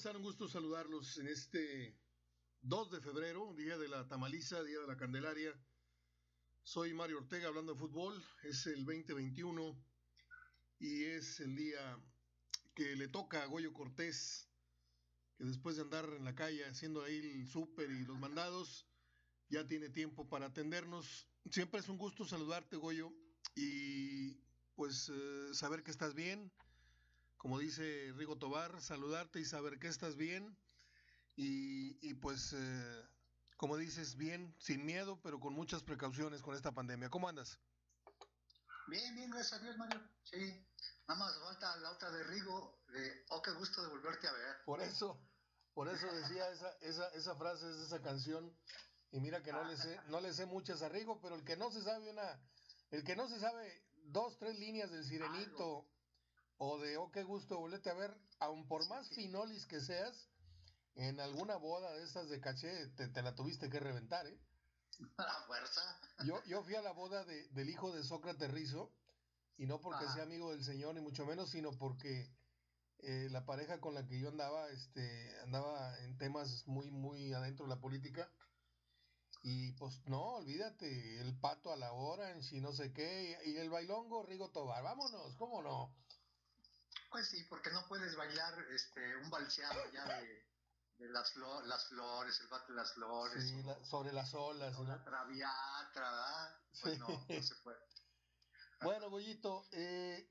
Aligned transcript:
están? 0.00 0.16
Un 0.16 0.22
gusto 0.22 0.48
saludarlos 0.48 1.18
en 1.18 1.28
este 1.28 1.94
2 2.62 2.90
de 2.90 3.02
febrero, 3.02 3.52
día 3.52 3.76
de 3.76 3.86
la 3.86 4.08
tamaliza, 4.08 4.62
día 4.62 4.80
de 4.80 4.86
la 4.86 4.96
Candelaria. 4.96 5.54
Soy 6.62 6.94
Mario 6.94 7.18
Ortega 7.18 7.48
hablando 7.48 7.74
de 7.74 7.80
fútbol, 7.80 8.24
es 8.42 8.66
el 8.66 8.86
2021 8.86 9.78
y 10.78 11.04
es 11.04 11.40
el 11.40 11.54
día 11.54 12.02
que 12.74 12.96
le 12.96 13.08
toca 13.08 13.42
a 13.42 13.46
Goyo 13.46 13.74
Cortés, 13.74 14.48
que 15.36 15.44
después 15.44 15.76
de 15.76 15.82
andar 15.82 16.06
en 16.16 16.24
la 16.24 16.34
calle 16.34 16.64
haciendo 16.64 17.02
ahí 17.02 17.18
el 17.18 17.46
súper 17.46 17.90
y 17.90 18.06
los 18.06 18.18
mandados, 18.18 18.86
ya 19.50 19.66
tiene 19.66 19.90
tiempo 19.90 20.26
para 20.30 20.46
atendernos. 20.46 21.28
Siempre 21.50 21.80
es 21.80 21.90
un 21.90 21.98
gusto 21.98 22.24
saludarte, 22.24 22.76
Goyo, 22.76 23.12
y 23.54 24.40
pues 24.76 25.10
eh, 25.12 25.50
saber 25.52 25.82
que 25.82 25.90
estás 25.90 26.14
bien 26.14 26.50
como 27.40 27.58
dice 27.58 28.12
Rigo 28.16 28.36
Tobar, 28.36 28.82
saludarte 28.82 29.40
y 29.40 29.46
saber 29.46 29.78
que 29.78 29.88
estás 29.88 30.14
bien. 30.14 30.54
Y, 31.36 32.12
pues, 32.20 32.52
eh, 32.52 33.08
como 33.56 33.78
dices, 33.78 34.16
bien, 34.16 34.54
sin 34.58 34.84
miedo, 34.84 35.18
pero 35.22 35.40
con 35.40 35.54
muchas 35.54 35.82
precauciones 35.82 36.42
con 36.42 36.54
esta 36.54 36.72
pandemia. 36.72 37.08
¿Cómo 37.08 37.30
andas? 37.30 37.58
Bien, 38.88 39.14
bien, 39.14 39.30
gracias 39.30 39.58
a 39.58 39.64
Dios, 39.64 39.78
Mario. 39.78 40.02
Sí, 40.22 40.66
nada 41.08 41.18
más 41.18 41.38
falta 41.38 41.78
la 41.78 41.92
otra 41.92 42.10
de 42.10 42.24
Rigo, 42.24 42.82
de, 42.88 43.24
oh, 43.30 43.40
qué 43.40 43.52
gusto 43.52 43.80
de 43.80 43.88
volverte 43.88 44.28
a 44.28 44.32
ver. 44.32 44.56
Por 44.66 44.82
eso, 44.82 45.18
por 45.72 45.88
eso 45.88 46.12
decía 46.12 46.46
esa, 46.50 46.70
esa, 46.82 47.08
esa 47.14 47.34
frase 47.36 47.70
esa 47.86 48.02
canción. 48.02 48.54
Y 49.12 49.20
mira 49.20 49.42
que 49.42 49.52
no 49.52 49.64
le 49.64 49.78
sé, 49.78 49.98
no 50.08 50.20
le 50.20 50.34
sé 50.34 50.44
muchas 50.44 50.82
a 50.82 50.90
Rigo, 50.90 51.18
pero 51.22 51.36
el 51.36 51.44
que 51.44 51.56
no 51.56 51.70
se 51.70 51.82
sabe 51.82 52.10
una, 52.10 52.38
el 52.90 53.02
que 53.02 53.16
no 53.16 53.26
se 53.28 53.40
sabe 53.40 53.82
dos, 54.08 54.36
tres 54.36 54.58
líneas 54.58 54.90
del 54.90 55.06
sirenito 55.06 55.86
o 56.62 56.78
de 56.78 56.98
oh 56.98 57.10
qué 57.10 57.22
gusto 57.22 57.58
volverte 57.58 57.88
a 57.88 57.94
ver, 57.94 58.14
aun 58.38 58.68
por 58.68 58.86
más 58.86 59.08
finolis 59.14 59.64
que 59.64 59.80
seas, 59.80 60.28
en 60.94 61.18
alguna 61.18 61.56
boda 61.56 61.90
de 61.94 62.04
estas 62.04 62.28
de 62.28 62.38
caché 62.38 62.86
te, 62.88 63.22
la 63.22 63.34
tuviste 63.34 63.70
que 63.70 63.80
reventar, 63.80 64.26
¿eh? 64.26 64.38
A 65.16 65.46
fuerza. 65.46 65.80
Yo, 66.26 66.44
yo 66.44 66.62
fui 66.62 66.74
a 66.74 66.82
la 66.82 66.92
boda 66.92 67.24
de, 67.24 67.48
del 67.48 67.70
hijo 67.70 67.90
de 67.92 68.02
Sócrates 68.02 68.50
Rizo, 68.50 68.92
y 69.56 69.64
no 69.66 69.80
porque 69.80 70.06
sea 70.08 70.24
amigo 70.24 70.50
del 70.50 70.62
Señor, 70.62 70.94
ni 70.94 71.00
mucho 71.00 71.24
menos, 71.24 71.50
sino 71.50 71.70
porque 71.78 72.30
eh, 72.98 73.28
la 73.30 73.46
pareja 73.46 73.80
con 73.80 73.94
la 73.94 74.06
que 74.06 74.18
yo 74.18 74.28
andaba, 74.28 74.68
este, 74.68 75.40
andaba 75.40 75.98
en 76.00 76.18
temas 76.18 76.66
muy, 76.66 76.90
muy 76.90 77.32
adentro 77.32 77.64
de 77.64 77.74
la 77.74 77.80
política. 77.80 78.30
Y 79.42 79.72
pues 79.72 79.98
no, 80.04 80.36
olvídate, 80.36 81.20
el 81.20 81.38
pato 81.40 81.72
a 81.72 81.76
la 81.76 81.92
hora, 81.92 82.32
en 82.32 82.42
si 82.42 82.60
no 82.60 82.74
sé 82.74 82.92
qué, 82.92 83.38
y 83.46 83.56
el 83.56 83.70
bailongo 83.70 84.22
Rigo 84.24 84.50
Tobar, 84.50 84.82
vámonos, 84.82 85.34
¿cómo 85.36 85.62
no? 85.62 85.94
Pues 87.10 87.28
sí, 87.28 87.44
porque 87.48 87.70
no 87.70 87.86
puedes 87.88 88.14
bailar 88.14 88.54
este 88.70 89.16
un 89.16 89.30
balseado 89.30 89.90
ya 89.92 90.06
de, 90.06 90.46
las, 91.08 91.34
las 91.36 91.88
flores, 91.88 92.40
el 92.40 92.48
bate 92.48 92.72
de 92.72 92.76
las 92.76 92.92
flores. 92.92 93.42
Sí, 93.42 93.62
sobre 93.82 94.12
las 94.12 94.32
olas. 94.32 94.78
¿no? 94.78 94.84
La 94.84 95.02
traviata, 95.02 96.00
¿verdad? 96.00 96.60
Pues 96.80 96.98
no, 96.98 97.08
no 97.28 97.42
se 97.42 97.54
puede. 97.56 97.78
Bueno, 98.82 99.10
Goyito, 99.10 99.66
eh, 99.72 100.26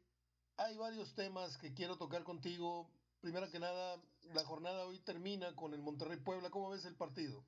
hay 0.57 0.75
varios 0.75 1.13
temas 1.13 1.55
que 1.57 1.71
quiero 1.75 1.99
tocar 1.99 2.23
contigo. 2.23 2.91
Primero 3.21 3.51
que 3.51 3.59
nada, 3.59 4.01
la 4.33 4.43
jornada 4.43 4.85
hoy 4.85 4.99
termina 5.01 5.55
con 5.55 5.75
el 5.75 5.81
Monterrey 5.83 6.17
Puebla. 6.17 6.49
¿Cómo 6.49 6.71
ves 6.71 6.83
el 6.85 6.95
partido? 6.95 7.45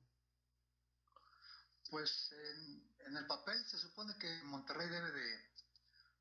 Pues 1.90 2.30
en, 2.30 2.96
en 3.06 3.16
el 3.16 3.26
papel 3.26 3.56
se 3.64 3.78
supone 3.78 4.16
que 4.20 4.42
Monterrey 4.44 4.88
debe 4.88 5.10
de, 5.10 5.51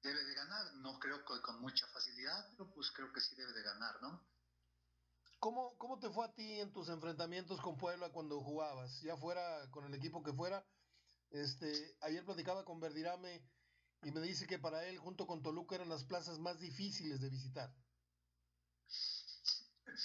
debe 0.02 0.23
de 0.23 0.33
ganar. 0.33 0.73
No 0.75 0.99
creo 0.99 1.19
que 1.25 1.41
con 1.41 1.61
mucha 1.61 1.88
facilidad, 1.88 2.49
pero 2.52 2.71
pues 2.73 2.91
creo 2.91 3.11
que 3.11 3.21
sí 3.21 3.35
debe 3.35 3.53
de 3.53 3.63
ganar, 3.63 4.02
¿no? 4.02 4.21
¿Cómo, 5.39 5.75
¿Cómo 5.77 5.99
te 5.99 6.09
fue 6.09 6.25
a 6.25 6.33
ti 6.33 6.59
en 6.59 6.71
tus 6.71 6.89
enfrentamientos 6.89 7.59
con 7.61 7.77
Puebla 7.77 8.11
cuando 8.11 8.41
jugabas? 8.41 9.01
Ya 9.01 9.17
fuera 9.17 9.69
con 9.72 9.85
el 9.85 9.94
equipo 9.94 10.23
que 10.23 10.34
fuera. 10.34 10.63
Este, 11.31 11.97
ayer 12.01 12.23
platicaba 12.25 12.66
con 12.66 12.79
Verdirame 12.79 13.41
y 14.03 14.11
me 14.11 14.22
dice 14.22 14.45
que 14.45 14.59
para 14.59 14.85
él, 14.85 14.97
junto 15.00 15.25
con 15.25 15.41
Toluca, 15.41 15.75
eran 15.75 15.90
las 15.90 16.03
plazas 16.03 16.40
más 16.40 16.59
difíciles 16.59 17.22
de 17.22 17.29
visitar. 17.29 17.73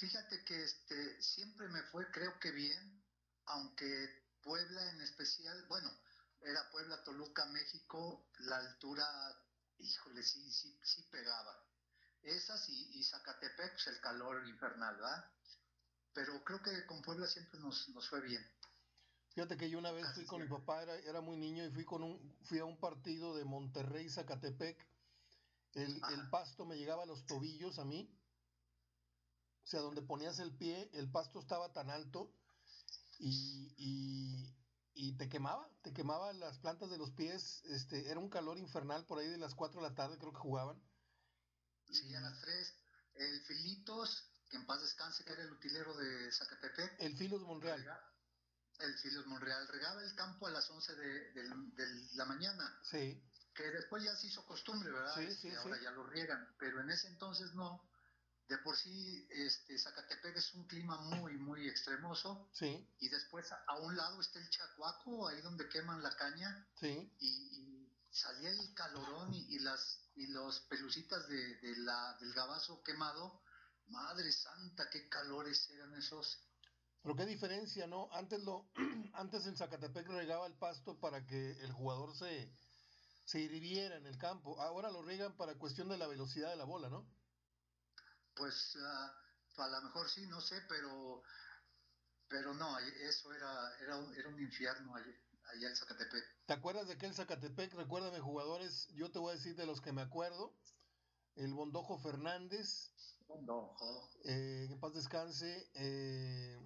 Fíjate 0.00 0.44
que 0.44 0.64
este, 0.64 1.22
siempre 1.22 1.68
me 1.68 1.82
fue, 1.84 2.10
creo 2.10 2.38
que 2.38 2.50
bien, 2.50 3.04
aunque 3.46 4.26
Puebla 4.42 4.90
en 4.90 5.00
especial, 5.00 5.66
bueno, 5.68 5.90
era 6.40 6.70
Puebla, 6.70 7.02
Toluca, 7.04 7.46
México, 7.46 8.28
la 8.40 8.58
altura 8.58 9.04
híjole, 9.78 10.22
sí, 10.22 10.50
sí, 10.53 10.78
sí 10.82 11.03
pegaba. 11.10 11.64
Esas 12.22 12.69
y, 12.69 12.98
y 12.98 13.04
Zacatepec, 13.04 13.72
pues 13.72 13.87
el 13.87 14.00
calor 14.00 14.47
infernal, 14.48 15.00
¿va? 15.03 15.32
Pero 16.12 16.42
creo 16.44 16.62
que 16.62 16.87
con 16.87 17.03
Puebla 17.03 17.26
siempre 17.26 17.60
nos, 17.60 17.88
nos 17.91 18.09
fue 18.09 18.20
bien. 18.22 18.44
Fíjate 19.36 19.56
que 19.59 19.69
yo 19.69 19.78
una 19.78 19.92
vez 19.92 20.06
fui 20.15 20.25
con 20.25 20.41
mi 20.41 20.48
papá, 20.48 20.82
era, 20.82 20.97
era, 20.97 21.20
muy 21.20 21.36
niño, 21.36 21.65
y 21.66 21.70
fui, 21.70 21.84
con 21.84 22.03
un, 22.03 22.36
fui 22.44 22.59
a 22.59 22.65
un 22.65 22.81
partido 22.81 23.36
de 23.36 23.44
Monterrey, 23.44 24.09
Zacatepec. 24.09 24.78
El, 25.75 26.00
el, 26.10 26.31
pasto 26.31 26.65
me 26.65 26.78
llegaba 26.78 27.03
a 27.03 27.06
los 27.06 27.26
tobillos 27.26 27.78
a 27.78 27.84
mí. 27.84 28.10
O 29.62 29.66
sea, 29.66 29.81
donde 29.81 30.00
ponías 30.00 30.38
el 30.38 30.56
pie, 30.56 30.88
el 30.94 31.10
pasto 31.10 31.38
estaba 31.38 31.70
tan 31.72 31.91
alto 31.91 32.32
y, 33.19 33.75
y, 33.76 34.55
y 34.96 35.12
te 35.12 35.28
quemaba, 35.28 35.68
te 35.82 35.92
quemaba 35.92 36.32
las 36.32 36.58
plantas 36.58 36.90
de 36.90 36.96
los 36.96 37.10
pies, 37.10 37.62
este, 37.66 38.10
era 38.10 38.18
un 38.18 38.30
calor 38.30 38.58
infernal 38.58 39.04
por 39.04 39.18
ahí 39.18 39.28
de 39.28 39.36
las 39.36 39.54
4 39.54 39.80
de 39.80 39.88
la 39.88 39.94
tarde 39.94 40.16
creo 40.18 40.32
que 40.32 40.38
jugaban. 40.38 40.82
Sí, 41.90 42.14
a 42.14 42.20
las 42.20 42.40
3. 42.40 42.74
El 43.16 43.40
Filitos, 43.42 44.24
que 44.48 44.56
en 44.56 44.66
paz 44.66 44.80
descanse, 44.80 45.22
que 45.24 45.34
era 45.34 45.42
el 45.42 45.52
utilero 45.52 45.94
de 45.96 46.32
Zacatepec. 46.32 46.96
El 46.98 47.16
Filos 47.16 47.42
Monreal. 47.42 47.86
el 48.78 48.98
Filos 48.98 49.26
Monreal 49.26 49.68
regaba 49.68 50.02
el 50.02 50.14
campo 50.14 50.46
a 50.46 50.50
las 50.50 50.68
11 50.70 50.94
de, 50.94 51.44
la 52.14 52.24
mañana. 52.24 52.80
Sí. 52.82 53.22
Que 53.54 53.64
después 53.64 54.02
ya 54.02 54.16
se 54.16 54.28
hizo 54.28 54.46
costumbre, 54.46 54.90
¿verdad? 54.90 55.14
Sí, 55.14 55.30
sí, 55.30 55.50
sí. 55.50 55.54
ahora 55.56 55.78
ya 55.80 55.90
lo 55.90 56.06
riegan, 56.06 56.54
pero 56.58 56.80
en 56.80 56.90
ese 56.90 57.08
entonces 57.08 57.54
no 57.54 57.86
de 58.48 58.58
por 58.58 58.76
sí 58.76 59.26
este 59.30 59.78
Zacatepec 59.78 60.36
es 60.36 60.54
un 60.54 60.66
clima 60.66 60.96
muy 60.96 61.36
muy 61.36 61.68
extremoso. 61.68 62.48
Sí. 62.52 62.86
Y 63.00 63.08
después 63.08 63.50
a 63.52 63.78
un 63.80 63.96
lado 63.96 64.20
está 64.20 64.38
el 64.38 64.48
Chacuaco 64.50 65.28
ahí 65.28 65.40
donde 65.42 65.68
queman 65.68 66.02
la 66.02 66.14
caña. 66.16 66.66
Sí. 66.80 67.10
Y, 67.20 67.72
salía 68.10 68.48
el 68.48 68.72
calorón 68.72 69.34
y, 69.34 69.58
las 69.58 70.00
y 70.14 70.28
los 70.28 70.60
pelucitas 70.70 71.28
de, 71.28 71.76
la 71.78 72.16
del 72.20 72.32
gabazo 72.32 72.82
quemado. 72.82 73.42
Madre 73.88 74.32
santa 74.32 74.88
qué 74.90 75.08
calores 75.08 75.68
eran 75.70 75.94
esos. 75.94 76.38
Pero 77.02 77.14
qué 77.14 77.26
diferencia 77.26 77.86
no 77.86 78.08
antes 78.12 78.42
lo 78.42 78.70
antes 79.14 79.46
el 79.46 79.56
Zacatepec 79.56 80.08
regaba 80.08 80.46
el 80.46 80.54
pasto 80.54 80.98
para 80.98 81.26
que 81.26 81.52
el 81.62 81.72
jugador 81.72 82.16
se 82.16 82.50
se 83.26 83.40
hirviera 83.40 83.96
en 83.96 84.06
el 84.06 84.18
campo. 84.18 84.60
Ahora 84.60 84.90
lo 84.90 85.02
regan 85.02 85.36
para 85.36 85.58
cuestión 85.58 85.88
de 85.88 85.98
la 85.98 86.06
velocidad 86.06 86.50
de 86.50 86.56
la 86.56 86.64
bola 86.64 86.88
no 86.88 87.06
pues 88.36 88.76
ah, 88.80 89.12
a 89.56 89.69
lo 89.69 89.82
mejor 89.82 90.08
sí, 90.08 90.26
no 90.26 90.41
sé, 90.41 90.60
pero 90.69 91.22
pero 92.28 92.54
no, 92.54 92.78
eso 92.78 93.32
era, 93.32 93.76
era, 93.80 93.98
era 94.16 94.28
un 94.28 94.41
infierno 94.41 94.94
allá, 94.94 95.12
allá 95.54 95.69
en 95.69 95.76
Zacatepec. 95.76 96.24
¿Te 96.47 96.52
acuerdas 96.52 96.88
de 96.88 96.94
aquel 96.94 97.14
Zacatepec? 97.14 97.72
Recuérdame 97.74 98.20
jugadores, 98.20 98.88
yo 98.94 99.10
te 99.10 99.19
voy 99.19 99.30
a 99.30 99.36
decir 99.36 99.54
de 99.56 99.66
los 99.66 99.80
que 99.80 99.92
me 99.92 100.02
acuerdo. 100.02 100.52
El 101.36 101.52
Bondojo 101.54 101.98
Fernández. 101.98 102.91
Bondojo. 103.28 104.10
Eh, 104.24 104.66
en 104.70 104.80
paz 104.80 104.94
descanse. 104.94 105.70
Eh, 105.74 106.58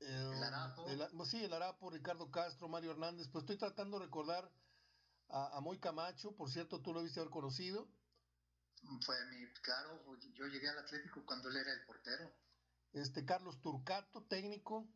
el 0.00 0.42
Arapo. 0.42 1.24
sí, 1.24 1.44
el 1.44 1.52
Arapo, 1.52 1.90
Ricardo 1.90 2.30
Castro, 2.30 2.68
Mario 2.68 2.92
Hernández. 2.92 3.28
Pues 3.28 3.42
estoy 3.42 3.58
tratando 3.58 3.98
de 3.98 4.06
recordar 4.06 4.50
a, 5.28 5.56
a 5.56 5.60
Moy 5.60 5.78
Camacho, 5.78 6.34
por 6.34 6.50
cierto, 6.50 6.80
tú 6.80 6.92
lo 6.92 7.02
viste 7.02 7.20
haber 7.20 7.30
conocido. 7.30 7.88
Fue 9.04 9.16
mi, 9.26 9.46
claro, 9.62 10.02
yo 10.34 10.46
llegué 10.46 10.68
al 10.68 10.78
Atlético 10.78 11.24
cuando 11.26 11.48
él 11.48 11.56
era 11.56 11.72
el 11.72 11.84
portero. 11.84 12.32
Este 12.92 13.24
Carlos 13.24 13.60
Turcato, 13.60 14.22
técnico. 14.24 14.88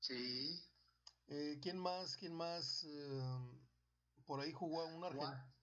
Sí. 0.00 0.62
Eh, 1.28 1.58
¿Quién 1.62 1.78
más? 1.78 2.16
¿Quién 2.16 2.34
más? 2.34 2.84
Eh, 2.84 3.22
por 4.26 4.40
ahí 4.40 4.52
jugó 4.52 4.86
un 4.86 5.04
argentino. 5.04 5.56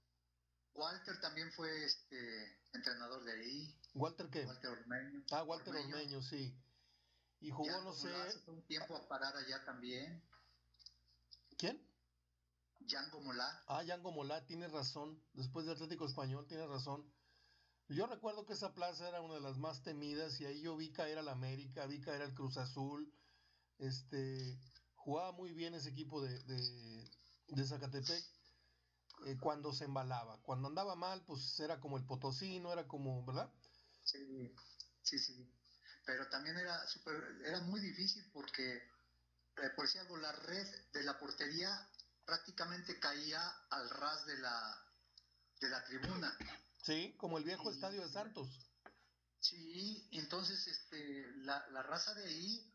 Walter 0.74 1.20
también 1.22 1.52
fue 1.52 1.86
este 1.86 2.60
entrenador 2.74 3.24
de 3.24 3.32
ahí. 3.32 3.80
¿Walter 3.94 4.30
qué? 4.30 4.46
Walter 4.46 4.72
Ormeño. 4.72 5.24
Ah, 5.32 5.44
Walter 5.44 5.76
Ormeño, 5.76 6.22
sí. 6.22 6.58
Y 7.40 7.52
jugó, 7.52 7.82
no 7.82 7.94
sé. 7.94 8.14
Hace 8.14 8.50
un 8.50 8.66
tiempo 8.66 8.96
a 8.96 9.08
parar 9.08 9.36
allá 9.36 9.64
también. 9.66 10.24
¿Quién? 11.58 11.93
Yango 12.88 13.22
Molá. 13.22 13.64
Ah, 13.68 13.84
Yango 13.84 14.12
Molá, 14.12 14.46
tiene 14.46 14.68
razón. 14.68 15.22
Después 15.34 15.66
de 15.66 15.74
Atlético 15.74 16.06
Español, 16.06 16.48
tiene 16.48 16.68
razón. 16.68 17.06
Yo 17.90 18.08
recuerdo 18.08 18.46
que 18.46 18.54
esa 18.54 18.74
plaza 18.74 19.08
era 19.08 19.22
una 19.22 19.36
de 19.36 19.42
las 19.42 19.58
más 19.58 19.84
temidas 19.84 20.40
y 20.40 20.46
ahí 20.46 20.62
yo 20.62 20.76
vi 20.78 20.92
caer 20.92 21.18
al 21.18 21.28
América, 21.28 21.86
vi 21.86 22.00
caer 22.00 22.22
al 22.22 22.34
Cruz 22.34 22.58
Azul. 22.58 23.14
Este, 23.78 24.58
jugaba 24.96 25.32
muy 25.34 25.54
bien 25.54 25.74
ese 25.74 25.90
equipo 25.90 26.22
de, 26.22 26.42
de, 26.44 27.66
Zacatepec 27.66 28.24
eh, 29.26 29.38
cuando 29.40 29.74
se 29.74 29.86
embalaba. 29.86 30.42
Cuando 30.42 30.70
andaba 30.70 30.96
mal, 30.96 31.24
pues 31.26 31.60
era 31.60 31.80
como 31.80 31.98
el 31.98 32.06
Potosino, 32.06 32.72
era 32.72 32.88
como, 32.88 33.26
¿verdad? 33.26 33.52
Sí, 34.04 34.54
sí, 35.02 35.20
sí. 35.20 35.50
pero 36.06 36.28
también 36.30 36.58
era 36.58 36.86
super, 36.88 37.16
era 37.46 37.62
muy 37.62 37.80
difícil 37.80 38.30
porque, 38.34 38.76
eh, 38.76 39.70
por 39.76 39.86
decir 39.86 40.02
algo, 40.02 40.18
la 40.18 40.32
red 40.32 40.68
de 40.94 41.04
la 41.04 41.18
portería 41.20 41.90
prácticamente 42.26 43.00
caía 43.00 43.42
al 43.70 43.90
ras 43.90 44.26
de 44.26 44.38
la, 44.38 44.86
de 45.60 45.70
la 45.70 45.84
tribuna. 45.86 46.38
Sí, 46.84 47.16
como 47.18 47.38
el 47.38 47.44
viejo 47.44 47.72
estadio 47.72 48.02
de 48.02 48.12
Santos. 48.12 48.50
Sí, 49.40 50.08
entonces 50.12 50.68
este, 50.68 51.32
la, 51.38 51.68
la 51.70 51.84
raza 51.84 52.14
de 52.14 52.26
ahí 52.26 52.74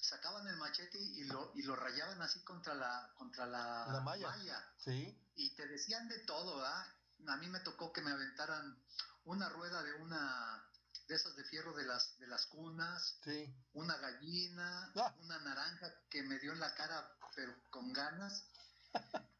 sacaban 0.00 0.46
el 0.46 0.56
machete 0.56 0.98
y 0.98 1.24
lo, 1.24 1.52
y 1.54 1.62
lo 1.62 1.76
rayaban 1.76 2.20
así 2.22 2.40
contra 2.44 2.74
la, 2.74 3.12
contra 3.16 3.46
la, 3.46 4.00
malla. 4.04 4.72
Sí. 4.78 5.16
Y 5.34 5.54
te 5.54 5.66
decían 5.66 6.08
de 6.08 6.18
todo, 6.20 6.64
¿ah? 6.64 6.86
A 7.26 7.36
mí 7.36 7.48
me 7.48 7.60
tocó 7.60 7.92
que 7.92 8.00
me 8.00 8.12
aventaran 8.12 8.80
una 9.24 9.48
rueda 9.48 9.82
de 9.82 9.92
una 9.94 10.64
de 11.08 11.14
esas 11.14 11.34
de 11.36 11.44
fierro 11.44 11.74
de 11.74 11.84
las 11.84 12.18
de 12.18 12.26
las 12.26 12.46
cunas, 12.46 13.18
sí. 13.24 13.52
una 13.72 13.96
gallina, 13.96 14.92
ah. 14.96 15.14
una 15.20 15.38
naranja 15.40 15.92
que 16.10 16.22
me 16.22 16.38
dio 16.38 16.52
en 16.52 16.60
la 16.60 16.74
cara 16.74 17.18
pero 17.34 17.54
con 17.70 17.92
ganas. 17.92 18.44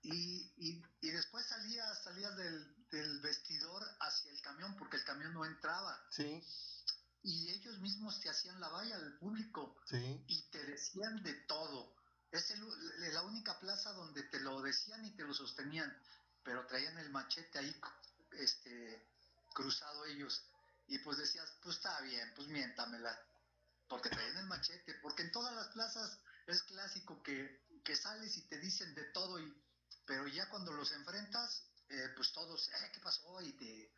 Y, 0.02 0.52
y, 0.56 0.82
y, 1.00 1.10
después 1.10 1.46
salías, 1.46 2.02
salías 2.04 2.36
del, 2.36 2.88
del 2.90 3.20
vestidor 3.20 3.82
hacia 4.00 4.30
el 4.30 4.40
camión 4.42 4.76
porque 4.76 4.96
el 4.96 5.04
camión 5.04 5.32
no 5.34 5.44
entraba. 5.44 5.98
Sí 6.10 6.42
y 7.22 7.50
ellos 7.50 7.78
mismos 7.80 8.20
te 8.20 8.30
hacían 8.30 8.60
la 8.60 8.68
valla 8.68 8.96
al 8.96 9.18
público 9.18 9.76
y 10.26 10.42
te 10.50 10.64
decían 10.64 11.22
de 11.22 11.34
todo. 11.46 11.94
Es 12.30 12.54
la 13.12 13.22
única 13.22 13.58
plaza 13.58 13.92
donde 13.92 14.22
te 14.24 14.40
lo 14.40 14.60
decían 14.62 15.04
y 15.04 15.10
te 15.10 15.24
lo 15.24 15.34
sostenían, 15.34 15.94
pero 16.42 16.66
traían 16.66 16.96
el 16.98 17.10
machete 17.10 17.58
ahí 17.58 17.80
este, 18.32 19.06
cruzado 19.52 20.04
ellos. 20.06 20.42
Y 20.86 20.98
pues 21.00 21.18
decías, 21.18 21.52
pues 21.62 21.76
está 21.76 22.00
bien, 22.02 22.32
pues 22.34 22.48
miéntamela, 22.48 23.18
porque 23.88 24.10
traían 24.10 24.38
el 24.38 24.46
machete, 24.46 24.94
porque 25.02 25.22
en 25.22 25.32
todas 25.32 25.54
las 25.54 25.68
plazas 25.68 26.18
es 26.46 26.62
clásico 26.62 27.22
que, 27.22 27.66
que 27.88 27.96
sales 27.96 28.36
y 28.36 28.42
te 28.42 28.58
dicen 28.58 28.94
de 28.94 29.04
todo, 29.12 29.40
y, 29.40 29.50
pero 30.04 30.28
ya 30.28 30.46
cuando 30.50 30.72
los 30.72 30.92
enfrentas, 30.92 31.64
eh, 31.88 32.10
pues 32.14 32.30
todos, 32.32 32.68
eh, 32.68 32.90
¿qué 32.92 33.00
pasó? 33.00 33.40
Y 33.40 33.52
te, 33.54 33.94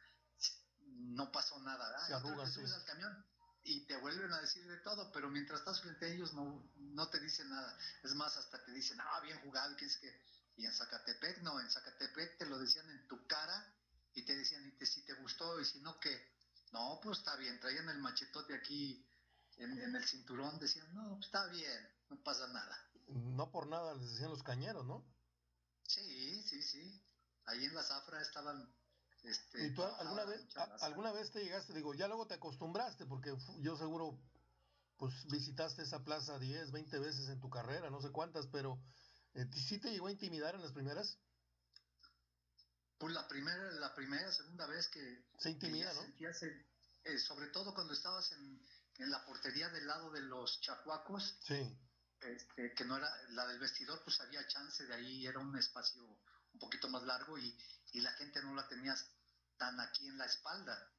no 1.17 1.33
pasó 1.33 1.59
nada. 1.59 2.07
Se 2.07 2.15
arrugan, 2.15 2.47
te 2.47 2.53
subes 2.53 2.71
al 2.71 2.85
camión 2.85 3.27
y 3.65 3.85
te 3.87 3.97
vuelven 3.97 4.33
a 4.33 4.41
decir 4.41 4.65
de 4.69 4.77
todo, 4.77 5.11
pero 5.11 5.29
mientras 5.29 5.59
estás 5.59 5.81
frente 5.81 6.07
a 6.07 6.09
ellos 6.09 6.33
no, 6.35 6.71
no 6.77 7.09
te 7.09 7.19
dicen 7.19 7.51
nada. 7.51 7.77
Es 8.05 8.15
más, 8.15 8.37
hasta 8.37 8.65
te 8.65 8.71
dicen, 8.71 9.01
ah, 9.01 9.21
bien 9.25 9.41
jugado, 9.41 9.75
¿quién 9.77 9.91
es 9.91 9.97
que? 9.97 10.23
Y 10.57 10.67
en 10.67 10.73
Zacatepec, 10.73 11.43
no, 11.43 11.59
en 11.59 11.69
Zacatepec 11.69 12.39
te 12.39 12.47
lo 12.47 12.61
decían 12.61 12.89
en 12.91 13.09
tu 13.09 13.27
cara 13.27 13.75
y 14.15 14.25
te 14.25 14.37
decían, 14.37 14.65
y 14.69 14.71
te, 14.79 14.87
si 14.87 15.03
te 15.05 15.15
gustó 15.15 15.61
y 15.61 15.65
si 15.65 15.81
no, 15.81 15.99
¿qué? 15.99 16.33
No, 16.71 17.01
pues 17.03 17.19
está 17.19 17.35
bien, 17.35 17.59
traían 17.59 17.89
el 17.89 17.99
machetote 17.99 18.55
aquí 18.55 19.05
en, 19.57 19.77
en 19.81 19.97
el 19.97 20.07
cinturón, 20.07 20.61
decían, 20.61 20.95
no, 20.95 21.17
pues 21.17 21.27
está 21.27 21.45
bien, 21.49 21.89
no 22.09 22.23
pasa 22.23 22.47
nada. 22.47 22.90
No 23.11 23.51
por 23.51 23.67
nada 23.67 23.95
les 23.95 24.11
decían 24.11 24.31
los 24.31 24.43
cañeros, 24.43 24.87
¿no? 24.87 25.05
Sí, 25.87 26.43
sí, 26.43 26.63
sí. 26.63 27.03
Ahí 27.47 27.65
en 27.65 27.75
la 27.75 27.83
zafra 27.83 28.21
estaban 28.21 28.73
este, 29.23 29.67
¿Y 29.67 29.75
tú 29.75 29.83
alguna 29.83 30.25
vez, 30.25 30.41
alguna 30.81 31.13
vez 31.13 31.31
te 31.31 31.43
llegaste, 31.43 31.75
digo, 31.75 31.95
ya 31.95 32.09
luego 32.09 32.27
te 32.27 32.35
acostumbraste, 32.35 33.07
porque 33.07 33.37
yo 33.59 33.77
seguro, 33.77 34.19
pues 34.97 35.27
visitaste 35.27 35.83
esa 35.83 36.05
plaza 36.05 36.39
10, 36.39 36.71
20 36.71 36.99
veces 36.99 37.29
en 37.29 37.41
tu 37.41 37.51
carrera, 37.51 37.91
no 37.91 38.01
sé 38.01 38.11
cuántas, 38.11 38.47
pero 38.47 38.83
eh, 39.35 39.47
¿sí 39.53 39.79
te 39.79 39.91
llegó 39.91 40.07
a 40.07 40.13
intimidar 40.13 40.55
en 40.55 40.63
las 40.63 40.73
primeras? 40.73 41.19
Pues 42.99 43.13
la 43.13 43.29
primera, 43.29 43.71
la 43.73 43.95
primera, 43.95 44.31
segunda 44.33 44.67
vez 44.67 44.89
que... 44.89 45.25
Se 45.39 45.51
intimida, 45.51 45.93
¿no? 45.93 46.03
Eh, 47.03 47.19
sobre 47.19 47.47
todo 47.49 47.75
cuando 47.75 47.95
estabas 47.95 48.31
en, 48.33 48.63
en, 48.99 49.11
la 49.11 49.25
portería 49.25 49.71
del 49.71 49.87
lado 49.87 50.11
de 50.11 50.21
los 50.21 50.61
chacuacos. 50.61 51.39
Sí. 51.41 51.79
Este, 52.23 52.75
que 52.75 52.85
no 52.85 52.97
era 52.97 53.11
la 53.31 53.47
del 53.47 53.59
vestidor, 53.59 54.03
pues 54.05 54.21
había 54.21 54.47
chance 54.47 54.85
de 54.87 54.95
ahí, 54.95 55.27
era 55.27 55.39
un 55.39 55.57
espacio 55.57 56.03
un 56.53 56.61
poquito 56.61 56.89
más 56.89 57.03
largo 57.05 57.39
y, 57.39 57.57
y 57.93 58.01
la 58.01 58.13
gente 58.13 58.43
no 58.43 58.55
la 58.55 58.69
tenía 58.69 58.95
tan 59.57 59.79
aquí 59.81 60.07
en 60.07 60.19
la 60.19 60.27
espalda, 60.27 60.91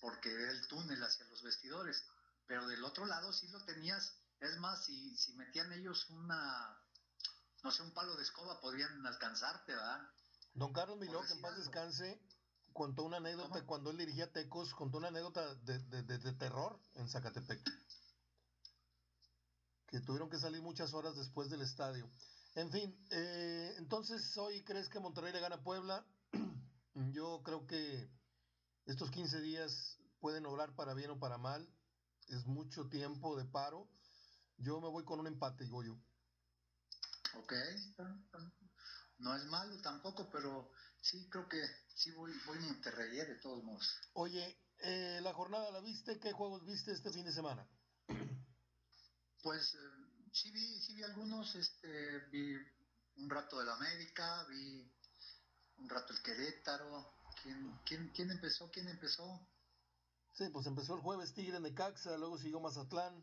porque 0.00 0.30
era 0.30 0.52
el 0.52 0.66
túnel 0.68 1.02
hacia 1.02 1.26
los 1.26 1.42
vestidores, 1.42 2.04
pero 2.46 2.66
del 2.66 2.84
otro 2.84 3.06
lado 3.06 3.32
sí 3.32 3.48
lo 3.48 3.64
tenías, 3.64 4.14
es 4.40 4.58
más, 4.58 4.84
si, 4.84 5.16
si 5.16 5.32
metían 5.34 5.72
ellos 5.72 6.08
una, 6.10 6.78
no 7.62 7.70
sé, 7.70 7.82
un 7.82 7.92
palo 7.92 8.16
de 8.16 8.22
escoba, 8.22 8.60
podían 8.60 9.06
alcanzarte, 9.06 9.72
¿verdad? 9.72 10.10
Don 10.54 10.72
Carlos 10.72 10.98
Miló, 10.98 11.22
que 11.22 11.34
en 11.34 11.42
paz 11.42 11.56
descanse, 11.56 12.20
contó 12.72 13.04
una 13.04 13.18
anécdota 13.18 13.64
cuando 13.66 13.90
él 13.90 13.98
dirigía 13.98 14.32
Tecos, 14.32 14.74
contó 14.74 14.98
una 14.98 15.08
anécdota 15.08 15.54
de, 15.56 15.78
de, 15.78 16.32
terror 16.34 16.78
en 16.94 17.08
Zacatepec. 17.08 17.60
Que 19.86 20.00
tuvieron 20.00 20.28
que 20.28 20.38
salir 20.38 20.62
muchas 20.62 20.94
horas 20.94 21.16
después 21.16 21.48
del 21.48 21.62
estadio. 21.62 22.10
En 22.54 22.70
fin, 22.70 23.06
eh, 23.10 23.74
entonces 23.78 24.36
hoy 24.38 24.62
crees 24.64 24.88
que 24.88 24.98
Monterrey 24.98 25.32
le 25.32 25.40
gana 25.40 25.56
a 25.56 25.62
Puebla. 25.62 26.04
Yo 27.12 27.42
creo 27.44 27.66
que 27.66 28.10
estos 28.86 29.10
15 29.10 29.40
días 29.40 29.98
pueden 30.20 30.46
obrar 30.46 30.74
para 30.74 30.94
bien 30.94 31.10
o 31.10 31.18
para 31.18 31.38
mal. 31.38 31.68
Es 32.28 32.46
mucho 32.46 32.88
tiempo 32.88 33.36
de 33.36 33.44
paro. 33.44 33.88
Yo 34.58 34.80
me 34.80 34.88
voy 34.88 35.04
con 35.04 35.20
un 35.20 35.26
empate, 35.26 35.64
digo 35.64 35.82
yo. 35.82 35.96
Ok, 37.34 37.52
no 39.18 39.36
es 39.36 39.44
malo 39.44 39.80
tampoco, 39.82 40.28
pero 40.30 40.70
sí 41.00 41.28
creo 41.28 41.48
que 41.48 41.60
sí 41.94 42.10
voy, 42.12 42.32
voy 42.46 42.58
Monterrey 42.60 43.18
eh, 43.20 43.26
de 43.26 43.36
todos 43.36 43.62
modos. 43.62 43.86
Oye, 44.14 44.58
eh, 44.78 45.20
la 45.22 45.34
jornada 45.34 45.70
la 45.70 45.80
viste, 45.80 46.18
¿qué 46.18 46.32
juegos 46.32 46.64
viste 46.64 46.92
este 46.92 47.12
fin 47.12 47.24
de 47.24 47.32
semana? 47.32 47.66
Pues 49.46 49.76
sí 50.32 50.50
vi, 50.50 50.80
sí 50.80 50.92
vi 50.94 51.04
algunos, 51.04 51.54
este, 51.54 52.18
vi 52.32 52.56
un 53.18 53.30
rato 53.30 53.60
del 53.60 53.68
América, 53.68 54.44
vi 54.48 54.92
un 55.76 55.88
rato 55.88 56.12
el 56.12 56.20
Querétaro. 56.20 57.14
¿Quién, 57.40 57.80
quién, 57.86 58.08
quién 58.08 58.32
empezó? 58.32 58.68
¿Quién 58.72 58.88
empezó? 58.88 59.48
Sí, 60.32 60.48
pues 60.52 60.66
empezó 60.66 60.96
el 60.96 61.00
jueves 61.00 61.32
Tigre 61.32 61.60
de 61.60 61.72
Caxa, 61.72 62.16
luego 62.16 62.38
siguió 62.38 62.58
Mazatlán, 62.58 63.22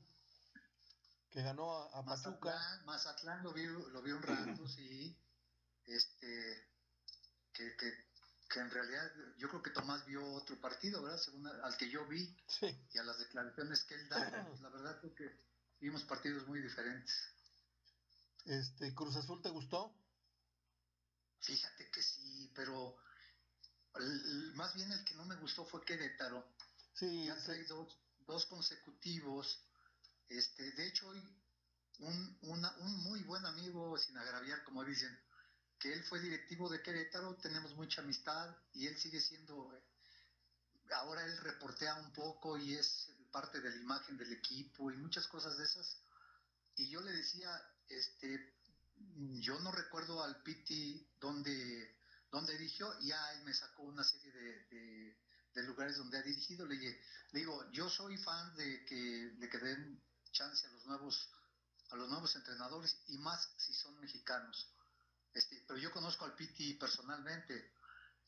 que 1.30 1.42
ganó 1.42 1.74
a, 1.94 2.06
Pachuca. 2.06 2.58
Mazatlán 2.86 3.44
lo 3.44 3.52
vi, 3.52 3.66
lo 3.66 4.02
vi 4.02 4.12
un 4.12 4.24
rato, 4.24 4.66
sí. 4.70 5.22
Este, 5.84 6.70
que, 7.52 7.76
que, 7.76 7.94
que, 8.48 8.60
en 8.62 8.72
realidad 8.72 9.12
yo 9.38 9.50
creo 9.50 9.62
que 9.62 9.72
Tomás 9.72 10.06
vio 10.06 10.26
otro 10.36 10.58
partido, 10.62 11.04
¿verdad? 11.04 11.20
Según 11.20 11.46
al 11.48 11.76
que 11.76 11.90
yo 11.90 12.08
vi 12.08 12.34
sí. 12.48 12.68
y 12.94 12.98
a 12.98 13.04
las 13.04 13.20
declaraciones 13.20 13.84
que 13.84 13.96
él 13.96 14.08
da, 14.08 14.46
pues 14.48 14.62
la 14.62 14.70
verdad 14.70 14.98
creo 15.02 15.16
que 15.16 15.53
vimos 15.84 16.06
partidos 16.06 16.48
muy 16.48 16.62
diferentes. 16.62 17.14
Este, 18.46 18.96
¿Cruz 18.96 19.18
Azul 19.18 19.42
te 19.42 19.50
gustó? 19.50 19.94
Fíjate 21.42 21.92
que 21.92 22.02
sí, 22.02 22.50
pero 22.56 22.96
más 24.56 24.74
bien 24.76 24.90
el 24.94 25.04
que 25.04 25.14
no 25.16 25.26
me 25.26 25.36
gustó 25.36 25.66
fue 25.66 25.84
Querétaro. 25.84 26.56
Sí. 26.94 27.26
Ya 27.26 27.36
trae 27.44 27.66
dos, 27.66 28.00
dos, 28.26 28.46
consecutivos. 28.46 29.62
Este, 30.30 30.72
de 30.72 30.88
hecho, 30.88 31.10
hoy 31.10 31.22
un, 32.00 32.40
un 32.42 33.04
muy 33.04 33.22
buen 33.24 33.46
amigo, 33.46 33.98
sin 33.98 34.18
agraviar, 34.18 34.64
como 34.64 34.86
dicen, 34.86 35.14
que 35.80 35.92
él 35.92 36.02
fue 36.06 36.22
directivo 36.22 36.70
de 36.70 36.82
Querétaro, 36.82 37.36
tenemos 37.36 37.76
mucha 37.76 38.02
amistad 38.02 38.56
y 38.72 38.88
él 38.88 38.98
sigue 38.98 39.20
siendo, 39.20 39.76
eh, 39.76 39.84
ahora 40.94 41.26
él 41.26 41.38
reportea 41.40 41.96
un 41.96 42.14
poco 42.14 42.58
y 42.58 42.76
es 42.76 43.10
parte 43.34 43.60
de 43.60 43.72
la 43.72 43.76
imagen 43.76 44.16
del 44.16 44.32
equipo 44.32 44.92
y 44.92 44.98
muchas 44.98 45.28
cosas 45.28 45.58
de 45.58 45.66
esas. 45.66 45.98
Y 46.78 46.90
yo 46.90 47.02
le 47.02 47.12
decía, 47.12 47.50
este, 47.90 48.54
yo 49.42 49.60
no 49.60 49.72
recuerdo 49.72 50.24
al 50.24 50.42
Piti 50.44 51.06
donde, 51.20 51.98
donde 52.32 52.54
dirigió, 52.54 52.88
ya 53.02 53.34
él 53.34 53.44
me 53.44 53.54
sacó 53.54 53.84
una 53.84 54.04
serie 54.04 54.32
de, 54.32 55.18
de, 55.54 55.64
lugares 55.64 55.98
donde 55.98 56.20
ha 56.20 56.22
dirigido. 56.22 56.66
Le, 56.68 56.76
le, 56.78 57.40
digo, 57.40 57.70
yo 57.72 57.90
soy 57.90 58.18
fan 58.18 58.56
de 58.56 58.86
que, 58.86 59.50
que 59.50 59.58
den 59.58 60.02
chance 60.32 60.66
a 60.68 60.72
los 60.72 60.86
nuevos 60.86 61.30
a 61.90 61.96
los 61.96 62.10
nuevos 62.10 62.36
entrenadores 62.36 62.98
y 63.08 63.18
más 63.20 63.50
si 63.58 63.74
son 63.74 64.00
mexicanos. 64.00 64.68
Este, 65.34 65.64
pero 65.68 65.80
yo 65.80 65.92
conozco 65.92 66.26
al 66.26 66.36
Piti 66.36 66.74
personalmente. 66.74 67.74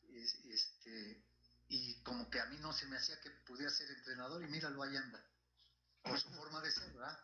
Este, 0.08 1.24
y 1.68 2.00
como 2.02 2.30
que 2.30 2.40
a 2.40 2.46
mí 2.46 2.56
no 2.58 2.72
se 2.72 2.86
me 2.86 2.96
hacía 2.96 3.20
que 3.20 3.30
pudiera 3.46 3.70
ser 3.70 3.90
entrenador 3.90 4.42
y 4.42 4.48
míralo 4.48 4.82
ahí 4.82 4.96
anda, 4.96 5.24
por 6.02 6.18
su 6.18 6.30
forma 6.30 6.60
de 6.60 6.70
ser, 6.70 6.92
¿verdad? 6.92 7.18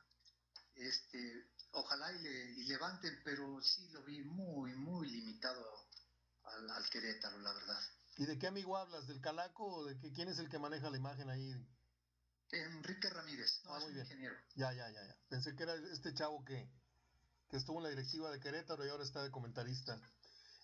Este, 0.75 1.47
ojalá 1.73 2.13
y, 2.13 2.23
le, 2.23 2.65
levanten, 2.65 3.21
pero 3.25 3.61
sí 3.63 3.89
lo 3.91 4.03
vi 4.03 4.23
muy, 4.23 4.75
muy 4.75 5.09
limitado 5.09 5.87
al, 6.45 6.71
al, 6.71 6.91
Querétaro, 6.91 7.39
la 7.39 7.53
verdad. 7.53 7.81
¿Y 8.17 8.27
de 8.27 8.39
qué 8.39 8.49
amigo 8.49 8.77
hablas? 8.77 9.07
¿Del 9.07 9.21
Calaco 9.21 9.65
o 9.65 9.85
de 9.87 9.99
que, 9.99 10.13
quién 10.13 10.29
es 10.29 10.39
el 10.39 10.49
que 10.49 10.59
maneja 10.59 10.91
la 10.91 10.97
imagen 10.97 11.31
ahí? 11.31 11.55
Enrique 12.51 13.09
Ramírez, 13.09 13.63
no, 13.65 13.75
ah, 13.75 13.79
es 13.79 13.85
un 13.85 13.99
ingeniero. 13.99 14.35
Ya, 14.57 14.73
ya, 14.73 14.91
ya, 14.91 15.07
ya. 15.07 15.17
Pensé 15.29 15.55
que 15.55 15.63
era 15.63 15.75
este 15.75 16.13
chavo 16.13 16.45
que, 16.45 16.69
que 17.49 17.57
estuvo 17.57 17.79
en 17.79 17.85
la 17.85 17.91
directiva 17.91 18.31
de 18.31 18.41
Querétaro 18.41 18.85
y 18.85 18.91
ahora 18.91 19.05
está 19.05 19.23
de 19.23 19.31
comentarista. 19.31 19.99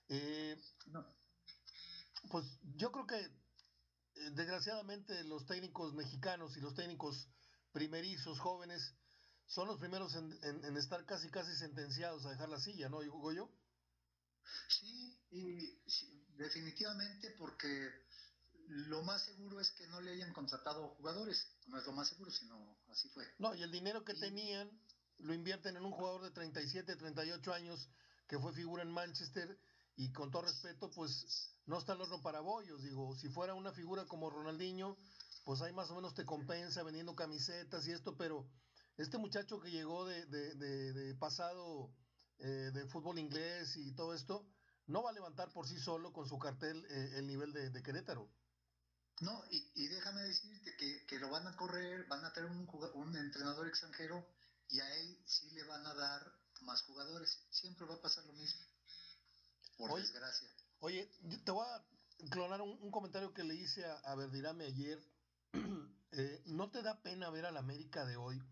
Eh, 0.09 0.61
no. 0.87 1.07
Pues 2.31 2.45
yo 2.77 2.93
creo 2.93 3.07
que 3.07 3.31
desgraciadamente 4.33 5.25
los 5.25 5.47
técnicos 5.47 5.95
mexicanos 5.95 6.57
y 6.57 6.61
los 6.61 6.75
técnicos 6.75 7.29
primerizos, 7.73 8.39
jóvenes, 8.39 8.95
son 9.47 9.69
los 9.69 9.79
primeros 9.79 10.15
en, 10.15 10.77
estar 10.77 11.05
casi 11.07 11.31
casi 11.31 11.55
sentenciados 11.57 12.27
a 12.27 12.31
dejar 12.31 12.49
la 12.49 12.61
silla, 12.61 12.89
¿no, 12.89 13.03
yo? 13.03 13.51
Sí, 14.69 15.19
y 15.31 15.81
definitivamente 16.37 17.31
porque 17.39 17.91
lo 18.69 19.03
más 19.03 19.25
seguro 19.25 19.61
es 19.61 19.71
que 19.73 19.87
no 19.89 20.01
le 20.01 20.13
hayan 20.13 20.33
contratado 20.33 20.89
jugadores, 20.97 21.47
no 21.67 21.79
es 21.79 21.87
lo 21.87 21.93
más 21.93 22.09
seguro, 22.09 22.31
sino 22.31 22.79
así 22.91 23.09
fue. 23.09 23.25
No, 23.39 23.55
y 23.55 23.63
el 23.63 23.73
dinero 23.73 24.05
que 24.05 24.15
tenían 24.15 24.71
lo 25.19 25.35
invierten 25.35 25.77
en 25.77 25.85
un 25.85 25.93
jugador 25.93 26.23
de 26.23 26.31
37, 26.31 26.97
38 26.97 27.53
años 27.53 27.89
que 28.27 28.39
fue 28.39 28.53
figura 28.53 28.83
en 28.83 28.91
Manchester 28.91 29.59
y 29.97 30.13
con 30.13 30.31
todo 30.31 30.43
respeto, 30.43 30.91
pues 30.91 31.51
no 31.69 31.79
está 31.79 31.93
el 31.93 32.01
horno 32.01 32.23
para 32.23 32.41
bollos, 32.41 32.83
digo, 32.83 33.15
si 33.17 33.29
fuera 33.29 33.53
una 33.53 33.73
figura 33.73 34.07
como 34.07 34.31
Ronaldinho, 34.31 34.97
pues 35.45 35.61
ahí 35.61 35.73
más 35.75 35.91
o 35.91 35.95
menos 35.95 36.15
te 36.15 36.25
compensa 36.25 36.83
vendiendo 36.83 37.15
camisetas 37.15 37.87
y 37.87 37.93
esto, 37.93 38.17
pero 38.17 38.49
este 38.97 39.19
muchacho 39.19 39.61
que 39.61 39.71
llegó 39.71 40.07
de, 40.07 40.25
de, 40.27 41.15
pasado 41.17 41.95
eh, 42.39 42.71
de 42.73 42.87
fútbol 42.87 43.19
inglés 43.19 43.77
y 43.77 43.95
todo 43.95 44.15
esto, 44.15 44.47
no 44.87 45.03
va 45.03 45.11
a 45.11 45.13
levantar 45.13 45.53
por 45.53 45.69
sí 45.69 45.79
solo 45.79 46.11
con 46.11 46.27
su 46.27 46.39
cartel 46.39 46.87
eh, 46.89 47.19
el 47.19 47.27
nivel 47.27 47.53
de, 47.53 47.83
Querétaro. 47.83 48.31
No, 49.21 49.45
y, 49.51 49.89
déjame 49.89 50.23
decirte 50.23 50.75
que, 51.07 51.19
lo 51.19 51.29
van 51.29 51.47
a 51.47 51.57
correr, 51.57 52.07
van 52.07 52.25
a 52.25 52.33
tener 52.33 52.51
un, 52.51 52.67
un 52.95 53.17
entrenador 53.17 53.69
extranjero 53.69 54.27
y 54.71 54.81
a 54.81 54.97
él 54.97 55.23
sí 55.27 55.51
le 55.51 55.65
van 55.65 55.85
a 55.85 55.93
dar 55.93 56.33
más 56.63 56.81
jugadores. 56.85 57.39
Siempre 57.51 57.85
va 57.85 57.97
a 57.97 58.01
pasar 58.01 58.25
lo 58.25 58.33
mismo, 58.33 58.65
por 59.77 60.01
desgracia. 60.01 60.49
Oye, 60.81 61.11
te 61.45 61.51
voy 61.51 61.67
a 61.67 62.29
clonar 62.31 62.61
un, 62.61 62.91
comentario 62.93 63.35
que 63.35 63.43
le 63.43 63.57
hice 63.57 63.85
a, 63.85 63.97
a 63.97 64.15
Verdirame 64.15 64.65
ayer. 64.65 64.99
Eh, 66.11 66.43
¿No 66.47 66.71
te 66.71 66.81
da 66.81 67.03
pena 67.03 67.29
ver 67.29 67.45
al 67.45 67.59
América 67.59 68.07
de 68.07 68.17
hoy? 68.17 68.43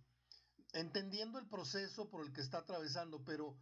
Entendiendo 0.74 1.38
el 1.38 1.48
proceso 1.48 2.10
por 2.10 2.22
el 2.22 2.34
que 2.34 2.42
está 2.42 2.58
atravesando, 2.58 3.24
pero 3.24 3.56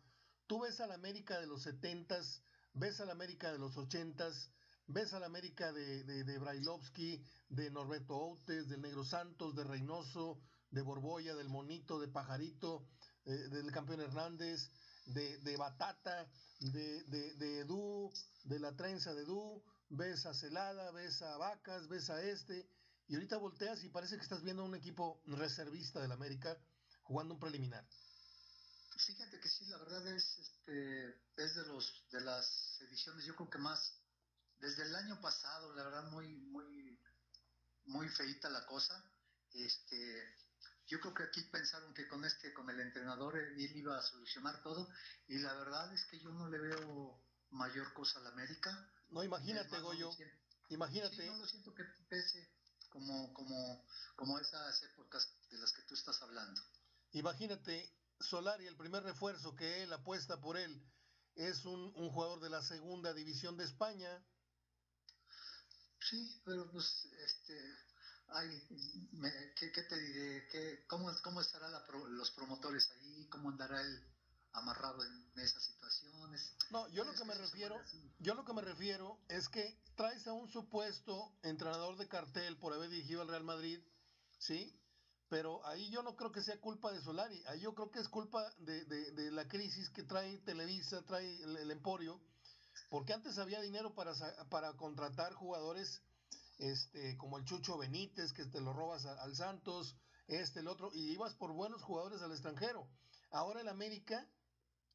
tú 0.49 0.63
ves 0.63 0.81
al 0.81 0.91
América 0.91 1.39
de 1.39 1.47
los 1.47 1.63
setentas, 1.63 2.43
ves 2.73 3.01
al 3.01 3.11
América 3.11 3.53
de 3.53 3.59
los 3.61 3.77
ochentas, 3.77 4.51
ves 4.89 5.15
al 5.15 5.23
América 5.23 5.73
de, 5.73 6.03
de, 6.03 6.25
de 6.25 6.39
Brailovsky, 6.41 7.25
de 7.51 7.71
Norberto 7.71 8.17
Outes, 8.17 8.69
del 8.69 8.81
Negro 8.81 9.05
Santos, 9.05 9.55
de 9.55 9.63
Reynoso, 9.63 10.41
de 10.73 10.83
Borboya, 10.83 11.37
del 11.37 11.49
Monito, 11.49 12.01
de 12.01 12.09
Pajarito, 12.09 12.89
eh, 13.27 13.31
del 13.31 13.71
campeón 13.71 14.01
Hernández, 14.01 14.73
de, 15.07 15.39
de 15.39 15.57
Batata, 15.57 16.29
de, 16.61 17.05
de, 17.05 17.61
Edu, 17.61 18.13
de 18.45 18.59
la 18.59 18.75
trenza 18.75 19.15
de 19.15 19.23
Edu, 19.23 19.63
ves 19.91 20.27
a 20.27 20.35
Celada, 20.35 20.91
ves 20.93 21.23
a 21.23 21.37
Vacas, 21.37 21.89
ves 21.89 22.11
a 22.11 22.23
este, 22.23 22.69
y 23.09 23.15
ahorita 23.15 23.37
volteas 23.37 23.83
y 23.85 23.89
parece 23.89 24.17
que 24.17 24.23
estás 24.23 24.43
viendo 24.43 24.65
un 24.65 24.75
equipo 24.75 25.23
reservista 25.27 26.01
del 26.01 26.13
América 26.13 26.57
jugando 27.03 27.35
un 27.35 27.41
preliminar. 27.41 27.87
Fíjate 28.97 29.41
que 29.41 29.49
sí, 29.49 29.67
la 29.67 29.79
verdad 29.79 30.07
es, 30.15 30.39
este, 30.39 31.09
es 31.37 31.55
de 31.57 31.67
los 31.67 32.07
de 32.13 32.21
las 32.21 32.81
ediciones, 32.83 33.25
yo 33.25 33.35
creo 33.35 33.51
que 33.51 33.59
más 33.59 33.99
desde 34.61 34.85
el 34.85 34.95
año 34.95 35.21
pasado, 35.21 35.75
la 35.75 35.83
verdad 35.83 36.11
muy 36.11 36.29
muy 36.29 36.99
muy 37.87 38.09
feita 38.09 38.49
la 38.49 38.65
cosa. 38.67 39.03
Este, 39.53 40.37
yo 40.87 41.01
creo 41.01 41.15
que 41.15 41.23
aquí 41.25 41.43
pensaron 41.45 41.95
que 41.95 42.07
con 42.09 42.25
este, 42.25 42.53
con 42.53 42.69
el 42.69 42.81
entrenador, 42.81 43.37
él 43.37 43.77
iba 43.77 43.99
a 43.99 44.03
solucionar 44.03 44.63
todo, 44.63 44.89
y 45.29 45.39
la 45.39 45.55
verdad 45.55 45.93
es 45.93 46.05
que 46.07 46.21
yo 46.21 46.31
no 46.31 46.49
le 46.49 46.59
veo 46.59 47.21
mayor 47.51 47.93
cosa 47.95 48.19
al 48.19 48.27
América. 48.27 48.71
No, 49.11 49.23
imagínate, 49.23 49.79
Goyo, 49.81 50.11
imagínate. 50.69 51.17
Sí, 51.17 51.27
no 51.27 51.37
lo 51.37 51.47
siento 51.47 51.75
que 51.75 51.85
pese 52.09 52.51
como, 52.91 53.33
como, 53.33 53.85
como 54.17 54.39
esas 54.39 54.83
épocas 54.83 55.29
de 55.51 55.59
las 55.59 55.73
que 55.73 55.83
tú 55.83 55.95
estás 55.95 56.21
hablando. 56.23 56.61
Imagínate, 57.13 57.93
Solari, 58.21 58.67
el 58.67 58.77
primer 58.77 59.03
refuerzo 59.03 59.55
que 59.57 59.83
él 59.83 59.93
apuesta 59.93 60.41
por 60.41 60.57
él, 60.57 60.83
es 61.35 61.65
un, 61.65 61.93
un 61.97 62.11
jugador 62.11 62.41
de 62.41 62.51
la 62.51 62.63
segunda 62.63 63.13
división 63.13 63.57
de 63.57 63.65
España. 63.65 64.25
Sí, 66.01 66.41
pero 66.45 66.71
pues, 66.71 67.09
este, 67.19 67.59
ay, 68.29 68.63
¿qué, 69.57 69.71
te 69.71 69.99
diré? 69.99 70.47
¿Qué, 70.49 70.85
cómo, 70.87 71.11
¿Cómo 71.23 71.41
estarán 71.41 71.73
los 72.11 72.31
promotores 72.33 72.91
ahí? 72.91 73.27
¿Cómo 73.29 73.51
andará 73.51 73.81
él 73.81 74.15
amarrado 74.53 75.05
en 75.05 75.41
esas 75.41 75.63
situaciones? 75.63 76.55
No, 76.71 76.89
yo 76.89 77.05
lo 77.05 77.13
que 77.15 77.25
me 77.25 77.35
refiero, 77.35 77.81
yo 78.19 78.35
lo 78.35 78.45
que 78.45 78.53
me 78.53 78.63
refiero 78.63 79.19
es 79.29 79.49
que 79.49 79.79
traes 79.97 80.27
a 80.27 80.33
un 80.33 80.49
supuesto 80.49 81.33
entrenador 81.43 81.97
de 81.97 82.09
cartel 82.09 82.57
por 82.59 82.73
haber 82.73 82.91
dirigido 82.91 83.23
al 83.23 83.29
Real 83.29 83.45
Madrid, 83.45 83.81
¿sí? 84.39 84.81
Pero 85.29 85.67
ahí 85.67 85.91
yo 85.91 86.03
no 86.03 86.17
creo 86.17 86.31
que 86.31 86.43
sea 86.43 86.61
culpa 86.61 86.93
de 86.93 87.01
Solari, 87.01 87.43
ahí 87.47 87.61
yo 87.61 87.75
creo 87.75 87.91
que 87.91 87.99
es 87.99 88.09
culpa 88.09 88.49
de, 88.59 88.85
de, 88.85 89.31
la 89.33 89.49
crisis 89.49 89.89
que 89.91 90.03
trae 90.03 90.39
Televisa, 90.39 91.03
trae 91.03 91.43
el, 91.43 91.71
Emporio, 91.71 92.21
porque 92.91 93.13
antes 93.13 93.39
había 93.39 93.61
dinero 93.61 93.95
para, 93.95 94.13
para 94.49 94.75
contratar 94.75 95.33
jugadores 95.35 96.03
este, 96.59 97.17
como 97.17 97.39
el 97.39 97.45
Chucho 97.45 97.79
Benítez, 97.79 98.33
que 98.33 98.45
te 98.45 98.61
lo 98.61 98.73
robas 98.73 99.07
al 99.07 99.35
Santos, 99.37 99.97
este, 100.27 100.61
el 100.61 100.69
otro, 100.69 100.91
y 100.95 101.11
ibas 101.13 101.35
por 101.35 101.53
buenos 101.53 101.83
jugadores 101.83 102.23
al 102.23 102.33
extranjero. 102.33 102.89
Ahora 103.31 103.61
el 103.61 103.69
América 103.69 104.29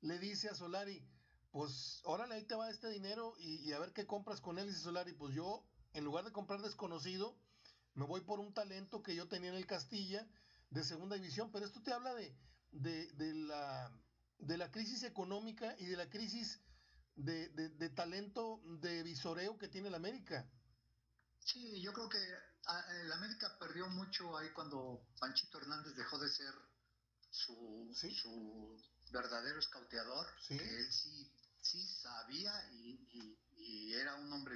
le 0.02 0.18
dice 0.20 0.50
a 0.50 0.56
Solari, 0.56 1.06
pues 1.52 2.02
órale, 2.04 2.36
ahí 2.36 2.46
te 2.46 2.56
va 2.56 2.70
este 2.70 2.90
dinero 2.90 3.34
y, 3.40 3.72
a 3.74 3.80
ver 3.80 3.92
qué 3.92 4.06
compras 4.06 4.42
con 4.42 4.58
él. 4.58 4.66
Y 4.66 4.70
dice 4.70 4.82
Solari, 4.82 5.14
pues 5.14 5.34
yo, 5.36 5.66
en 5.94 6.04
lugar 6.04 6.26
de 6.26 6.32
comprar 6.32 6.62
desconocido, 6.62 7.36
me 7.96 8.06
voy 8.06 8.22
por 8.22 8.40
un 8.40 8.54
talento 8.54 9.02
que 9.02 9.16
yo 9.16 9.28
tenía 9.28 9.50
en 9.50 9.56
el 9.56 9.66
Castilla 9.66 10.28
de 10.70 10.84
segunda 10.84 11.16
división. 11.16 11.52
Pero 11.52 11.66
esto 11.66 11.82
te 11.82 11.92
habla 11.92 12.14
de, 12.14 12.34
de, 12.72 13.34
la, 13.34 13.92
de 14.38 14.58
la 14.58 14.72
crisis 14.72 15.04
económica 15.04 15.76
y 15.80 15.86
de 15.86 15.98
la 15.98 16.10
crisis 16.10 16.62
de, 17.16 17.50
de 17.50 17.90
talento 17.90 18.62
de 18.80 19.04
visoreo 19.04 19.58
que 19.58 19.68
tiene 19.68 19.90
el 19.90 19.96
América. 19.96 20.48
Sí, 21.52 21.82
yo 21.82 21.92
creo 21.94 22.08
que 22.08 22.20
ah, 22.68 22.86
el 23.02 23.12
América 23.12 23.58
perdió 23.58 23.88
mucho 23.88 24.38
ahí 24.38 24.52
cuando 24.52 25.08
Panchito 25.20 25.58
Hernández 25.58 25.96
dejó 25.96 26.20
de 26.20 26.30
ser 26.30 26.54
su, 27.32 27.92
su 28.22 28.80
verdadero 29.12 29.58
escauteador, 29.58 30.28
que 30.48 30.56
él 30.56 30.94
sí, 30.94 31.32
sí 31.60 31.88
sabía 32.02 32.54
y, 32.72 33.00
era 33.92 34.16
un 34.16 34.32
hombre 34.32 34.56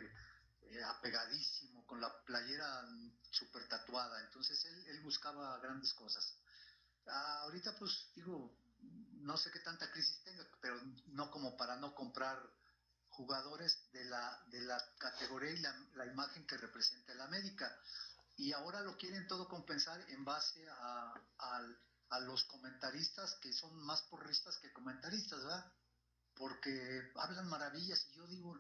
eh, 0.61 0.83
apegadísimo, 0.83 1.85
con 1.87 1.99
la 1.99 2.13
playera 2.23 2.87
súper 3.31 3.67
tatuada, 3.67 4.21
entonces 4.21 4.63
él, 4.65 4.85
él 4.89 5.01
buscaba 5.01 5.57
grandes 5.59 5.93
cosas. 5.95 6.37
Ah, 7.07 7.41
ahorita 7.41 7.75
pues 7.77 8.11
digo, 8.15 8.55
no 9.23 9.35
sé 9.37 9.49
qué 9.51 9.59
tanta 9.59 9.91
crisis 9.91 10.23
tenga, 10.23 10.47
pero 10.61 10.79
no 11.07 11.31
como 11.31 11.57
para 11.57 11.75
no 11.77 11.93
comprar 11.95 12.39
jugadores 13.15 13.77
de 13.91 14.05
la, 14.05 14.43
de 14.47 14.61
la 14.61 14.81
categoría 14.97 15.51
y 15.51 15.59
la, 15.95 16.05
imagen 16.05 16.45
que 16.45 16.57
representa 16.57 17.13
el 17.13 17.21
América. 17.21 17.75
Y 18.37 18.51
ahora 18.51 18.81
lo 18.81 18.97
quieren 18.97 19.27
todo 19.27 19.47
compensar 19.47 19.99
en 20.09 20.25
base 20.25 20.67
a, 20.69 21.13
a, 21.39 22.19
los 22.21 22.43
comentaristas 22.45 23.35
que 23.41 23.51
son 23.51 23.75
más 23.83 24.01
porristas 24.03 24.57
que 24.57 24.71
comentaristas, 24.71 25.39
¿verdad? 25.39 25.65
Porque 26.35 27.11
hablan 27.15 27.47
maravillas 27.47 28.05
y 28.09 28.13
yo 28.13 28.27
digo, 28.27 28.59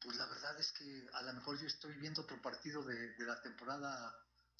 pues 0.00 0.16
la 0.16 0.26
verdad 0.26 0.58
es 0.58 0.72
que 0.72 1.08
a 1.12 1.22
lo 1.22 1.32
mejor 1.34 1.58
yo 1.58 1.66
estoy 1.66 1.94
viendo 1.94 2.22
otro 2.22 2.40
partido 2.40 2.82
de, 2.82 3.14
de 3.14 3.24
la 3.26 3.40
temporada 3.42 4.14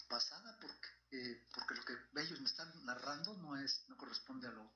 pasada 0.09 0.57
porque, 0.61 0.89
eh, 1.13 1.47
porque 1.55 1.75
lo 1.75 1.85
que 1.85 1.95
ellos 2.21 2.41
me 2.41 2.47
están 2.47 2.71
narrando 2.85 3.35
no 3.39 3.57
es 3.57 3.85
no 3.89 3.97
corresponde 3.97 4.49
a 4.49 4.53
lo, 4.53 4.73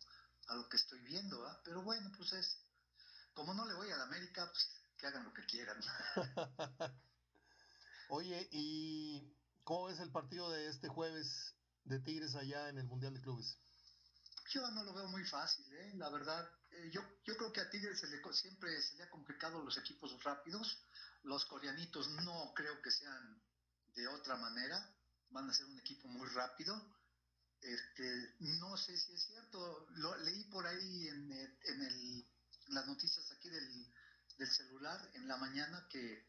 a 0.49 0.55
lo 0.55 0.69
que 0.69 0.77
estoy 0.77 1.01
viendo, 1.01 1.41
¿verdad? 1.41 1.61
Pero 1.65 1.83
bueno, 1.83 2.11
pues 2.17 2.33
es, 2.33 2.59
como 3.35 3.55
no 3.55 3.67
le 3.67 3.75
voy 3.75 3.91
a 3.91 3.97
la 3.97 4.05
América, 4.05 4.49
pues 4.51 4.69
que 4.97 5.07
hagan 5.07 5.25
lo 5.25 5.33
que 5.33 5.45
quieran. 5.47 5.81
Oye, 8.11 8.49
¿y 8.51 9.35
cómo 9.65 9.89
es 9.89 9.99
el 10.01 10.11
partido 10.11 10.51
de 10.51 10.69
este 10.69 10.89
jueves 10.89 11.55
de 11.85 12.01
Tigres 12.01 12.35
allá 12.35 12.69
en 12.69 12.79
el 12.79 12.87
Mundial 12.87 13.15
de 13.15 13.21
Clubes? 13.21 13.57
Yo 14.53 14.69
no 14.73 14.83
lo 14.83 14.93
veo 14.93 15.07
muy 15.09 15.25
fácil, 15.25 15.65
¿eh? 15.75 15.93
la 15.95 16.11
verdad. 16.11 16.49
Eh, 16.73 16.91
yo, 16.93 17.01
yo 17.25 17.37
creo 17.37 17.53
que 17.53 17.61
a 17.61 17.71
Tigres 17.71 18.01
se 18.01 18.09
le, 18.09 18.21
siempre 18.33 18.83
se 18.83 18.97
le 18.97 19.05
ha 19.05 19.11
complicado 19.11 19.63
los 19.63 19.79
equipos 19.79 20.23
rápidos. 20.25 20.85
Los 21.23 21.45
coreanitos 21.47 22.09
no 22.25 22.53
creo 22.55 22.83
que 22.83 22.91
sean 22.91 23.43
de 23.95 24.09
otra 24.09 24.37
manera. 24.37 24.93
Van 25.29 25.49
a 25.49 25.55
ser 25.55 25.67
un 25.67 25.79
equipo 25.79 26.09
muy 26.09 26.29
rápido. 26.31 26.75
Este, 27.61 28.35
no 28.41 28.77
sé 28.77 28.97
si 28.97 29.13
es 29.13 29.23
cierto. 29.23 29.87
Lo 29.91 30.17
leí 30.19 30.45
por 30.51 30.67
ahí 30.67 31.09
en, 31.09 31.31
en 31.31 31.83
el 31.83 32.30
las 32.71 32.87
noticias 32.87 33.31
aquí 33.33 33.49
del, 33.49 33.87
celular 34.49 34.99
en 35.13 35.29
la 35.29 35.37
mañana 35.37 35.87
que 35.91 36.27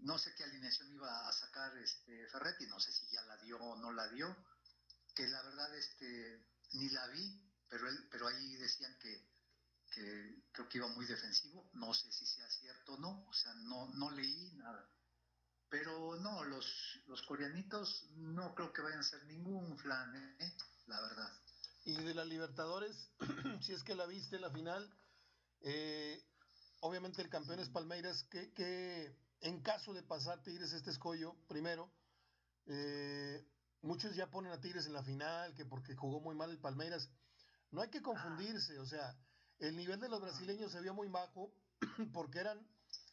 no 0.00 0.18
sé 0.18 0.34
qué 0.34 0.44
alineación 0.44 0.92
iba 0.92 1.28
a 1.28 1.32
sacar 1.32 1.74
este 1.78 2.26
Ferretti, 2.26 2.66
no 2.66 2.78
sé 2.78 2.92
si 2.92 3.08
ya 3.08 3.22
la 3.22 3.38
dio 3.38 3.56
o 3.58 3.76
no 3.76 3.90
la 3.90 4.06
dio, 4.08 4.36
que 5.14 5.26
la 5.28 5.40
verdad 5.42 5.74
este 5.74 6.44
ni 6.72 6.90
la 6.90 7.06
vi, 7.06 7.40
pero 7.70 7.88
él, 7.88 8.06
pero 8.10 8.28
ahí 8.28 8.56
decían 8.56 8.94
que, 8.98 9.32
creo 10.52 10.68
que 10.68 10.78
iba 10.78 10.88
muy 10.88 11.06
defensivo, 11.06 11.70
no 11.72 11.94
sé 11.94 12.12
si 12.12 12.26
sea 12.26 12.48
cierto 12.50 12.94
o 12.94 12.98
no, 12.98 13.26
o 13.26 13.32
sea, 13.32 13.54
no, 13.54 13.88
no 13.94 14.10
leí 14.10 14.52
nada. 14.56 14.86
Pero 15.70 16.16
no, 16.16 16.44
los, 16.44 16.66
los 17.06 17.22
coreanitos 17.22 18.10
no 18.16 18.54
creo 18.54 18.74
que 18.74 18.82
vayan 18.82 19.00
a 19.00 19.04
ser 19.04 19.24
ningún 19.24 19.78
flan, 19.78 20.14
¿eh? 20.38 20.54
la 20.86 21.00
verdad. 21.00 21.32
Y 21.84 21.96
de 21.96 22.14
la 22.14 22.24
Libertadores, 22.24 23.08
si 23.62 23.72
es 23.72 23.82
que 23.82 23.94
la 23.94 24.06
viste 24.06 24.38
la 24.38 24.50
final, 24.50 24.90
eh, 25.62 26.22
obviamente 26.80 27.22
el 27.22 27.28
campeón 27.28 27.60
es 27.60 27.68
Palmeiras, 27.68 28.24
que, 28.24 28.52
que, 28.52 29.16
en 29.40 29.60
caso 29.62 29.92
de 29.92 30.02
pasar 30.02 30.42
Tigres 30.42 30.72
este 30.72 30.90
escollo, 30.90 31.34
primero, 31.48 31.90
eh, 32.66 33.44
muchos 33.82 34.14
ya 34.14 34.30
ponen 34.30 34.52
a 34.52 34.60
Tigres 34.60 34.86
en 34.86 34.92
la 34.92 35.02
final, 35.02 35.54
que 35.54 35.64
porque 35.64 35.94
jugó 35.94 36.20
muy 36.20 36.34
mal 36.34 36.50
el 36.50 36.58
Palmeiras. 36.58 37.08
No 37.70 37.80
hay 37.80 37.88
que 37.88 38.02
confundirse, 38.02 38.78
o 38.78 38.86
sea, 38.86 39.16
el 39.58 39.76
nivel 39.76 40.00
de 40.00 40.08
los 40.08 40.20
brasileños 40.20 40.72
se 40.72 40.80
vio 40.80 40.94
muy 40.94 41.08
bajo 41.08 41.52
porque 42.12 42.40
eran 42.40 42.66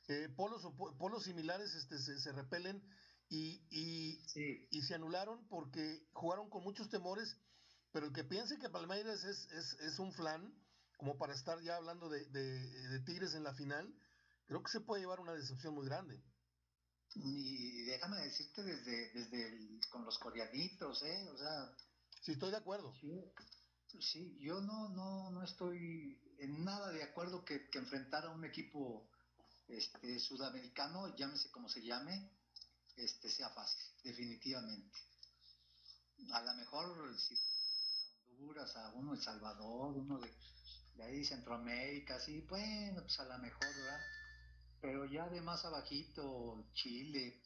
eh, 0.08 0.28
polos, 0.36 0.64
polos 0.98 1.24
similares 1.24 1.74
este, 1.76 1.98
se, 2.00 2.32
repelen 2.32 2.82
y, 3.30 3.62
y, 3.70 4.82
se 4.82 4.96
anularon 4.96 5.48
porque 5.48 6.04
jugaron 6.14 6.50
con 6.50 6.64
muchos 6.64 6.90
temores, 6.90 7.38
pero 7.92 8.08
el 8.08 8.14
que 8.14 8.24
piense 8.24 8.58
que 8.58 8.70
Palmeiras 8.70 9.24
es, 9.24 9.48
es, 9.52 10.00
un 10.00 10.12
flan, 10.12 10.52
como 11.00 11.18
para 11.18 11.34
estar 11.34 11.62
ya 11.62 11.78
hablando 11.78 12.10
de, 12.10 12.26
de, 12.26 13.00
Tigres 13.06 13.34
en 13.34 13.46
la 13.46 13.54
final, 13.54 13.88
creo 14.46 14.62
que 14.62 14.70
se 14.70 14.82
puede 14.82 15.02
llevar 15.02 15.22
una 15.22 15.32
decepción 15.32 15.74
muy 15.74 15.86
grande. 15.86 16.22
Y 17.16 17.84
déjame 17.84 18.18
decirte 18.18 18.62
desde, 18.64 19.10
desde 19.14 19.80
con 19.90 20.04
los 20.04 20.20
coreanitos, 20.20 21.02
¿eh? 21.04 21.30
O 21.30 21.38
sea... 21.38 21.74
Sí, 22.22 22.34
estoy 22.34 22.52
de 22.52 22.58
acuerdo. 22.58 22.94
Sí, 24.02 24.38
yo 24.42 24.60
no, 24.60 24.90
no, 24.90 25.32
no 25.32 25.42
estoy 25.42 26.22
en 26.38 26.66
nada 26.66 26.92
de 26.92 27.02
acuerdo 27.02 27.46
que, 27.46 27.70
que 27.70 27.80
enfrentar 27.80 28.26
a 28.26 28.32
un 28.32 28.44
equipo 28.44 29.10
este, 29.70 30.20
sudamericano, 30.20 31.16
llámese 31.16 31.50
como 31.50 31.70
se 31.70 31.82
llame, 31.82 32.30
este, 32.98 33.30
sea 33.30 33.50
fácil, 33.52 33.82
definitivamente. 34.04 35.00
A 36.34 36.42
lo 36.42 36.54
mejor 36.56 37.18
si 37.18 37.36
te 37.38 37.42
enfrentas 37.42 37.96
a 38.12 38.32
Honduras, 38.32 38.76
a 38.76 38.94
uno 38.96 39.16
de 39.16 39.22
Salvador, 39.22 39.96
uno 39.96 40.20
de, 40.20 40.30
de 41.00 41.06
ahí 41.06 41.26
Centroamérica, 41.26 42.20
sí, 42.20 42.46
bueno, 42.50 43.02
pues 43.02 43.20
a 43.20 43.26
lo 43.26 43.38
mejor, 43.40 43.68
¿verdad? 43.68 44.06
Pero 44.82 45.06
ya 45.06 45.30
de 45.30 45.42
más 45.42 45.64
abajito, 45.64 46.70
Chile, 46.74 47.42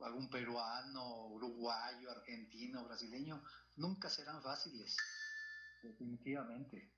algún 0.00 0.28
peruano, 0.28 1.28
uruguayo, 1.28 2.10
argentino, 2.10 2.84
brasileño, 2.84 3.42
nunca 3.76 4.10
serán 4.10 4.42
fáciles, 4.42 4.94
definitivamente. 5.82 6.92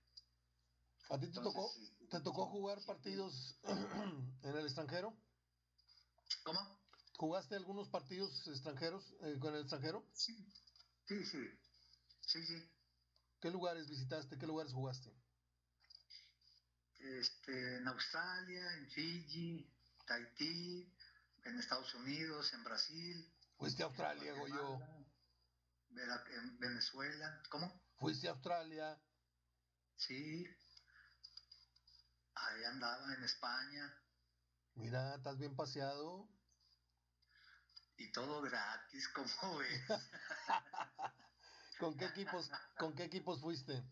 ¿A 1.11 1.19
ti 1.19 1.29
te 1.29 1.41
tocó, 1.41 1.73
te 2.11 2.21
tocó 2.21 2.47
jugar 2.47 2.85
partidos 2.87 3.59
en 4.43 4.57
el 4.57 4.65
extranjero? 4.65 5.15
¿Cómo? 6.45 6.61
¿Jugaste 7.19 7.55
algunos 7.55 7.89
partidos 7.89 8.47
extranjeros 8.49 9.15
eh, 9.23 9.39
con 9.41 9.55
el 9.55 9.61
extranjero? 9.61 10.05
Sí, 10.13 10.35
sí, 11.07 11.25
sí. 11.25 11.39
Sí, 12.21 12.47
sí. 12.47 12.55
¿Qué 13.41 13.51
lugares 13.51 13.89
visitaste? 13.89 14.39
¿Qué 14.39 14.47
lugares 14.47 14.73
jugaste? 14.73 15.11
Este, 17.01 17.77
en 17.79 17.89
Australia, 17.89 18.75
en 18.77 18.91
Fiji, 18.91 19.73
Tahití, 20.07 20.93
en 21.45 21.59
Estados 21.59 21.95
Unidos, 21.95 22.53
en 22.53 22.65
Brasil. 22.65 23.33
¿Fuiste 23.57 23.83
a 23.83 23.87
Australia, 23.87 24.33
Goyo? 24.35 24.79
En 25.91 26.59
Venezuela. 26.59 27.43
¿Cómo? 27.51 27.83
¿Fuiste 27.99 28.29
a 28.29 28.33
Australia? 28.33 28.99
Sí, 29.97 30.47
Ahí 32.41 32.65
andaba 32.65 33.15
en 33.15 33.23
España. 33.23 33.95
Mira, 34.75 35.15
estás 35.17 35.39
bien 35.39 35.55
paseado. 35.55 36.29
Y 37.97 38.11
todo 38.13 38.41
gratis, 38.41 39.09
como 39.15 39.59
ves? 39.59 39.83
¿Con 41.79 41.97
qué 41.97 42.07
equipos, 42.07 42.51
con 42.79 42.95
qué 42.95 43.05
equipos 43.05 43.41
fuiste? 43.41 43.83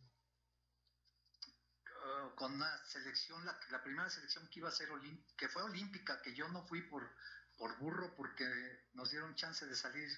Uh, 1.99 2.35
con 2.37 2.55
una 2.55 2.85
selección, 2.87 3.45
la, 3.45 3.83
primera 3.83 4.09
selección 4.09 4.49
que 4.49 4.61
iba 4.61 4.69
a 4.69 4.73
ser 4.73 4.89
que 5.37 5.49
fue 5.49 5.63
olímpica, 5.63 6.23
que 6.23 6.35
yo 6.35 6.49
no 6.49 6.65
fui 6.67 6.83
por, 6.83 7.11
por 7.57 7.77
burro 7.79 8.15
porque 8.17 8.45
nos 8.95 9.11
dieron 9.11 9.35
chance 9.35 9.67
de 9.67 9.75
salir 9.75 10.09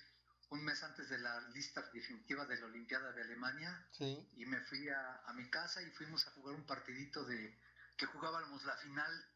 un 0.51 0.63
mes 0.65 0.83
antes 0.83 1.09
de 1.09 1.19
la 1.19 1.41
lista 1.49 1.81
definitiva 1.93 2.45
de 2.45 2.61
la 2.61 2.67
Olimpiada 2.67 3.13
de 3.13 3.23
Alemania. 3.23 3.87
Sí. 3.93 4.29
Y 4.37 4.47
me 4.47 4.61
fui 4.63 4.89
a, 4.89 5.23
a 5.25 5.33
mi 5.33 5.49
casa 5.49 5.81
y 5.81 5.91
fuimos 5.93 6.27
a 6.27 6.33
jugar 6.33 6.55
un 6.55 6.67
partidito 6.67 7.25
de, 7.25 7.59
que 7.97 8.07
jugábamos 8.07 8.65
la 8.65 8.77
final 8.77 9.27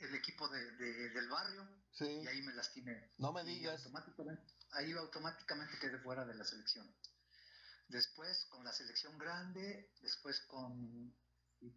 el 0.00 0.14
equipo 0.14 0.48
de, 0.48 0.72
del 1.10 1.28
barrio 1.28 1.68
y 2.00 2.26
ahí 2.26 2.42
me 2.42 2.54
lastimé. 2.54 3.12
No 3.18 3.32
me 3.32 3.44
digas. 3.44 3.84
Automáticamente, 3.84 4.42
ahí 4.72 4.92
automáticamente 4.92 5.78
quedé 5.78 5.98
fuera 5.98 6.24
de 6.24 6.34
la 6.34 6.44
selección. 6.44 6.88
Después 7.88 8.46
con 8.50 8.64
la 8.64 8.72
selección 8.72 9.18
grande, 9.18 9.90
después 10.00 10.40
con, 10.42 11.14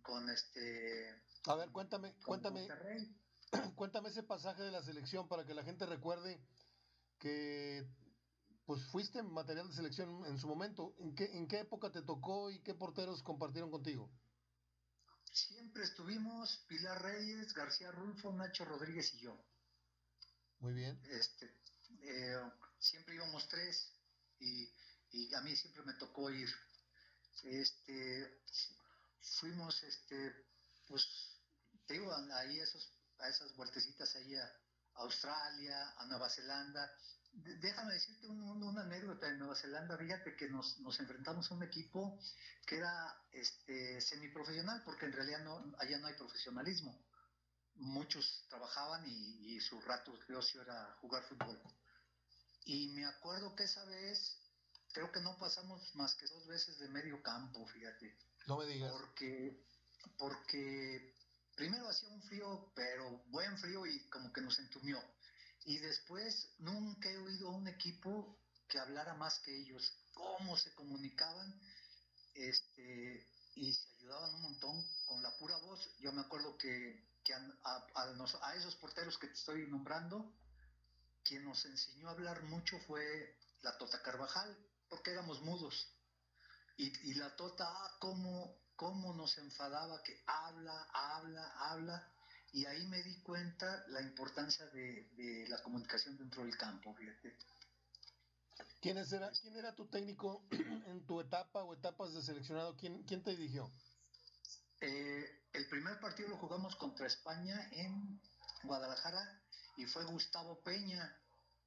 con 0.02 0.30
este... 0.30 1.24
A 1.46 1.56
ver, 1.56 1.70
cuéntame, 1.70 2.14
cuéntame, 2.26 2.68
cuéntame 3.76 4.10
ese 4.10 4.24
pasaje 4.24 4.62
de 4.64 4.72
la 4.72 4.84
selección 4.84 5.28
para 5.28 5.46
que 5.46 5.54
la 5.54 5.64
gente 5.64 5.86
recuerde 5.86 6.40
que 7.18 7.88
pues 8.66 8.84
fuiste 8.92 9.22
material 9.24 9.68
de 9.68 9.76
selección 9.76 10.26
en 10.26 10.38
su 10.38 10.48
momento. 10.48 10.96
¿En 11.00 11.16
qué, 11.16 11.26
¿En 11.38 11.48
qué 11.48 11.60
época 11.60 11.92
te 11.92 12.02
tocó 12.02 12.52
y 12.52 12.60
qué 12.62 12.74
porteros 12.74 13.24
compartieron 13.24 13.72
contigo? 13.72 14.10
Siempre 15.32 15.84
estuvimos 15.84 16.64
Pilar 16.68 17.02
Reyes, 17.02 17.54
García 17.54 17.92
Rulfo, 17.92 18.34
Nacho 18.34 18.66
Rodríguez 18.66 19.14
y 19.14 19.20
yo. 19.20 19.38
Muy 20.60 20.74
bien. 20.74 21.00
Este, 21.10 21.54
eh, 22.04 22.38
siempre 22.80 23.16
íbamos 23.16 23.48
tres 23.48 23.92
y, 24.40 24.70
a 25.34 25.42
mí 25.42 25.56
siempre 25.56 25.84
me 25.84 25.94
tocó 25.94 26.30
ir. 26.30 26.50
Este, 27.44 28.42
fuimos, 29.40 29.82
este, 29.84 30.34
pues, 30.88 31.06
te 31.86 31.94
digo, 31.94 32.14
ahí 32.14 32.60
esos, 32.60 32.92
a 33.20 33.30
esas 33.30 33.56
vueltecitas 33.56 34.16
ahí 34.16 34.36
a 34.36 34.52
Australia, 34.96 35.94
a 35.98 36.06
Nueva 36.06 36.30
Zelanda, 36.30 36.92
déjame 37.34 37.94
decirte 37.94 38.28
una 38.28 38.82
anécdota 38.82 39.28
de 39.28 39.38
Nueva 39.38 39.56
Zelanda. 39.56 39.98
Fíjate 39.98 40.36
que 40.36 40.50
nos, 40.50 40.78
enfrentamos 41.00 41.50
a 41.50 41.56
un 41.56 41.64
equipo 41.64 42.20
que 42.66 42.78
era 42.78 43.16
este, 43.32 44.02
semiprofesional, 44.02 44.84
porque 44.84 45.06
en 45.06 45.14
realidad 45.14 45.44
no, 45.44 45.76
allá 45.80 45.98
no 46.00 46.08
hay 46.08 46.16
profesionalismo. 46.16 47.06
Muchos 47.76 48.46
trabajaban 48.50 49.04
y, 49.08 49.60
su 49.62 49.80
rato 49.82 50.18
de 50.28 50.36
ocio 50.36 50.62
era 50.62 50.96
jugar 51.02 51.24
fútbol. 51.24 51.60
Y 52.66 52.90
me 52.90 53.06
acuerdo 53.06 53.56
que 53.56 53.64
esa 53.64 53.84
vez, 53.86 54.38
creo 54.94 55.12
que 55.12 55.22
no 55.22 55.38
pasamos 55.38 55.96
más 55.96 56.14
que 56.16 56.28
dos 56.28 56.48
veces 56.48 56.78
de 56.80 56.90
medio 56.90 57.22
campo, 57.24 57.66
fíjate. 57.68 58.18
No 58.48 58.58
me 58.58 58.66
digas. 58.66 58.92
Porque, 58.92 59.66
porque 60.18 61.16
primero 61.56 61.88
hacía 61.90 62.10
un 62.10 62.22
frío, 62.24 62.72
pero 62.76 63.24
buen 63.28 63.58
frío 63.58 63.86
y 63.86 64.10
como 64.10 64.32
que 64.34 64.42
nos 64.42 64.58
entumió 64.60 65.02
y 65.66 65.78
después 65.78 66.50
nunca 66.60 67.10
he 67.10 67.18
oído 67.18 67.50
a 67.50 67.56
un 67.56 67.68
equipo 67.68 68.38
que 68.68 68.80
hablara 68.80 69.14
más 69.16 69.40
que 69.40 69.56
ellos, 69.56 69.94
cómo 70.14 70.58
se 70.58 70.74
comunicaban 70.74 71.62
este, 72.34 73.28
y 73.56 73.74
se 73.74 73.90
ayudaban 73.98 74.36
un 74.36 74.42
montón 74.42 74.88
con 75.06 75.22
la 75.22 75.38
pura 75.38 75.58
voz. 75.58 75.80
Yo 76.00 76.12
me 76.14 76.22
acuerdo 76.22 76.58
que, 76.58 77.12
a, 77.64 77.88
a, 77.96 78.56
esos 78.56 78.76
porteros 78.78 79.18
que 79.18 79.28
te 79.28 79.34
estoy 79.34 79.68
nombrando, 79.68 80.34
quien 81.24 81.46
nos 81.46 81.64
enseñó 81.66 82.08
a 82.10 82.12
hablar 82.12 82.44
mucho 82.44 82.80
fue 82.88 83.38
la 83.62 83.78
Tota 83.78 84.02
Carvajal, 84.02 84.58
porque 84.90 85.12
éramos 85.12 85.42
mudos. 85.42 85.88
Y, 86.82 87.14
la 87.14 87.36
Tota, 87.36 87.66
ah, 87.68 87.98
cómo, 88.00 88.58
cómo 88.76 89.14
nos 89.14 89.38
enfadaba 89.38 90.02
que 90.02 90.20
habla, 90.26 90.88
habla, 90.92 91.54
habla 91.70 92.12
y 92.54 92.66
ahí 92.66 92.88
me 92.88 93.04
di 93.04 93.22
cuenta 93.22 93.86
la 93.90 94.02
importancia 94.02 94.66
de, 94.68 95.46
la 95.48 95.62
comunicación 95.62 96.18
dentro 96.18 96.44
del 96.44 96.58
campo, 96.58 96.96
fíjate. 96.96 97.38
¿Quién 98.82 98.98
era, 98.98 99.32
¿Quién 99.42 99.56
era 99.58 99.76
tu 99.76 99.86
técnico 99.90 100.44
en 100.88 101.06
tu 101.06 101.22
etapa 101.22 101.64
o 101.64 101.76
etapas 101.76 102.16
de 102.16 102.24
seleccionado? 102.24 102.76
¿Quién, 102.76 103.04
quién 103.04 103.22
te 103.22 103.36
dirigió? 103.36 103.72
Eh, 104.80 105.44
el 105.54 105.70
primer 105.70 106.00
partido 106.00 106.30
lo 106.30 106.38
jugamos 106.38 106.76
contra 106.78 107.06
España 107.06 107.70
en 107.74 108.20
Guadalajara 108.64 109.40
y 109.78 109.86
fue 109.86 110.04
Gustavo 110.06 110.60
Peña, 110.64 111.16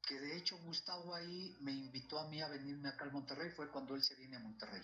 que 0.02 0.18
de 0.18 0.38
hecho 0.38 0.58
Gustavo 0.58 1.14
ahí 1.14 1.56
me 1.60 1.70
invitó 1.70 2.18
a 2.18 2.28
mí 2.28 2.42
a 2.42 2.48
venirme 2.48 2.88
acá 2.88 3.04
al 3.04 3.12
Monterrey, 3.12 3.50
fue 3.50 3.70
cuando 3.70 3.94
él 3.94 4.02
se 4.02 4.16
viene 4.16 4.36
a 4.36 4.40
Monterrey. 4.40 4.82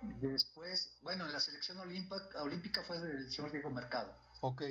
Después, 0.00 0.98
bueno, 1.02 1.26
en 1.26 1.32
la 1.32 1.40
selección 1.40 1.78
olímpica, 1.78 2.42
olímpica 2.42 2.82
fue 2.84 2.98
del 3.00 3.30
señor 3.30 3.50
Diego 3.50 3.70
Mercado. 3.70 4.16
Ok. 4.40 4.62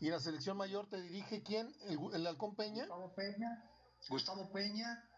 ¿Y 0.00 0.10
la 0.10 0.18
selección 0.18 0.56
mayor 0.56 0.88
te 0.88 1.00
dirige 1.00 1.42
quién? 1.42 1.74
¿El, 1.82 1.98
el 2.14 2.26
Halcón 2.26 2.56
Peña? 2.56 2.86
Gustavo 2.86 3.14
Peña, 3.14 3.70
Gustavo 4.08 4.52
Peña, 4.52 5.08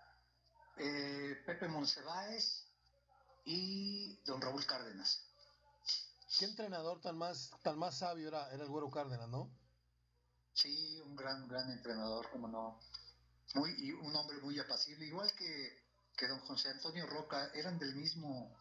eh, 0.76 1.42
Pepe 1.46 1.68
Monsiváis 1.68 2.66
y 3.46 4.20
don 4.24 4.40
Raúl 4.40 4.66
Cárdenas. 4.66 5.24
¿Qué 6.38 6.46
entrenador 6.46 7.00
tan 7.00 7.16
más, 7.16 7.50
tan 7.62 7.78
más 7.78 7.98
sabio 7.98 8.28
era, 8.28 8.52
era 8.52 8.64
el 8.64 8.68
Güero 8.68 8.90
Cárdenas, 8.90 9.28
no? 9.28 9.50
Sí, 10.52 11.00
un 11.02 11.16
gran, 11.16 11.48
gran 11.48 11.70
entrenador, 11.70 12.28
como 12.30 12.48
no. 12.48 12.80
muy, 13.54 13.74
y 13.78 13.92
un 13.92 14.14
hombre 14.14 14.38
muy 14.38 14.58
apacible, 14.58 15.06
igual 15.06 15.32
que, 15.36 15.84
que 16.16 16.28
don 16.28 16.40
José 16.40 16.70
Antonio 16.70 17.06
Roca, 17.06 17.50
eran 17.54 17.78
del 17.78 17.94
mismo, 17.94 18.52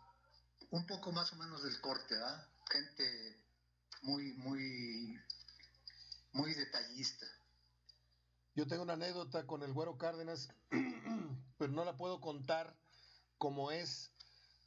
un 0.73 0.87
poco 0.87 1.11
más 1.11 1.31
o 1.31 1.35
menos 1.35 1.61
del 1.61 1.79
corte, 1.81 2.15
¿verdad? 2.15 2.47
Gente 2.71 3.37
muy, 4.01 4.33
muy, 4.33 5.19
muy 6.31 6.51
detallista. 6.55 7.27
Yo 8.55 8.65
tengo 8.65 8.81
una 8.81 8.93
anécdota 8.93 9.45
con 9.45 9.61
el 9.61 9.71
Güero 9.71 9.99
Cárdenas, 9.99 10.49
pero 11.59 11.71
no 11.71 11.85
la 11.85 11.95
puedo 11.95 12.19
contar 12.21 12.75
como 13.37 13.69
es, 13.69 14.13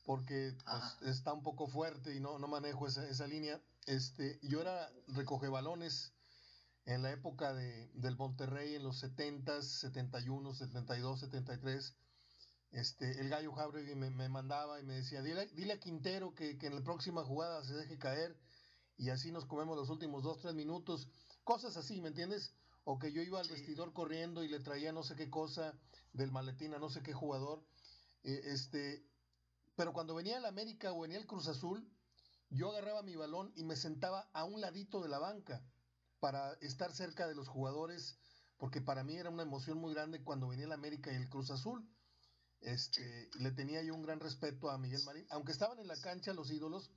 porque 0.05 0.57
pues, 1.01 1.11
está 1.11 1.33
un 1.33 1.43
poco 1.43 1.67
fuerte 1.67 2.15
y 2.15 2.21
no, 2.21 2.39
no 2.39 2.47
manejo 2.47 2.87
esa, 2.87 3.05
esa 3.09 3.27
línea. 3.27 3.61
Este, 3.87 4.39
yo 4.43 4.61
era 4.61 4.89
recoge 5.09 5.49
balones 5.49 6.13
en 6.85 7.03
la 7.03 7.11
época 7.11 7.53
de, 7.53 7.91
del 7.95 8.17
Monterrey, 8.17 8.77
en 8.77 8.85
los 8.85 9.01
70, 9.01 9.61
71, 9.61 10.55
72, 10.55 11.19
73. 11.19 11.97
Este, 12.73 13.21
el 13.21 13.29
gallo 13.29 13.53
Jauregui 13.53 13.95
me, 13.95 14.11
me, 14.11 14.29
mandaba 14.29 14.81
y 14.81 14.83
me 14.83 14.95
decía, 14.95 15.23
dile, 15.23 15.47
dile 15.55 15.75
a 15.75 15.81
Quintero 15.81 16.35
que, 16.35 16.59
que, 16.59 16.67
en 16.67 16.75
la 16.75 16.83
próxima 16.83 17.25
jugada 17.25 17.65
se 17.65 17.75
deje 17.75 17.99
caer 17.99 18.37
y 18.99 19.11
así 19.11 19.33
nos 19.33 19.47
comemos 19.47 19.77
los 19.77 19.89
últimos 19.89 20.23
2, 20.23 20.41
3 20.41 20.55
minutos. 20.55 21.09
Cosas 21.45 21.77
así, 21.77 22.01
¿me 22.01 22.09
entiendes? 22.09 22.55
O 22.85 22.99
que 22.99 23.13
yo 23.13 23.23
iba 23.23 23.41
al 23.41 23.47
sí. 23.47 23.53
vestidor 23.53 23.93
corriendo 23.93 24.43
y 24.43 24.49
le 24.49 24.61
traía 24.61 24.93
no 24.93 25.03
sé 25.03 25.17
qué 25.17 25.31
cosa 25.31 25.79
del 26.13 26.33
maletín 26.33 26.75
a 26.75 26.79
no 26.79 26.89
sé 26.89 27.03
qué 27.03 27.13
jugador. 27.13 27.63
Eh, 28.25 28.41
este, 28.45 29.07
pero 29.77 29.93
cuando 29.93 30.15
venía 30.15 30.39
el 30.39 30.45
América 30.45 30.93
o 30.93 31.01
venía 31.01 31.19
el 31.19 31.27
Cruz 31.27 31.49
Azul, 31.49 31.89
yo 32.51 32.71
agarraba 32.71 33.03
mi 33.03 33.17
balón 33.17 33.53
y 33.57 33.65
me 33.65 33.77
sentaba 33.77 34.29
a 34.33 34.45
un 34.45 34.61
ladito 34.61 35.03
de 35.03 35.09
la 35.09 35.19
banca 35.19 35.63
para 36.21 36.55
estar 36.55 36.93
cerca 36.93 37.27
de 37.29 37.35
los 37.35 37.49
jugadores, 37.49 38.19
porque 38.57 38.81
para 38.81 39.05
mí 39.05 39.17
era 39.17 39.31
una 39.31 39.43
emoción 39.43 39.79
muy 39.79 39.93
grande 39.93 40.23
cuando 40.23 40.49
venía 40.49 40.65
el 40.65 40.73
América 40.73 41.13
y 41.13 41.17
el 41.17 41.29
Cruz 41.29 41.51
Azul. 41.51 41.87
Este, 42.67 43.31
le 43.39 43.53
tenía 43.53 43.81
yo 43.85 43.95
un 43.95 44.03
gran 44.03 44.19
respeto 44.19 44.71
a 44.71 44.77
Miguel 44.77 45.05
Marín, 45.05 45.25
aunque 45.31 45.53
estaban 45.53 45.79
en 45.79 45.87
la 45.87 45.97
cancha 46.01 46.33
los 46.33 46.51
ídolos, 46.51 46.91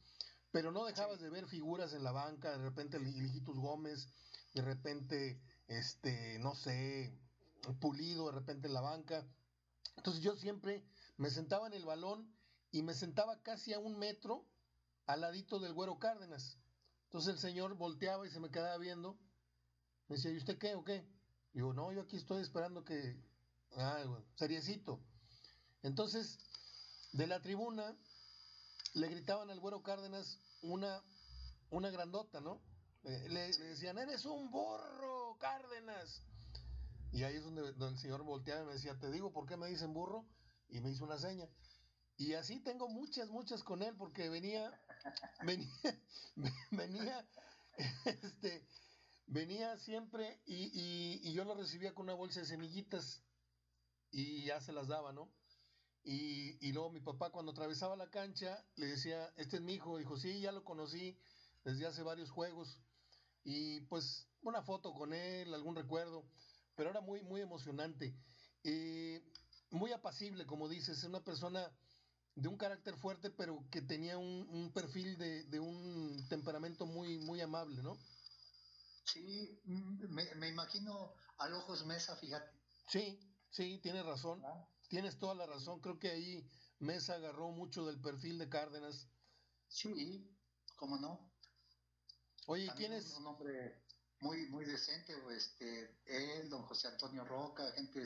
pero 0.51 0.71
no 0.71 0.83
dejabas 0.83 1.21
de 1.21 1.29
ver 1.29 1.45
figuras 1.45 1.93
en 1.93 2.03
la 2.03 2.11
banca, 2.11 2.49
de 2.49 2.57
repente 2.57 2.97
el 2.97 3.05
Hijitus 3.05 3.55
Gómez, 3.55 4.07
de 4.55 4.63
repente, 4.63 5.39
este, 5.67 6.39
no 6.39 6.55
sé, 6.55 7.15
Pulido, 7.79 8.25
de 8.25 8.31
repente 8.31 8.67
en 8.67 8.73
la 8.73 8.81
banca. 8.81 9.23
Entonces 9.95 10.23
yo 10.23 10.35
siempre 10.35 10.83
me 11.17 11.29
sentaba 11.29 11.67
en 11.67 11.73
el 11.73 11.85
balón 11.85 12.33
y 12.71 12.81
me 12.81 12.95
sentaba 12.95 13.39
casi 13.43 13.71
a 13.73 13.77
un 13.77 13.99
metro 13.99 14.47
al 15.05 15.21
ladito 15.21 15.59
del 15.59 15.73
güero 15.73 15.99
Cárdenas. 15.99 16.57
Entonces 17.03 17.35
el 17.35 17.39
señor 17.39 17.75
volteaba 17.75 18.25
y 18.25 18.31
se 18.31 18.39
me 18.39 18.49
quedaba 18.49 18.77
viendo. 18.79 19.19
Me 20.07 20.15
decía, 20.15 20.31
¿y 20.31 20.37
usted 20.37 20.57
qué 20.57 20.73
o 20.73 20.83
qué? 20.83 21.05
Digo, 21.53 21.75
no, 21.75 21.91
yo 21.91 22.01
aquí 22.01 22.17
estoy 22.17 22.41
esperando 22.41 22.83
que... 22.83 23.21
Ah, 23.75 24.01
bueno, 24.07 24.25
seriecito. 24.35 24.99
Entonces, 25.83 26.37
de 27.13 27.27
la 27.27 27.41
tribuna 27.41 27.95
le 28.93 29.07
gritaban 29.07 29.49
al 29.49 29.59
güero 29.59 29.81
Cárdenas 29.81 30.39
una, 30.61 31.03
una 31.69 31.89
grandota, 31.89 32.41
¿no? 32.41 32.61
Le, 33.03 33.29
le, 33.29 33.57
decían, 33.57 33.97
eres 33.97 34.25
un 34.25 34.51
burro, 34.51 35.37
Cárdenas. 35.39 36.21
Y 37.11 37.23
ahí 37.23 37.35
es 37.35 37.43
donde, 37.43 37.73
donde, 37.73 37.95
el 37.95 38.01
señor 38.01 38.23
volteaba 38.23 38.61
y 38.63 38.65
me 38.65 38.73
decía, 38.73 38.97
te 38.99 39.09
digo, 39.11 39.31
¿por 39.31 39.47
qué 39.47 39.57
me 39.57 39.67
dicen 39.67 39.93
burro? 39.93 40.25
Y 40.69 40.81
me 40.81 40.91
hizo 40.91 41.05
una 41.05 41.17
seña. 41.17 41.47
Y 42.17 42.33
así 42.33 42.59
tengo 42.59 42.89
muchas, 42.89 43.29
muchas 43.29 43.63
con 43.63 43.81
él, 43.81 43.95
porque 43.97 44.29
venía, 44.29 44.69
venía, 45.45 45.69
venía, 46.71 47.27
este, 48.05 48.67
venía 49.27 49.77
siempre 49.79 50.41
y, 50.45 50.55
y, 50.55 51.29
y, 51.29 51.33
yo 51.33 51.45
lo 51.45 51.55
recibía 51.55 51.93
con 51.95 52.03
una 52.03 52.13
bolsa 52.13 52.41
de 52.41 52.45
semillitas 52.45 53.23
y 54.11 54.43
ya 54.43 54.59
se 54.61 54.73
las 54.73 54.87
daba, 54.87 55.13
¿no? 55.13 55.31
Y, 56.03 56.57
y, 56.65 56.71
luego 56.71 56.91
mi 56.91 57.01
papá 57.01 57.29
cuando 57.29 57.51
atravesaba 57.51 57.95
la 57.95 58.09
cancha 58.09 58.65
le 58.75 58.87
decía, 58.87 59.31
este 59.35 59.57
es 59.57 59.61
mi 59.61 59.73
hijo, 59.73 59.97
dijo, 59.97 60.17
sí, 60.17 60.39
ya 60.39 60.51
lo 60.51 60.63
conocí 60.63 61.19
desde 61.63 61.85
hace 61.85 62.03
varios 62.03 62.31
juegos. 62.31 62.79
Y 63.43 63.81
pues 63.81 64.27
una 64.41 64.61
foto 64.61 64.93
con 64.93 65.13
él, 65.13 65.53
algún 65.53 65.75
recuerdo, 65.75 66.25
pero 66.75 66.89
era 66.89 67.01
muy, 67.01 67.21
muy 67.23 67.41
emocionante. 67.41 68.15
Eh, 68.63 69.21
muy 69.71 69.91
apacible, 69.91 70.45
como 70.45 70.67
dices, 70.67 70.97
es 70.97 71.03
una 71.03 71.23
persona 71.23 71.71
de 72.35 72.47
un 72.47 72.57
carácter 72.57 72.95
fuerte, 72.97 73.29
pero 73.29 73.65
que 73.69 73.81
tenía 73.81 74.17
un, 74.17 74.47
un 74.49 74.71
perfil 74.71 75.17
de, 75.17 75.43
de, 75.45 75.59
un 75.59 76.25
temperamento 76.29 76.85
muy, 76.85 77.19
muy 77.19 77.41
amable, 77.41 77.83
¿no? 77.83 77.97
Sí, 79.03 79.59
me, 79.65 80.35
me, 80.35 80.47
imagino 80.47 81.13
al 81.37 81.53
ojos 81.53 81.85
Mesa, 81.85 82.15
fíjate. 82.15 82.49
Sí, 82.87 83.19
sí, 83.49 83.79
tienes 83.81 84.05
razón. 84.05 84.41
¿Ah? 84.45 84.67
Tienes 84.89 85.17
toda 85.17 85.35
la 85.35 85.45
razón. 85.45 85.79
Creo 85.79 85.99
que 85.99 86.09
ahí 86.09 86.49
Mesa 86.79 87.15
agarró 87.15 87.51
mucho 87.51 87.85
del 87.85 88.01
perfil 88.01 88.39
de 88.39 88.49
Cárdenas. 88.49 89.07
Sí, 89.67 90.27
cómo 90.75 90.97
no. 90.97 91.31
Oye, 92.47 92.67
También 92.67 92.89
¿quién 92.89 92.99
es? 92.99 93.13
Un 93.13 93.27
hombre 93.27 93.85
muy, 94.19 94.47
muy 94.47 94.65
decente, 94.65 95.13
este, 95.31 96.01
él, 96.05 96.49
don 96.49 96.63
José 96.63 96.87
Antonio 96.87 97.23
Roca, 97.23 97.71
gente 97.73 98.03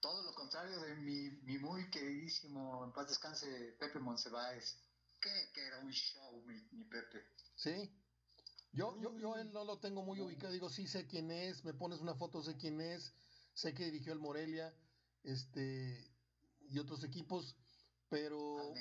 todo 0.00 0.22
lo 0.22 0.34
contrario 0.34 0.78
de 0.80 0.94
mi, 0.96 1.30
mi 1.42 1.58
muy 1.58 1.90
queridísimo, 1.90 2.84
en 2.84 2.92
paz 2.92 3.08
descanse, 3.08 3.76
Pepe 3.80 3.98
Monsiváis. 3.98 4.76
Que, 5.20 5.50
que 5.52 5.66
era 5.66 5.80
un 5.80 5.90
show, 5.90 6.44
mi, 6.46 6.54
mi 6.70 6.84
Pepe. 6.84 7.24
Sí. 7.56 7.90
Yo, 8.72 8.96
yo, 9.00 9.18
yo 9.18 9.34
él 9.36 9.50
no 9.52 9.64
lo 9.64 9.80
tengo 9.80 10.04
muy 10.04 10.20
ubicado, 10.20 10.52
digo, 10.52 10.68
sí 10.68 10.86
sé 10.86 11.08
quién 11.08 11.30
es, 11.32 11.64
me 11.64 11.74
pones 11.74 12.00
una 12.00 12.14
foto, 12.14 12.42
sé 12.42 12.56
quién 12.56 12.80
es, 12.80 13.14
sé 13.54 13.74
que 13.74 13.86
dirigió 13.86 14.12
el 14.12 14.20
Morelia, 14.20 14.72
este, 15.24 16.10
y 16.70 16.78
otros 16.78 17.04
equipos, 17.04 17.56
pero... 18.08 18.72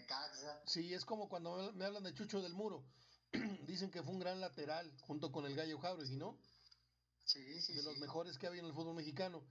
Sí, 0.66 0.94
es 0.94 1.06
como 1.06 1.30
cuando 1.30 1.72
me 1.74 1.86
hablan 1.86 2.04
de 2.04 2.14
Chucho 2.14 2.42
del 2.42 2.54
Muro, 2.54 2.86
dicen 3.68 3.92
que 3.92 4.04
fue 4.04 4.14
un 4.14 4.20
gran 4.20 4.40
lateral, 4.40 4.92
junto 5.02 5.32
con 5.32 5.46
el 5.46 5.56
Gallo 5.56 5.80
Jauregui, 5.80 6.18
¿no? 6.18 6.38
Sí, 7.24 7.62
sí, 7.62 7.74
De 7.74 7.84
los 7.84 7.96
sí. 7.96 8.02
mejores 8.02 8.38
que 8.38 8.48
había 8.48 8.62
en 8.62 8.68
el 8.68 8.74
fútbol 8.74 8.96
mexicano 8.96 9.44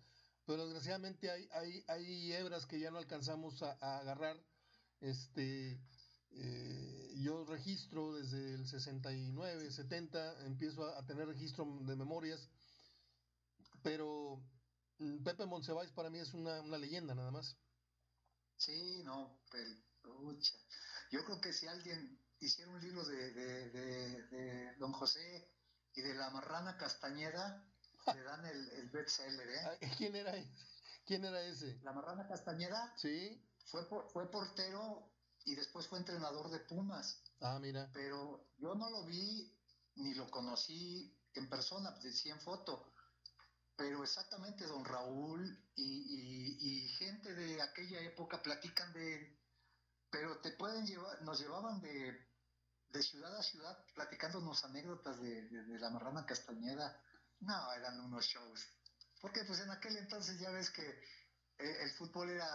pero 0.47 0.65
desgraciadamente 0.65 1.29
hay, 1.29 1.49
hay, 1.53 1.85
hay 1.89 2.33
hebras 2.33 2.67
que 2.67 2.79
ya 2.79 2.91
no 2.91 2.99
alcanzamos 2.99 3.61
a, 3.63 3.77
a 3.81 3.99
agarrar. 3.99 4.41
Este, 5.01 5.79
eh, 6.31 7.15
yo 7.17 7.45
registro 7.45 8.15
desde 8.15 8.55
el 8.55 8.67
69, 8.67 9.73
70, 9.73 10.47
empiezo 10.47 10.85
a, 10.85 10.99
a, 10.99 11.05
tener 11.05 11.27
registro 11.27 11.67
de 11.83 11.97
memorias, 11.97 12.49
pero 13.83 14.41
Pepe 14.99 15.47
Monsiváis 15.47 15.91
para 15.93 16.11
mí 16.11 16.19
es 16.19 16.33
una, 16.35 16.61
una 16.61 16.79
leyenda 16.79 17.15
nada 17.15 17.31
más. 17.31 17.57
Sí, 18.57 19.03
no, 19.05 19.41
pelucha. 19.51 20.55
Yo 21.11 21.25
creo 21.25 21.41
que 21.41 21.53
si 21.53 21.67
alguien 21.67 22.19
hiciera 22.41 22.71
un 22.71 22.81
libro 22.81 23.05
de, 23.05 23.33
de, 23.33 23.71
de, 23.71 24.23
de 24.29 24.77
Don 24.77 24.93
José 24.93 25.51
y 25.95 26.03
de 26.03 26.15
la 26.15 26.31
marrana 26.31 26.77
Castañeda, 26.77 27.65
le 28.15 28.23
dan 28.23 28.45
el, 28.47 28.69
el 28.71 28.89
bestseller, 28.91 29.49
¿eh? 29.49 29.91
¿Quién 29.97 30.17
era 30.17 30.37
ese? 30.37 30.51
¿Quién 31.07 31.25
era 31.25 31.43
ese? 31.43 31.79
La 31.83 31.93
Marrana 31.93 32.27
Castañeda. 32.27 32.93
Sí. 32.97 33.41
Fue, 33.67 33.85
fue 34.13 34.31
portero 34.31 35.13
y 35.45 35.55
después 35.55 35.87
fue 35.87 35.99
entrenador 35.99 36.51
de 36.51 36.59
Pumas. 36.61 37.23
Ah, 37.41 37.59
mira. 37.61 37.89
Pero 37.93 38.49
yo 38.59 38.75
no 38.75 38.91
lo 38.91 39.05
vi 39.05 39.53
ni 39.97 40.15
lo 40.15 40.29
conocí 40.31 41.17
en 41.35 41.49
persona, 41.49 41.93
decía 42.03 42.35
en 42.35 42.41
foto. 42.41 42.93
Pero 43.77 44.03
exactamente 44.03 44.67
don 44.67 44.85
Raúl 44.85 45.59
y, 45.75 45.83
y, 45.83 46.85
y, 46.85 46.89
gente 46.97 47.35
de 47.35 47.61
aquella 47.61 48.01
época 48.01 48.43
platican 48.43 48.93
de 48.95 49.17
él, 49.17 49.39
pero 50.11 50.39
te 50.41 50.53
pueden 50.53 50.87
llevar, 50.87 51.21
nos 51.23 51.39
llevaban 51.41 51.81
de, 51.83 52.27
de 52.89 53.03
ciudad 53.03 53.37
a 53.37 53.43
ciudad 53.43 53.85
platicándonos 53.95 54.65
anécdotas 54.65 55.21
de, 55.21 55.43
de, 55.51 55.65
de 55.65 55.79
la 55.79 55.91
Marrana 55.91 56.25
Castañeda 56.25 57.03
no, 57.41 57.73
eran 57.73 58.01
unos 58.01 58.27
shows. 58.27 58.67
Porque 59.21 59.45
pues 59.45 59.61
en 59.61 59.71
aquel 59.71 59.97
entonces 59.97 60.39
ya 60.39 60.51
ves 60.51 60.71
que 60.71 60.83
eh, 60.83 61.77
el 61.83 61.91
fútbol 61.93 62.31
era 62.31 62.47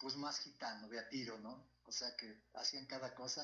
pues 0.00 0.16
más 0.16 0.38
gitano, 0.40 0.88
de 0.88 1.00
a 1.00 1.08
tiro, 1.08 1.38
¿no? 1.38 1.70
O 1.84 1.92
sea 1.92 2.14
que 2.16 2.42
hacían 2.54 2.86
cada 2.86 3.14
cosa. 3.14 3.42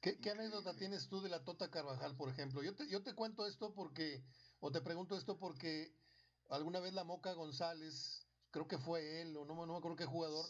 ¿Qué, 0.00 0.20
¿Qué, 0.20 0.30
anécdota 0.30 0.76
tienes 0.76 1.08
tú 1.08 1.20
de 1.20 1.28
la 1.28 1.44
Tota 1.44 1.70
Carvajal, 1.70 2.16
por 2.16 2.30
ejemplo? 2.30 2.62
Yo 2.62 2.74
te, 2.74 2.88
yo 2.88 3.02
te 3.02 3.14
cuento 3.14 3.46
esto 3.46 3.74
porque, 3.74 4.24
o 4.60 4.70
te 4.70 4.80
pregunto 4.80 5.16
esto 5.16 5.38
porque 5.38 5.94
alguna 6.50 6.80
vez 6.80 6.92
la 6.92 7.04
Moca 7.04 7.32
González, 7.32 8.26
creo 8.50 8.66
que 8.66 8.78
fue 8.78 9.22
él, 9.22 9.36
o 9.36 9.44
no, 9.44 9.54
no 9.54 9.72
me 9.72 9.78
acuerdo 9.78 9.96
qué 9.96 10.06
jugador, 10.06 10.46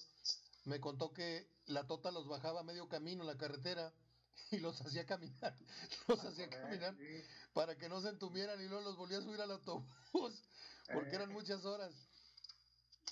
me 0.65 0.81
contó 0.81 1.13
que 1.13 1.49
la 1.67 1.87
Tota 1.87 2.11
los 2.11 2.27
bajaba 2.29 2.61
a 2.61 2.65
medio 2.65 2.89
camino 2.89 3.23
en 3.23 3.29
la 3.29 3.39
carretera 3.39 3.93
y 4.51 4.59
los 4.59 4.81
hacía 4.81 5.07
caminar, 5.07 5.57
los 6.09 6.25
hacía 6.25 6.49
caminar 6.49 6.97
sí. 6.97 7.23
para 7.53 7.77
que 7.77 7.89
no 7.89 8.01
se 8.01 8.09
entumieran 8.09 8.61
y 8.61 8.69
luego 8.69 8.83
los 8.83 8.97
volvía 8.97 9.19
a 9.19 9.23
subir 9.23 9.41
al 9.41 9.53
autobús, 9.53 9.87
porque 10.93 11.15
eran 11.15 11.33
muchas 11.33 11.65
horas. 11.65 11.95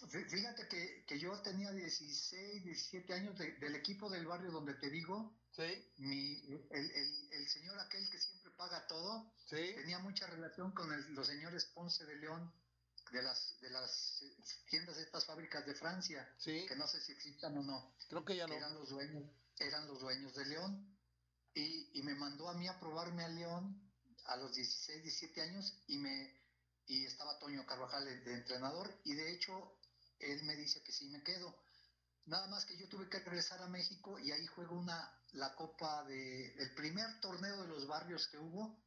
Fíjate 0.06 0.68
que, 0.68 1.04
que 1.08 1.18
yo 1.18 1.36
tenía 1.42 1.72
16, 1.72 2.64
17 2.64 3.12
años 3.14 3.36
de, 3.36 3.52
del 3.56 3.74
equipo 3.74 4.08
del 4.08 4.26
barrio 4.26 4.52
donde 4.52 4.74
te 4.74 4.90
digo. 4.90 5.36
Sí. 5.50 5.92
Mi, 5.96 6.40
el, 6.70 6.90
el, 6.92 7.32
el, 7.32 7.48
señor 7.48 7.76
aquel 7.80 8.08
que 8.08 8.20
siempre 8.20 8.52
paga 8.52 8.86
todo. 8.86 9.32
Sí. 9.46 9.74
Tenía 9.74 9.98
mucha 9.98 10.28
relación 10.28 10.70
con 10.70 10.92
el, 10.92 11.14
los 11.14 11.26
señores 11.26 11.64
Ponce 11.74 12.06
de 12.06 12.14
León, 12.14 12.52
de 13.12 13.22
las, 13.22 13.60
de 13.60 13.70
las 13.70 14.22
tiendas 14.68 14.96
estas 14.98 15.24
fábricas 15.24 15.64
de 15.66 15.74
Francia, 15.74 16.28
que 16.44 16.76
no 16.76 16.86
sé 16.86 17.00
si 17.00 17.12
existan 17.12 17.56
o 17.58 17.62
no. 17.62 17.94
Creo 18.08 18.24
que 18.24 18.36
ya 18.36 18.46
no. 18.46 18.54
Eran 18.54 18.74
los 18.74 18.88
dueños, 18.88 19.24
eran 19.58 19.86
los 19.86 20.00
dueños 20.00 20.34
de 20.34 20.46
León. 20.46 20.94
Y, 21.54 21.98
y 21.98 22.02
me 22.02 22.14
mandó 22.14 22.48
a 22.48 22.54
mí 22.54 22.68
a 22.68 22.78
probarme 22.78 23.24
a 23.24 23.28
León 23.28 23.88
a 24.26 24.36
los 24.36 24.54
16, 24.54 25.02
17 25.02 25.42
años 25.42 25.74
y 25.86 25.98
me 25.98 26.38
y 26.86 27.04
estaba 27.04 27.38
Toño 27.38 27.66
Carvajal 27.66 28.04
de 28.24 28.32
entrenador 28.32 28.90
y 29.04 29.14
de 29.14 29.32
hecho 29.32 29.78
él 30.18 30.42
me 30.44 30.56
dice 30.56 30.82
que 30.82 30.92
sí 30.92 31.08
me 31.08 31.22
quedo. 31.22 31.54
Nada 32.26 32.46
más 32.48 32.64
que 32.64 32.76
yo 32.76 32.88
tuve 32.88 33.08
que 33.08 33.18
regresar 33.20 33.62
a 33.62 33.68
México 33.68 34.18
y 34.18 34.32
ahí 34.32 34.46
juego 34.46 34.78
una 34.78 35.14
la 35.32 35.54
copa 35.54 36.04
de 36.04 36.54
el 36.54 36.74
primer 36.74 37.20
torneo 37.20 37.62
de 37.62 37.68
los 37.68 37.86
barrios 37.86 38.26
que 38.28 38.38
hubo 38.38 38.82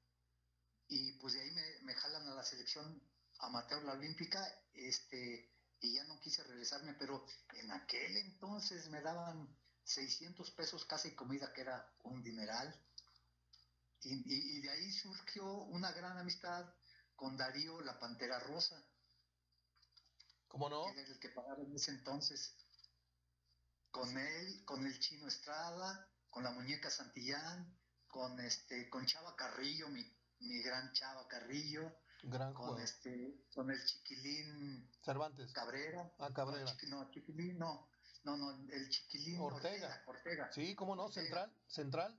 y 0.88 1.13
pues 1.13 1.34
de 1.34 1.41
ahí 1.41 1.51
me, 1.51 1.81
me 1.84 1.93
jalan 1.93 2.27
a 2.27 2.36
la 2.36 2.43
selección 2.43 3.01
amateur 3.41 3.84
la 3.84 3.93
olímpica 3.93 4.41
este 4.73 5.51
y 5.80 5.95
ya 5.95 6.04
no 6.06 6.19
quise 6.19 6.43
regresarme 6.43 6.93
pero 6.93 7.25
en 7.54 7.71
aquel 7.71 8.17
entonces 8.17 8.88
me 8.89 9.01
daban 9.01 9.47
600 9.84 10.51
pesos 10.51 10.86
casi 10.86 11.15
comida 11.15 11.51
que 11.54 11.62
era 11.62 11.91
un 12.04 12.23
dineral. 12.23 12.73
Y, 14.04 14.58
y, 14.58 14.62
de 14.62 14.69
ahí 14.69 14.91
surgió 14.91 15.45
una 15.45 15.91
gran 15.91 16.17
amistad 16.17 16.73
con 17.15 17.38
Darío 17.38 17.82
la 17.82 17.99
Pantera 17.99 18.39
Rosa. 18.39 18.84
¿Cómo 20.47 20.69
no? 20.69 20.86
Que 20.93 21.01
era 21.01 21.12
el 21.12 21.19
que 21.19 21.30
pagaba 21.30 21.62
en 21.63 21.75
ese 21.75 21.91
entonces. 21.91 22.56
Con 23.91 24.17
él 24.17 24.63
con 24.65 24.86
el 24.86 24.99
chino 24.99 25.27
Estrada 25.27 26.08
con 26.30 26.43
la 26.43 26.51
muñeca 26.51 26.89
Santillán 26.89 27.77
con 28.08 28.39
este 28.39 28.89
con 28.89 29.06
Chava 29.06 29.36
Carrillo 29.36 29.89
mi 29.89 30.01
mi 30.41 30.62
gran 30.62 30.91
Chava 30.93 31.27
Carrillo, 31.27 31.91
gran 32.23 32.53
con 32.53 32.79
este, 32.79 33.45
con 33.53 33.71
el 33.71 33.84
chiquilín 33.84 34.89
Cervantes, 35.03 35.51
Cabrera, 35.53 36.12
ah 36.19 36.29
Cabrera, 36.34 36.75
no, 36.89 37.10
chiquilín 37.12 37.57
no, 37.57 37.89
no, 38.23 38.38
no, 38.38 38.51
el 38.71 38.89
chiquilín 38.89 39.39
Ortega, 39.39 40.03
Ortega, 40.05 40.51
sí, 40.51 40.75
cómo 40.75 40.95
no, 40.95 41.10
Central, 41.10 41.51
Central, 41.67 42.15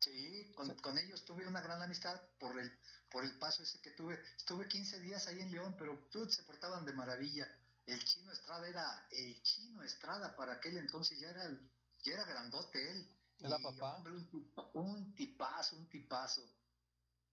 sí, 0.00 0.52
con, 0.54 0.74
con, 0.76 0.98
ellos 0.98 1.24
tuve 1.24 1.46
una 1.46 1.60
gran 1.60 1.82
amistad 1.82 2.20
por 2.38 2.58
el, 2.58 2.72
por 3.10 3.24
el 3.24 3.38
paso 3.38 3.62
ese 3.62 3.80
que 3.80 3.90
tuve, 3.90 4.18
estuve 4.36 4.66
15 4.66 5.00
días 5.00 5.26
ahí 5.26 5.40
en 5.40 5.50
León, 5.50 5.76
pero 5.78 6.08
se 6.28 6.42
portaban 6.44 6.86
de 6.86 6.92
maravilla, 6.94 7.46
el 7.84 8.02
chino 8.02 8.32
Estrada 8.32 8.66
era 8.66 9.06
el 9.10 9.42
chino 9.42 9.82
Estrada 9.82 10.34
para 10.36 10.54
aquel 10.54 10.78
entonces 10.78 11.18
ya 11.20 11.30
era 11.30 11.44
el, 11.44 11.70
ya 12.02 12.14
era 12.14 12.24
grandote 12.24 12.90
él, 12.90 13.12
¿Era 13.40 13.58
papá? 13.58 13.98
un, 13.98 14.52
un 14.72 15.14
tipazo, 15.14 15.76
un 15.76 15.86
tipazo 15.90 16.42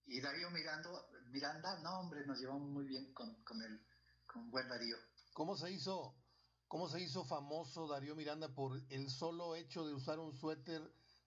y 0.06 0.20
Darío 0.20 0.50
Mirando, 0.50 1.08
Miranda, 1.30 1.78
no 1.80 2.00
hombre, 2.00 2.26
nos 2.26 2.38
llevamos 2.38 2.68
muy 2.68 2.84
bien 2.84 3.12
con, 3.12 3.34
con 3.44 3.62
el 3.62 3.80
con 4.26 4.50
buen 4.50 4.68
Darío. 4.68 4.96
¿Cómo 5.32 5.56
se 5.56 5.70
hizo, 5.70 6.14
cómo 6.68 6.88
se 6.88 7.00
hizo 7.00 7.24
famoso 7.24 7.86
Darío 7.86 8.14
Miranda 8.14 8.48
por 8.48 8.80
el 8.90 9.10
solo 9.10 9.54
hecho 9.56 9.86
de 9.86 9.94
usar 9.94 10.18
un 10.18 10.34
suéter 10.34 10.82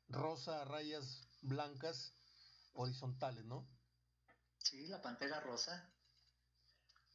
rosa 0.10 0.62
a 0.62 0.66
rayas 0.66 1.28
blancas 1.42 2.14
horizontales, 2.74 3.46
¿no? 3.46 3.68
Sí, 4.60 4.88
la 4.88 5.02
pantera 5.02 5.40
rosa. 5.42 5.90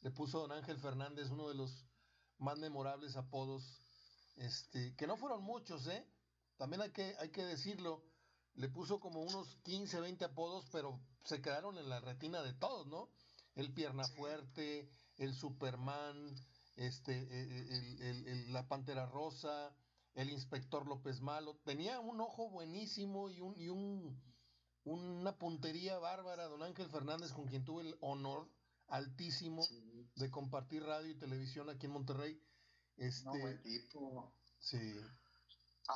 Le 0.00 0.10
puso 0.10 0.40
Don 0.40 0.52
Ángel 0.52 0.78
Fernández 0.78 1.28
uno 1.30 1.48
de 1.48 1.54
los 1.54 1.86
más 2.38 2.58
memorables 2.58 3.16
apodos, 3.16 3.80
este, 4.36 4.96
que 4.96 5.06
no 5.06 5.16
fueron 5.16 5.42
muchos, 5.42 5.86
¿eh? 5.86 6.04
También 6.56 6.82
hay 6.82 6.90
que, 6.90 7.16
hay 7.18 7.30
que 7.30 7.44
decirlo 7.44 8.02
le 8.54 8.68
puso 8.68 9.00
como 9.00 9.22
unos 9.22 9.56
15, 9.62 10.00
20 10.00 10.24
apodos, 10.24 10.66
pero 10.70 11.00
se 11.24 11.40
quedaron 11.40 11.78
en 11.78 11.88
la 11.88 12.00
retina 12.00 12.42
de 12.42 12.52
todos, 12.54 12.86
¿no? 12.86 13.08
El 13.54 13.72
pierna 13.72 14.04
fuerte, 14.16 14.88
el 15.18 15.34
Superman, 15.34 16.34
este, 16.76 17.12
e, 17.12 17.42
e, 17.42 18.10
el, 18.10 18.52
la 18.52 18.66
Pantera 18.66 19.06
Rosa, 19.06 19.74
el 20.14 20.30
inspector 20.30 20.86
López 20.86 21.20
Malo. 21.20 21.56
Tenía 21.64 22.00
un 22.00 22.20
ojo 22.20 22.50
buenísimo 22.50 23.28
y, 23.28 23.40
un, 23.40 23.58
y 23.58 23.68
un, 23.68 24.20
una 24.84 25.38
puntería 25.38 25.98
bárbara, 25.98 26.44
don 26.44 26.62
Ángel 26.62 26.88
Fernández, 26.88 27.32
con 27.32 27.46
quien 27.46 27.64
tuve 27.64 27.82
el 27.82 27.96
honor 28.00 28.48
altísimo 28.88 29.66
de 30.16 30.30
compartir 30.30 30.82
radio 30.82 31.10
y 31.10 31.18
televisión 31.18 31.70
aquí 31.70 31.86
en 31.86 31.92
Monterrey. 31.92 32.42
Este, 32.96 33.24
no, 33.24 33.38
buen 33.38 33.62
tipo. 33.62 34.32
Sí 34.58 34.78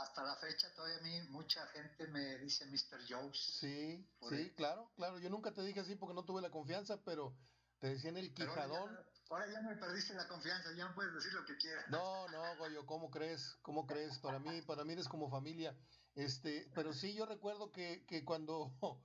hasta 0.03 0.23
la 0.23 0.37
fecha 0.37 0.73
todavía 0.75 0.99
a 0.99 1.01
mí 1.03 1.23
mucha 1.31 1.67
gente 1.69 2.07
me 2.09 2.39
dice 2.39 2.67
Mr. 2.67 3.01
Jones. 3.09 3.39
Sí, 3.61 4.07
sí, 4.29 4.53
claro, 4.57 4.91
claro. 4.97 5.19
Yo 5.19 5.31
nunca 5.31 5.53
te 5.53 5.63
dije 5.63 5.81
así 5.81 5.97
porque 5.97 6.15
no 6.15 6.25
tuve 6.25 6.43
la 6.43 6.51
confianza, 6.51 7.03
pero 7.05 7.37
te 7.79 7.89
decían 7.89 8.17
el 8.17 8.33
Quijadón. 8.33 8.97
Ahora 9.29 9.51
ya, 9.51 9.61
me 9.61 9.75
perdiste 9.77 10.15
la 10.15 10.29
confianza, 10.29 10.73
ya 10.77 10.89
me 10.89 10.95
puedes 10.95 11.13
decir 11.15 11.33
lo 11.33 11.45
que 11.45 11.57
quieras. 11.57 11.85
No, 11.89 12.29
no, 12.29 12.57
Goyo, 12.59 12.87
¿cómo 12.87 13.11
crees? 13.11 13.57
¿Cómo 13.63 13.87
crees? 13.87 14.19
Para 14.19 14.39
mí, 14.39 14.63
para 14.63 14.85
mí 14.85 14.93
eres 14.93 15.09
como 15.09 15.29
familia. 15.29 15.77
Este, 16.15 16.71
pero 16.75 16.93
sí, 16.93 17.13
yo 17.15 17.27
recuerdo 17.27 17.73
que, 17.73 18.05
que 18.07 18.25
cuando, 18.25 18.73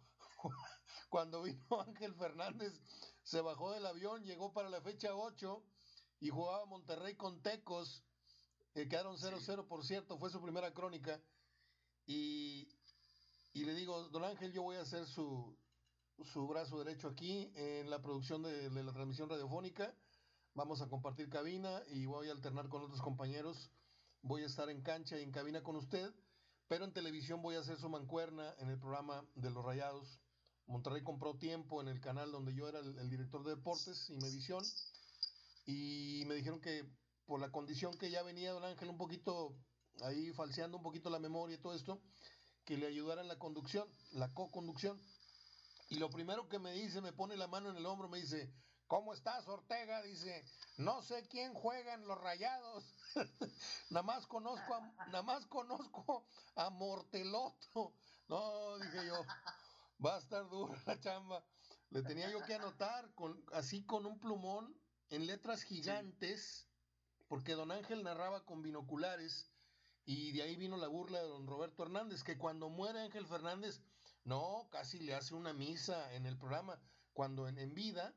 cuando 1.10 1.44
vino 1.44 1.66
Ángel 1.88 2.14
Fernández, 2.16 2.80
se 3.24 3.42
bajó 3.42 3.72
del 3.72 3.86
avión, 3.86 4.24
llegó 4.24 4.54
para 4.54 4.70
la 4.70 4.82
fecha 4.82 5.16
8 5.16 5.64
y 6.20 6.30
jugaba 6.30 6.66
Monterrey 6.66 7.16
con 7.16 7.42
Tecos 7.42 8.04
eh, 8.74 8.88
quedaron 8.88 9.18
0-0, 9.18 9.68
por 9.68 9.84
cierto, 9.84 10.18
fue 10.18 10.30
su 10.30 10.42
primera 10.42 10.74
crónica. 10.74 11.20
Y, 12.06 12.68
y, 13.54 13.66
le 13.66 13.76
digo, 13.76 14.08
don 14.10 14.24
Ángel, 14.24 14.54
yo 14.54 14.64
voy 14.64 14.78
a 14.78 14.82
hacer 14.82 15.06
su, 15.08 15.58
su 16.34 16.48
brazo 16.48 16.80
derecho 16.80 17.10
aquí 17.10 17.52
en 17.56 17.90
la 17.90 18.02
producción 18.02 18.44
de, 18.44 18.70
la 18.70 18.94
transmisión 18.94 19.30
radiofónica. 19.30 19.94
Vamos 20.54 20.82
a 20.82 20.88
compartir 20.88 21.30
cabina 21.30 21.82
y 21.90 22.06
voy 22.06 22.30
a 22.30 22.32
alternar 22.32 22.70
con 22.70 22.82
otros 22.82 23.02
compañeros. 23.02 23.70
Voy 24.22 24.44
a 24.44 24.46
estar 24.46 24.70
en 24.70 24.82
cancha 24.82 25.18
y 25.20 25.24
en 25.24 25.32
cabina 25.32 25.64
con 25.64 25.76
usted, 25.76 26.14
pero 26.68 26.86
en 26.86 26.94
televisión 26.94 27.42
voy 27.42 27.56
a 27.56 27.60
hacer 27.60 27.78
su 27.78 27.90
mancuerna 27.90 28.54
en 28.60 28.70
el 28.70 28.78
programa 28.78 29.26
de 29.36 29.50
los 29.50 29.66
Rayados. 29.66 30.20
Monterrey 30.68 31.04
compró 31.04 31.36
tiempo 31.36 31.82
en 31.82 31.90
el 31.90 32.00
canal 32.00 32.32
donde 32.32 32.54
yo 32.54 32.70
era 32.70 32.80
el, 32.80 32.98
el 33.00 33.10
director 33.10 33.44
de 33.44 33.56
deportes 33.56 34.10
y 34.10 34.18
Medición 34.18 34.64
y 35.66 36.24
me 36.28 36.36
dijeron 36.36 36.62
que 36.62 36.86
por 37.32 37.40
la 37.40 37.50
condición 37.50 37.98
que 37.98 38.12
ya 38.12 38.24
venía 38.24 38.52
don 38.52 38.66
Ángel 38.66 38.90
un 38.90 38.98
poquito 38.98 39.56
ahí 40.02 40.34
falseando 40.34 40.76
un 40.76 40.84
poquito 40.84 41.10
la 41.10 41.18
memoria 41.18 41.56
y 41.56 41.60
todo 41.60 41.74
esto, 41.74 42.02
que 42.66 42.76
le 42.76 42.88
ayudara 42.88 43.22
en 43.22 43.30
la 43.30 43.40
conducción, 43.40 43.88
la 44.12 44.34
co-conducción. 44.34 45.02
Y 45.88 45.96
lo 45.96 46.10
primero 46.10 46.50
que 46.50 46.60
me 46.60 46.74
dice, 46.74 47.00
me 47.00 47.14
pone 47.14 47.38
la 47.38 47.48
mano 47.48 47.70
en 47.70 47.78
el 47.78 47.86
hombro, 47.86 48.10
me 48.10 48.20
dice, 48.20 48.54
¿cómo 48.86 49.14
estás, 49.14 49.48
Ortega? 49.48 50.02
Dice, 50.02 50.44
no 50.76 51.02
sé 51.04 51.26
quién 51.30 51.54
juega 51.54 51.94
en 51.94 52.06
los 52.06 52.20
rayados. 52.20 52.84
nada 53.90 54.04
más 54.04 54.28
conozco 54.28 54.74
a, 54.74 54.82
nada 55.06 55.24
más 55.24 55.46
conozco 55.46 56.26
a 56.58 56.70
Morteloto. 56.70 57.94
No, 58.28 58.78
dije 58.78 59.08
yo, 59.08 59.24
va 60.06 60.18
a 60.18 60.20
estar 60.20 60.50
dura 60.50 60.78
la 60.86 61.00
chamba. 61.00 61.42
Le 61.92 62.02
tenía 62.02 62.30
yo 62.30 62.44
que 62.44 62.56
anotar 62.56 63.10
con, 63.14 63.42
así 63.54 63.86
con 63.86 64.06
un 64.06 64.20
plumón 64.20 64.78
en 65.10 65.28
letras 65.28 65.64
gigantes 65.64 66.68
porque 67.32 67.54
don 67.54 67.72
Ángel 67.72 68.04
narraba 68.04 68.44
con 68.44 68.62
binoculares 68.62 69.50
y 70.04 70.34
de 70.34 70.42
ahí 70.42 70.58
vino 70.58 70.76
la 70.76 70.90
burla 70.90 71.22
de 71.22 71.30
don 71.30 71.48
Roberto 71.48 71.84
Hernández, 71.84 72.24
que 72.24 72.38
cuando 72.38 72.68
muere 72.68 73.00
Ángel 73.00 73.26
Fernández, 73.26 73.80
no, 74.26 74.68
casi 74.70 75.00
le 75.00 75.16
hace 75.16 75.34
una 75.34 75.54
misa 75.54 76.14
en 76.14 76.26
el 76.26 76.38
programa, 76.38 76.78
cuando 77.14 77.48
en, 77.48 77.74
vida 77.74 78.14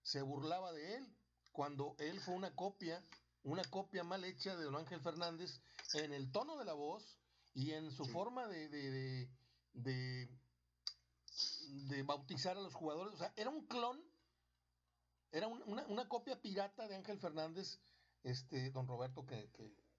se 0.00 0.22
burlaba 0.22 0.72
de 0.72 0.94
él, 0.94 1.16
cuando 1.52 1.96
él 1.98 2.18
fue 2.20 2.32
una 2.32 2.54
copia, 2.54 3.04
una 3.42 3.62
copia 3.64 4.04
mal 4.04 4.24
hecha 4.24 4.56
de 4.56 4.64
don 4.64 4.76
Ángel 4.76 5.02
Fernández 5.02 5.60
en 5.92 6.14
el 6.14 6.32
tono 6.32 6.56
de 6.56 6.64
la 6.64 6.72
voz 6.72 7.18
y 7.52 7.72
en 7.72 7.90
su 7.90 8.06
forma 8.06 8.48
de, 8.48 8.70
de, 8.70 9.28
de, 9.74 10.30
de, 11.90 12.02
bautizar 12.04 12.56
a 12.56 12.62
los 12.62 12.72
jugadores, 12.72 13.12
o 13.12 13.18
sea, 13.18 13.34
era 13.36 13.50
un 13.50 13.66
clon, 13.66 14.02
era 15.30 15.46
una, 15.46 15.84
una 15.88 16.08
copia 16.08 16.40
pirata 16.40 16.88
de 16.88 16.96
Ángel 16.96 17.18
Fernández 17.18 17.78
este, 18.22 18.70
don 18.70 18.86
Roberto, 18.86 19.24
que, 19.26 19.50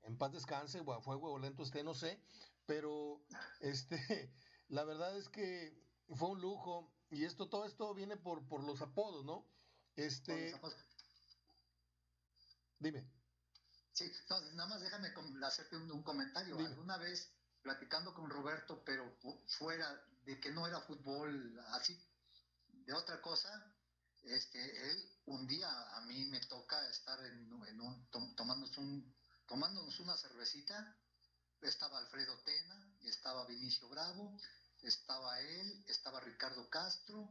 en 0.03 0.17
paz 0.17 0.31
descanse, 0.31 0.79
o 0.79 0.93
a 0.93 1.01
fuego 1.01 1.37
lento 1.39 1.63
esté, 1.63 1.83
no 1.83 1.93
sé, 1.93 2.21
pero 2.65 3.21
este, 3.59 3.97
la 4.69 4.83
verdad 4.83 5.17
es 5.17 5.29
que 5.29 5.77
fue 6.15 6.29
un 6.29 6.41
lujo, 6.41 6.91
y 7.09 7.23
esto, 7.23 7.49
todo 7.49 7.65
esto 7.65 7.93
viene 7.93 8.17
por, 8.17 8.47
por 8.47 8.63
los 8.63 8.81
apodos, 8.81 9.25
¿no? 9.25 9.45
Este. 9.95 10.59
Dime. 12.79 13.09
Sí, 13.93 14.11
nada 14.53 14.69
más 14.69 14.81
déjame 14.81 15.11
hacerte 15.43 15.75
un, 15.75 16.03
comentario. 16.03 16.59
Alguna 16.59 16.97
vez 16.97 17.31
platicando 17.63 18.13
con 18.13 18.29
Roberto, 18.29 18.83
pero 18.85 19.17
fuera 19.47 20.05
de 20.25 20.39
que 20.39 20.51
no 20.51 20.67
era 20.67 20.81
fútbol 20.81 21.59
así, 21.71 21.99
de 22.85 22.93
otra 22.93 23.19
cosa, 23.21 23.49
este, 24.27 24.91
él 24.91 25.09
un 25.25 25.47
día 25.47 25.69
a 25.95 26.01
mí 26.01 26.25
me 26.25 26.39
toca 26.41 26.89
estar 26.89 27.19
en, 27.25 27.51
un, 27.81 28.09
tomándonos, 28.35 28.77
un, 28.77 29.15
tomándonos 29.47 29.99
una 29.99 30.17
cervecita, 30.17 30.95
estaba 31.61 31.97
Alfredo 31.99 32.37
Tena, 32.43 32.97
estaba 33.01 33.45
Vinicio 33.45 33.87
Bravo, 33.89 34.37
estaba 34.81 35.39
él, 35.41 35.85
estaba 35.87 36.19
Ricardo 36.19 36.69
Castro, 36.69 37.29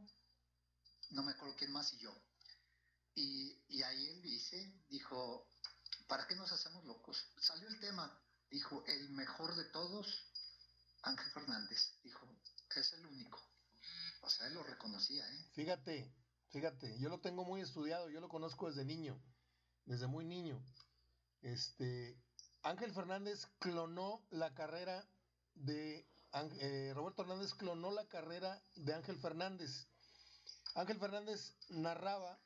no 1.11 1.23
me 1.23 1.31
acuerdo 1.31 1.55
quién 1.55 1.71
más 1.71 1.93
y 1.93 1.99
yo. 1.99 2.15
Y, 3.15 3.81
ahí 3.81 4.07
él 4.07 4.21
dice, 4.21 4.83
dijo, 4.89 5.49
¿para 6.07 6.27
qué, 6.27 6.35
no, 6.35 6.45
salió 6.47 7.67
el 7.67 7.79
tema, 7.79 8.21
dijo, 8.49 8.83
el 8.85 9.09
mejor 9.09 9.55
de 9.55 9.65
todos, 9.65 10.07
Ángel 11.01 11.31
Fernández, 11.31 11.93
dijo, 12.03 12.27
es 12.75 12.93
el 12.93 13.05
único. 13.05 13.41
O 14.21 14.29
sea, 14.29 14.47
él 14.47 14.53
lo 14.53 14.63
reconocía, 14.63 15.27
¿eh? 15.27 15.49
Fíjate, 15.53 16.13
fíjate, 16.49 16.97
yo 16.99 17.09
lo 17.09 17.19
tengo 17.19 17.43
muy 17.43 17.61
estudiado, 17.61 18.09
yo 18.09 18.19
lo 18.19 18.29
conozco 18.29 18.67
desde 18.67 18.85
niño, 18.85 19.21
desde 19.85 20.07
muy 20.07 20.25
niño. 20.25 20.63
Este, 21.41 22.17
Ángel 22.63 22.93
Fernández 22.93 23.45
clonó 23.59 24.25
la 24.29 24.53
carrera 24.53 25.07
de 25.55 26.07
eh, 26.59 26.91
Roberto 26.93 27.23
Hernández 27.23 27.53
clonó 27.53 27.91
la 27.91 28.05
carrera 28.07 28.61
de 28.75 28.93
Ángel 28.93 29.17
Fernández. 29.17 29.87
Ángel 30.75 30.99
Fernández 30.99 31.55
narraba, 31.69 32.37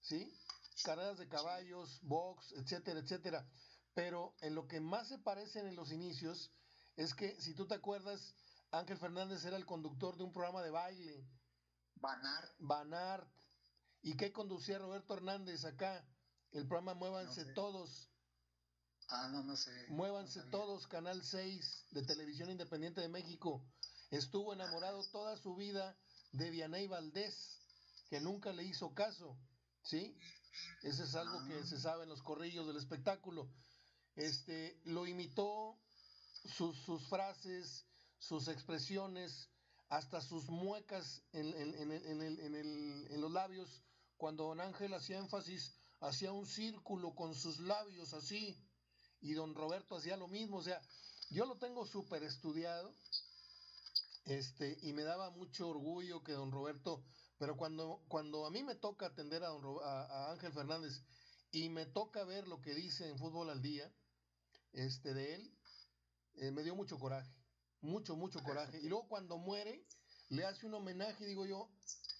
¿sí? 0.00 0.32
Carreras 0.82 1.18
de 1.18 1.28
caballos, 1.28 2.00
box, 2.02 2.52
etcétera, 2.52 3.00
etcétera. 3.00 3.46
Pero 3.94 4.34
en 4.40 4.54
lo 4.54 4.66
que 4.66 4.80
más 4.80 5.08
se 5.08 5.18
parecen 5.18 5.68
en 5.68 5.76
los 5.76 5.92
inicios 5.92 6.50
es 6.96 7.14
que, 7.14 7.40
si 7.40 7.54
tú 7.54 7.66
te 7.66 7.74
acuerdas, 7.74 8.34
Ángel 8.70 8.98
Fernández 8.98 9.44
era 9.44 9.56
el 9.56 9.66
conductor 9.66 10.16
de 10.16 10.24
un 10.24 10.32
programa 10.32 10.62
de 10.62 10.70
baile. 10.70 11.24
Banart. 12.04 12.54
Banart. 12.58 13.28
¿Y 14.02 14.14
qué 14.18 14.30
conducía 14.30 14.78
Roberto 14.78 15.14
Hernández 15.14 15.64
acá? 15.64 16.06
El 16.52 16.68
programa 16.68 16.92
Muévanse 16.92 17.46
Todos. 17.54 18.10
Ah, 19.08 19.28
no, 19.32 19.42
no 19.42 19.56
sé. 19.56 19.70
Muévanse 19.88 20.42
todos, 20.50 20.86
Canal 20.86 21.22
6 21.22 21.88
de 21.92 22.02
Televisión 22.02 22.50
Independiente 22.50 23.00
de 23.00 23.08
México. 23.08 23.62
Estuvo 24.10 24.52
enamorado 24.52 25.02
toda 25.12 25.36
su 25.38 25.56
vida 25.56 25.96
de 26.32 26.50
Vianey 26.50 26.88
Valdés, 26.88 27.58
que 28.08 28.20
nunca 28.20 28.52
le 28.52 28.64
hizo 28.64 28.94
caso, 28.94 29.38
¿sí? 29.82 30.18
Ese 30.82 31.04
es 31.04 31.14
algo 31.14 31.42
que 31.46 31.66
se 31.66 31.78
sabe 31.80 32.04
en 32.04 32.10
los 32.10 32.22
corrillos 32.22 32.66
del 32.66 32.76
espectáculo. 32.76 33.50
Este, 34.14 34.80
lo 34.84 35.06
imitó, 35.06 35.78
sus, 36.56 36.76
sus 36.84 37.02
frases, 37.08 37.86
sus 38.18 38.48
expresiones, 38.48 39.50
hasta 39.88 40.20
sus 40.20 40.48
muecas 40.48 41.22
en, 41.32 41.54
en, 41.54 41.92
en, 41.92 43.06
en 43.10 43.20
los 43.20 43.30
labios. 43.30 43.82
Cuando 44.16 44.44
don 44.44 44.60
Ángel 44.60 44.94
hacía 44.94 45.18
énfasis, 45.18 45.74
hacía 46.00 46.32
un 46.32 46.46
círculo 46.46 47.14
con 47.14 47.34
sus 47.34 47.58
labios 47.60 48.12
así, 48.14 48.56
y 49.20 49.32
don 49.32 49.54
Roberto 49.54 49.96
hacía 49.96 50.16
lo 50.16 50.28
mismo, 50.28 50.58
o 50.58 50.62
sea, 50.62 50.80
yo 51.30 51.46
lo 51.46 51.56
tengo 51.56 51.86
súper 51.86 52.22
estudiado, 52.22 52.94
este, 54.26 54.78
y 54.82 54.92
me 54.92 55.02
daba 55.02 55.30
mucho 55.30 55.68
orgullo 55.68 56.22
que 56.22 56.32
don 56.32 56.52
Roberto, 56.52 57.02
pero 57.38 57.56
cuando, 57.56 58.02
cuando 58.08 58.46
a 58.46 58.50
mí 58.50 58.62
me 58.62 58.74
toca 58.74 59.06
atender 59.06 59.42
a, 59.42 59.48
don, 59.48 59.78
a, 59.82 60.30
Ángel 60.32 60.52
Fernández 60.52 61.02
y 61.52 61.68
me 61.70 61.86
toca 61.86 62.24
ver 62.24 62.46
lo 62.46 62.60
que 62.60 62.74
dice 62.74 63.08
en 63.08 63.18
Fútbol 63.18 63.50
al 63.50 63.62
Día, 63.62 63.90
este, 64.72 65.14
de 65.14 65.34
él, 65.34 65.58
eh, 66.36 66.50
me 66.50 66.62
dio 66.62 66.74
mucho 66.74 66.98
coraje, 66.98 67.30
mucho, 67.84 68.16
mucho 68.16 68.42
coraje. 68.42 68.80
Y 68.80 68.88
luego 68.88 69.08
cuando 69.08 69.38
muere, 69.38 69.84
le 70.30 70.44
hace 70.44 70.66
un 70.66 70.74
homenaje 70.74 71.24
y 71.24 71.28
digo 71.28 71.46
yo, 71.46 71.68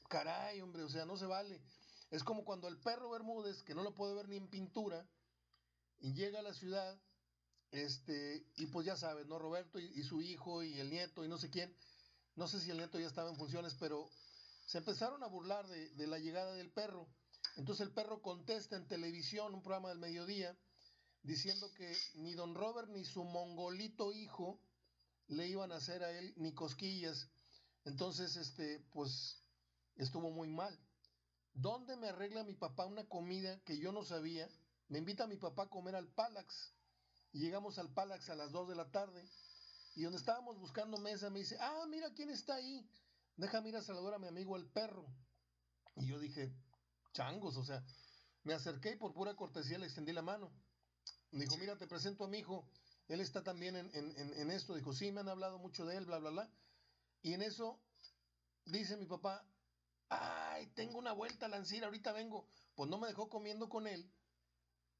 caray, 0.08 0.60
hombre, 0.60 0.82
o 0.82 0.88
sea, 0.88 1.04
no 1.04 1.16
se 1.16 1.26
vale. 1.26 1.60
Es 2.10 2.22
como 2.22 2.44
cuando 2.44 2.68
el 2.68 2.78
perro 2.78 3.10
Bermúdez, 3.10 3.62
que 3.62 3.74
no 3.74 3.82
lo 3.82 3.94
puede 3.94 4.14
ver 4.14 4.28
ni 4.28 4.36
en 4.36 4.48
pintura, 4.48 5.08
y 6.00 6.12
llega 6.12 6.40
a 6.40 6.42
la 6.42 6.54
ciudad, 6.54 7.00
este, 7.72 8.46
y 8.56 8.66
pues 8.66 8.86
ya 8.86 8.96
sabes, 8.96 9.26
¿no? 9.26 9.38
Roberto 9.38 9.80
y, 9.80 10.02
su 10.04 10.20
hijo 10.20 10.62
y 10.62 10.78
el 10.78 10.90
nieto 10.90 11.24
y 11.24 11.28
no 11.28 11.38
sé 11.38 11.50
quién, 11.50 11.74
no 12.36 12.46
sé 12.46 12.60
si 12.60 12.70
el 12.70 12.76
nieto 12.76 13.00
ya 13.00 13.06
estaba 13.06 13.30
en 13.30 13.36
funciones, 13.36 13.74
pero 13.80 14.08
se 14.66 14.78
empezaron 14.78 15.22
a 15.22 15.26
burlar 15.26 15.66
de, 15.66 15.90
de 15.90 16.06
la 16.06 16.18
llegada 16.18 16.54
del 16.54 16.70
perro. 16.70 17.08
Entonces 17.56 17.86
el 17.86 17.92
perro 17.92 18.22
contesta 18.22 18.76
en 18.76 18.86
televisión, 18.86 19.54
un 19.54 19.62
programa 19.62 19.88
del 19.88 19.98
mediodía, 19.98 20.56
diciendo 21.22 21.72
que 21.74 21.96
ni 22.16 22.34
don 22.34 22.54
Robert 22.54 22.88
ni 22.90 23.04
su 23.04 23.24
mongolito 23.24 24.12
hijo 24.12 24.60
le 25.28 25.48
iban 25.48 25.72
a 25.72 25.76
hacer 25.76 26.02
a 26.02 26.10
él 26.10 26.34
ni 26.36 26.52
cosquillas. 26.52 27.28
Entonces, 27.84 28.36
este, 28.36 28.80
pues 28.92 29.42
estuvo 29.96 30.30
muy 30.30 30.48
mal. 30.48 30.78
¿Dónde 31.52 31.96
me 31.96 32.08
arregla 32.08 32.42
mi 32.42 32.54
papá 32.54 32.84
una 32.86 33.08
comida 33.08 33.60
que 33.64 33.78
yo 33.78 33.92
no 33.92 34.04
sabía? 34.04 34.48
Me 34.88 34.98
invita 34.98 35.24
a 35.24 35.28
mi 35.28 35.36
papá 35.36 35.64
a 35.64 35.70
comer 35.70 35.94
al 35.94 36.08
Palax. 36.08 36.72
Y 37.32 37.40
llegamos 37.40 37.78
al 37.78 37.92
Palax 37.92 38.28
a 38.30 38.34
las 38.34 38.52
2 38.52 38.68
de 38.68 38.76
la 38.76 38.90
tarde. 38.90 39.28
Y 39.94 40.02
donde 40.02 40.18
estábamos 40.18 40.58
buscando 40.58 40.98
mesa, 40.98 41.30
me 41.30 41.38
dice, 41.40 41.56
ah, 41.60 41.86
mira 41.88 42.12
quién 42.14 42.30
está 42.30 42.56
ahí. 42.56 42.88
Déjame 43.36 43.68
ir 43.68 43.76
a 43.76 43.82
saludar 43.82 44.14
a 44.14 44.18
mi 44.18 44.26
amigo 44.26 44.56
el 44.56 44.66
perro. 44.66 45.06
Y 45.96 46.06
yo 46.06 46.18
dije, 46.18 46.52
changos, 47.12 47.56
o 47.56 47.64
sea, 47.64 47.84
me 48.42 48.54
acerqué 48.54 48.92
y 48.92 48.96
por 48.96 49.12
pura 49.14 49.36
cortesía 49.36 49.78
le 49.78 49.86
extendí 49.86 50.12
la 50.12 50.22
mano. 50.22 50.52
Me 51.30 51.44
dijo, 51.44 51.56
mira, 51.56 51.76
te 51.76 51.86
presento 51.86 52.24
a 52.24 52.28
mi 52.28 52.38
hijo. 52.38 52.68
Él 53.08 53.20
está 53.20 53.42
también 53.42 53.76
en, 53.76 53.90
en, 53.94 54.34
en 54.34 54.50
esto. 54.50 54.74
Dijo, 54.74 54.92
sí, 54.92 55.12
me 55.12 55.20
han 55.20 55.28
hablado 55.28 55.58
mucho 55.58 55.84
de 55.86 55.96
él, 55.96 56.06
bla, 56.06 56.18
bla, 56.18 56.30
bla. 56.30 56.50
Y 57.22 57.34
en 57.34 57.42
eso 57.42 57.80
dice 58.66 58.96
mi 58.96 59.06
papá, 59.06 59.44
ay, 60.08 60.66
tengo 60.74 60.98
una 60.98 61.12
vuelta 61.12 61.46
a 61.46 61.48
Lancir, 61.48 61.84
ahorita 61.84 62.12
vengo. 62.12 62.48
Pues 62.74 62.90
no 62.90 62.98
me 62.98 63.08
dejó 63.08 63.28
comiendo 63.28 63.68
con 63.68 63.86
él 63.86 64.10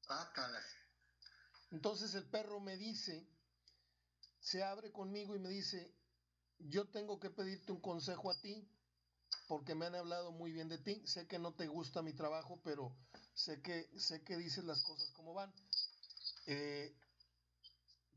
Ah, 0.07 0.31
Entonces 1.71 2.13
el 2.13 2.25
perro 2.29 2.59
me 2.59 2.77
dice, 2.77 3.27
se 4.39 4.63
abre 4.63 4.91
conmigo 4.91 5.35
y 5.35 5.39
me 5.39 5.49
dice, 5.49 5.95
yo 6.59 6.85
tengo 6.89 7.19
que 7.19 7.31
pedirte 7.31 7.71
un 7.71 7.81
consejo 7.81 8.29
a 8.29 8.39
ti, 8.39 8.69
porque 9.47 9.75
me 9.75 9.85
han 9.85 9.95
hablado 9.95 10.31
muy 10.31 10.51
bien 10.51 10.69
de 10.69 10.77
ti. 10.77 11.01
Sé 11.05 11.27
que 11.27 11.39
no 11.39 11.53
te 11.53 11.67
gusta 11.67 12.01
mi 12.01 12.13
trabajo, 12.13 12.59
pero 12.63 12.95
sé 13.33 13.61
que, 13.61 13.89
sé 13.99 14.23
que 14.23 14.37
dices 14.37 14.63
las 14.63 14.81
cosas 14.83 15.09
como 15.11 15.33
van. 15.33 15.53
Eh, 16.45 16.95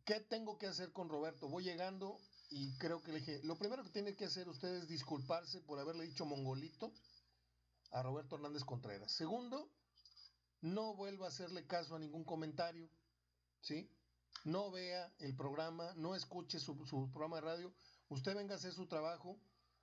¿Qué 0.09 0.21
tengo 0.21 0.57
que 0.57 0.67
hacer 0.67 0.91
con 0.91 1.11
Roberto? 1.11 1.51
Voy 1.51 1.65
llegando 1.65 2.19
y 2.49 2.73
creo 2.79 3.03
que 3.03 3.13
le 3.13 3.19
dije, 3.19 3.43
lo 3.45 3.59
primero 3.59 3.85
que 3.85 3.91
tiene 3.91 4.17
que 4.17 4.25
hacer 4.25 4.49
usted 4.49 4.77
es 4.77 4.89
disculparse 4.89 5.61
por 5.61 5.79
haberle 5.79 6.05
dicho 6.05 6.25
mongolito 6.25 6.95
a 7.91 8.03
Roberto 8.03 8.37
Hernández 8.37 8.65
Contreras. 8.65 9.13
Segundo, 9.13 9.69
no 10.63 10.95
vuelva 10.95 11.27
a 11.27 11.29
hacerle 11.29 11.67
caso 11.67 11.95
a 11.95 11.99
ningún 11.99 12.25
comentario, 12.25 12.89
¿sí? 13.61 13.87
No 14.45 14.71
vea 14.71 15.13
el 15.19 15.37
programa, 15.37 15.93
no 15.97 16.15
escuche 16.15 16.59
su, 16.59 16.75
programa 17.13 17.37
de 17.37 17.43
radio, 17.43 17.75
usted 18.09 18.35
venga 18.35 18.55
a 18.55 18.57
hacer 18.57 18.73
su 18.73 18.87
trabajo, 18.87 19.39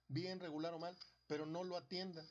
bien, 0.07 0.39
regular 0.39 0.73
o 0.73 0.79
mal, 0.79 0.97
pero 1.27 1.45
no 1.45 1.63
lo 1.63 1.77
atienda. 1.77 2.27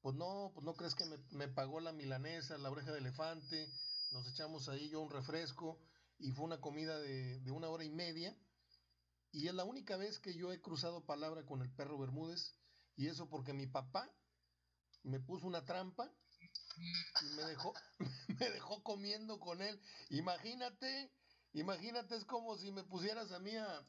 Pues 0.00 0.16
no, 0.16 0.52
pues 0.54 0.64
no 0.64 0.72
crees 0.72 0.94
que 0.94 1.04
me, 1.32 1.48
pagó 1.48 1.80
la 1.80 1.92
milanesa, 1.92 2.56
la 2.56 2.70
oreja 2.70 2.92
de 2.92 3.00
elefante, 3.00 3.68
nos 4.10 4.26
echamos 4.26 4.70
ahí 4.70 4.88
yo 4.88 5.02
un 5.02 5.10
refresco 5.10 5.78
y 6.18 6.32
fue 6.32 6.44
una 6.44 6.60
comida 6.60 6.98
de, 6.98 7.40
de 7.40 7.50
una 7.50 7.68
hora 7.68 7.84
y 7.84 7.90
media. 7.90 8.36
Y 9.32 9.48
es 9.48 9.54
la 9.54 9.64
única 9.64 9.96
vez 9.96 10.18
que 10.18 10.34
yo 10.34 10.52
he 10.52 10.60
cruzado 10.60 11.04
palabra 11.04 11.44
con 11.44 11.62
el 11.62 11.70
perro 11.70 11.98
Bermúdez, 11.98 12.54
y 12.96 13.08
eso 13.08 13.28
porque 13.28 13.52
mi 13.52 13.66
papá 13.66 14.08
me 15.02 15.20
puso 15.20 15.46
una 15.46 15.64
trampa 15.64 16.10
y 17.22 17.36
me 17.36 17.42
dejó, 17.44 17.74
me 18.40 18.50
dejó 18.50 18.82
comiendo 18.82 19.38
con 19.38 19.60
él. 19.62 19.80
Imagínate, 20.10 21.10
imagínate, 21.52 22.16
es 22.16 22.24
como 22.24 22.56
si 22.56 22.72
me 22.72 22.84
pusieras 22.84 23.32
a 23.32 23.38
mí 23.38 23.56
a, 23.56 23.86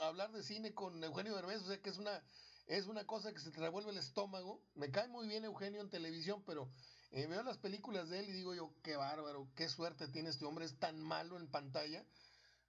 hablar 0.00 0.32
de 0.32 0.42
cine 0.42 0.72
con 0.72 1.02
Eugenio 1.02 1.34
Derbez, 1.34 1.62
o 1.62 1.66
sea 1.66 1.80
que 1.80 1.90
es 1.90 1.98
una, 1.98 2.22
es 2.66 2.86
una 2.86 3.06
cosa 3.06 3.32
que 3.32 3.40
se 3.40 3.50
te 3.50 3.60
revuelve 3.60 3.90
el 3.90 3.98
estómago. 3.98 4.62
Me 4.74 4.90
cae 4.90 5.08
muy 5.08 5.26
bien 5.28 5.44
Eugenio 5.44 5.80
en 5.80 5.90
televisión, 5.90 6.42
pero 6.46 6.70
eh, 7.12 7.26
veo 7.26 7.42
las 7.42 7.58
películas 7.58 8.08
de 8.08 8.20
él 8.20 8.28
y 8.28 8.32
digo 8.32 8.54
yo, 8.54 8.72
qué 8.82 8.96
bárbaro, 8.96 9.48
qué 9.56 9.68
suerte 9.68 10.06
tiene 10.08 10.30
este 10.30 10.44
hombre, 10.44 10.64
es 10.64 10.78
tan 10.78 11.00
malo 11.00 11.36
en 11.36 11.50
pantalla, 11.50 12.04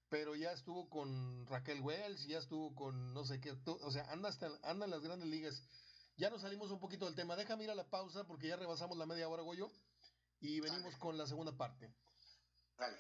pero 0.10 0.36
ya 0.36 0.52
estuvo 0.52 0.90
con 0.90 1.46
Raquel 1.46 1.82
Wells, 1.82 2.26
ya 2.26 2.40
estuvo 2.40 2.74
con 2.76 3.14
no 3.14 3.24
sé 3.24 3.40
qué, 3.40 3.52
o 3.66 3.92
sea, 3.92 4.12
anda, 4.12 4.30
hasta, 4.30 4.50
anda 4.64 4.86
en 4.86 4.92
las 4.92 5.02
grandes 5.02 5.30
ligas. 5.30 5.64
Ya 6.18 6.30
nos 6.30 6.42
salimos 6.42 6.70
un 6.72 6.80
poquito 6.80 7.06
del 7.06 7.16
tema. 7.16 7.36
Déjame 7.36 7.64
ir 7.64 7.72
a 7.72 7.76
la 7.76 7.90
pausa 7.90 8.26
porque 8.26 8.48
ya 8.48 8.56
rebasamos 8.56 8.98
la 8.98 9.06
media 9.06 9.30
hora, 9.30 9.42
Goyo. 9.42 9.72
Y 10.40 10.60
venimos 10.60 10.96
con 10.98 11.18
la 11.18 11.26
segunda 11.26 11.56
parte. 11.56 11.92
Dale. 12.78 12.98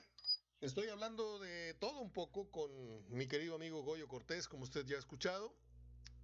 Estoy 0.61 0.87
hablando 0.89 1.39
de 1.39 1.73
todo 1.75 1.99
un 1.99 2.11
poco 2.13 2.49
con 2.49 2.71
mi 3.09 3.27
querido 3.27 3.55
amigo 3.55 3.83
Goyo 3.83 4.07
Cortés, 4.07 4.47
como 4.47 4.63
usted 4.63 4.85
ya 4.85 4.95
ha 4.95 4.99
escuchado. 4.99 5.53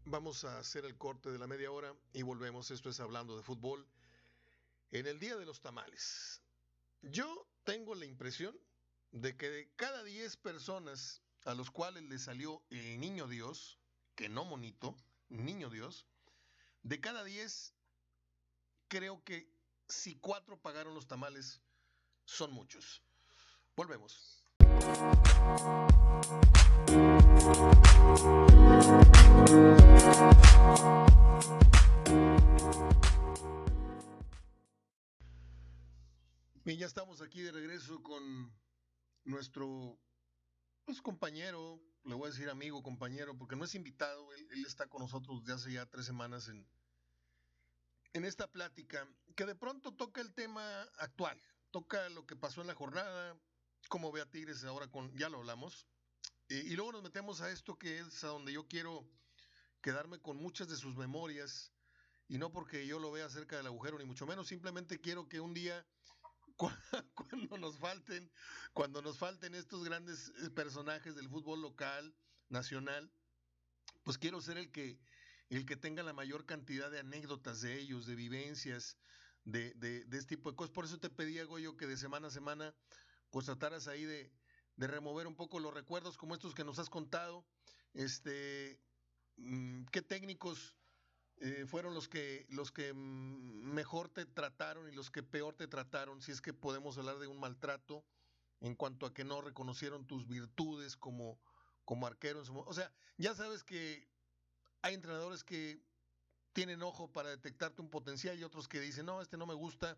Vamos 0.05 0.43
a 0.45 0.59
hacer 0.59 0.85
el 0.85 0.97
corte 0.97 1.31
de 1.31 1.37
la 1.37 1.47
media 1.47 1.71
hora 1.71 1.93
y 2.13 2.21
volvemos. 2.21 2.71
Esto 2.71 2.89
es 2.89 2.99
hablando 2.99 3.35
de 3.35 3.43
fútbol 3.43 3.85
en 4.91 5.07
el 5.07 5.19
Día 5.19 5.35
de 5.35 5.45
los 5.45 5.61
Tamales. 5.61 6.41
Yo 7.01 7.47
tengo 7.63 7.95
la 7.95 8.05
impresión 8.05 8.57
de 9.11 9.35
que 9.37 9.49
de 9.49 9.71
cada 9.75 10.03
10 10.03 10.37
personas 10.37 11.21
a 11.45 11.53
los 11.53 11.71
cuales 11.71 12.03
le 12.03 12.19
salió 12.19 12.63
el 12.69 12.99
niño 12.99 13.27
Dios, 13.27 13.79
que 14.15 14.29
no 14.29 14.45
monito, 14.45 14.95
niño 15.29 15.69
Dios, 15.69 16.07
de 16.83 16.99
cada 16.99 17.23
10, 17.23 17.73
creo 18.87 19.23
que 19.23 19.49
si 19.87 20.15
cuatro 20.15 20.59
pagaron 20.61 20.93
los 20.93 21.07
tamales, 21.07 21.61
son 22.25 22.51
muchos. 22.51 23.01
Volvemos. 23.75 24.43
Y 36.67 36.75
ya 36.75 36.85
estamos 36.85 37.21
aquí 37.21 37.41
de 37.41 37.53
regreso 37.53 38.03
con 38.03 38.53
nuestro 39.23 39.97
pues, 40.83 41.01
compañero, 41.01 41.79
le 42.03 42.13
voy 42.13 42.27
a 42.27 42.31
decir 42.31 42.49
amigo, 42.49 42.83
compañero, 42.83 43.37
porque 43.37 43.55
no 43.55 43.63
es 43.63 43.73
invitado, 43.73 44.33
él, 44.33 44.45
él 44.51 44.65
está 44.65 44.85
con 44.85 45.01
nosotros 45.01 45.45
desde 45.45 45.53
hace 45.53 45.71
ya 45.71 45.85
tres 45.85 46.05
semanas 46.05 46.49
en, 46.49 46.67
en 48.11 48.25
esta 48.25 48.51
plática, 48.51 49.07
que 49.37 49.45
de 49.45 49.55
pronto 49.55 49.93
toca 49.93 50.19
el 50.19 50.33
tema 50.33 50.81
actual, 50.97 51.41
toca 51.71 52.09
lo 52.09 52.27
que 52.27 52.35
pasó 52.35 52.59
en 52.59 52.67
la 52.67 52.75
jornada, 52.75 53.39
cómo 53.87 54.11
ve 54.11 54.19
a 54.19 54.29
Tigres 54.29 54.65
ahora 54.65 54.91
con, 54.91 55.15
ya 55.17 55.29
lo 55.29 55.37
hablamos, 55.37 55.87
y 56.49 56.75
luego 56.75 56.91
nos 56.91 57.03
metemos 57.03 57.39
a 57.39 57.49
esto 57.49 57.77
que 57.77 57.99
es 57.99 58.25
a 58.25 58.27
donde 58.27 58.51
yo 58.51 58.67
quiero 58.67 59.09
quedarme 59.79 60.19
con 60.19 60.35
muchas 60.35 60.67
de 60.67 60.75
sus 60.75 60.97
memorias, 60.97 61.71
y 62.27 62.37
no 62.37 62.51
porque 62.51 62.85
yo 62.85 62.99
lo 62.99 63.09
vea 63.09 63.29
cerca 63.29 63.55
del 63.55 63.67
agujero, 63.67 63.97
ni 63.97 64.03
mucho 64.03 64.27
menos, 64.27 64.49
simplemente 64.49 64.99
quiero 64.99 65.29
que 65.29 65.39
un 65.39 65.53
día, 65.53 65.87
cuando 67.15 67.57
nos 67.57 67.77
falten, 67.77 68.31
cuando 68.73 69.01
nos 69.01 69.17
falten 69.17 69.55
estos 69.55 69.83
grandes 69.83 70.33
eh, 70.43 70.49
personajes 70.49 71.15
del 71.15 71.29
fútbol 71.29 71.61
local, 71.61 72.15
nacional, 72.49 73.11
pues 74.03 74.17
quiero 74.17 74.41
ser 74.41 74.57
el 74.57 74.71
que, 74.71 74.99
el 75.49 75.65
que 75.65 75.75
tenga 75.75 76.03
la 76.03 76.13
mayor 76.13 76.45
cantidad 76.45 76.89
de 76.89 76.99
anécdotas 76.99 77.61
de 77.61 77.79
ellos, 77.79 78.05
de 78.05 78.15
vivencias, 78.15 78.97
de, 79.43 79.73
de, 79.75 80.05
este 80.17 80.35
tipo 80.35 80.49
de 80.49 80.55
cosas. 80.55 80.73
Por 80.73 80.85
eso 80.85 80.99
te 80.99 81.09
pedía, 81.09 81.45
Goyo, 81.45 81.77
que 81.77 81.87
de 81.87 81.97
semana 81.97 82.27
a 82.27 82.31
semana, 82.31 82.75
pues 83.29 83.45
trataras 83.45 83.87
ahí 83.87 84.05
de, 84.05 84.31
de 84.75 84.87
remover 84.87 85.27
un 85.27 85.35
poco 85.35 85.59
los 85.59 85.73
recuerdos 85.73 86.17
como 86.17 86.35
estos 86.35 86.55
que 86.55 86.63
nos 86.63 86.79
has 86.79 86.89
contado. 86.89 87.45
Este, 87.93 88.79
mm, 89.37 89.85
¿Qué 89.91 90.01
técnicos 90.01 90.76
eh, 91.39 91.65
fueron 91.67 91.93
los 91.93 92.07
que, 92.07 92.45
los 92.49 92.71
que 92.71 92.93
mejor 92.93 94.09
te 94.09 94.25
trataron 94.25 94.87
y 94.89 94.91
los 94.91 95.11
que 95.11 95.23
peor 95.23 95.55
te 95.55 95.67
trataron? 95.67 96.21
Si 96.21 96.31
es 96.31 96.41
que 96.41 96.53
podemos 96.53 96.97
hablar 96.97 97.19
de 97.19 97.27
un 97.27 97.39
maltrato 97.39 98.03
en 98.59 98.75
cuanto 98.75 99.05
a 99.05 99.13
que 99.13 99.23
no 99.23 99.41
reconocieron 99.41 100.07
tus 100.07 100.27
virtudes 100.27 100.97
como, 100.97 101.39
como 101.85 102.07
arquero. 102.07 102.41
O 102.65 102.73
sea, 102.73 102.91
ya 103.17 103.35
sabes 103.35 103.63
que 103.63 104.07
hay 104.81 104.95
entrenadores 104.95 105.43
que 105.43 105.81
tienen 106.53 106.81
ojo 106.81 107.11
para 107.11 107.29
detectarte 107.29 107.81
un 107.81 107.89
potencial 107.89 108.39
y 108.39 108.43
otros 108.43 108.67
que 108.67 108.79
dicen, 108.79 109.05
no, 109.05 109.21
este 109.21 109.37
no 109.37 109.45
me 109.45 109.53
gusta 109.53 109.97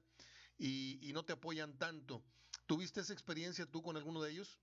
y, 0.58 1.00
y 1.08 1.14
no 1.14 1.24
te 1.24 1.34
apoyan 1.34 1.78
tanto. 1.78 2.22
¿Tuviste 2.66 3.00
esa 3.00 3.14
experiencia 3.14 3.66
tú 3.66 3.82
con 3.82 3.96
alguno 3.96 4.22
de 4.22 4.32
ellos? 4.32 4.60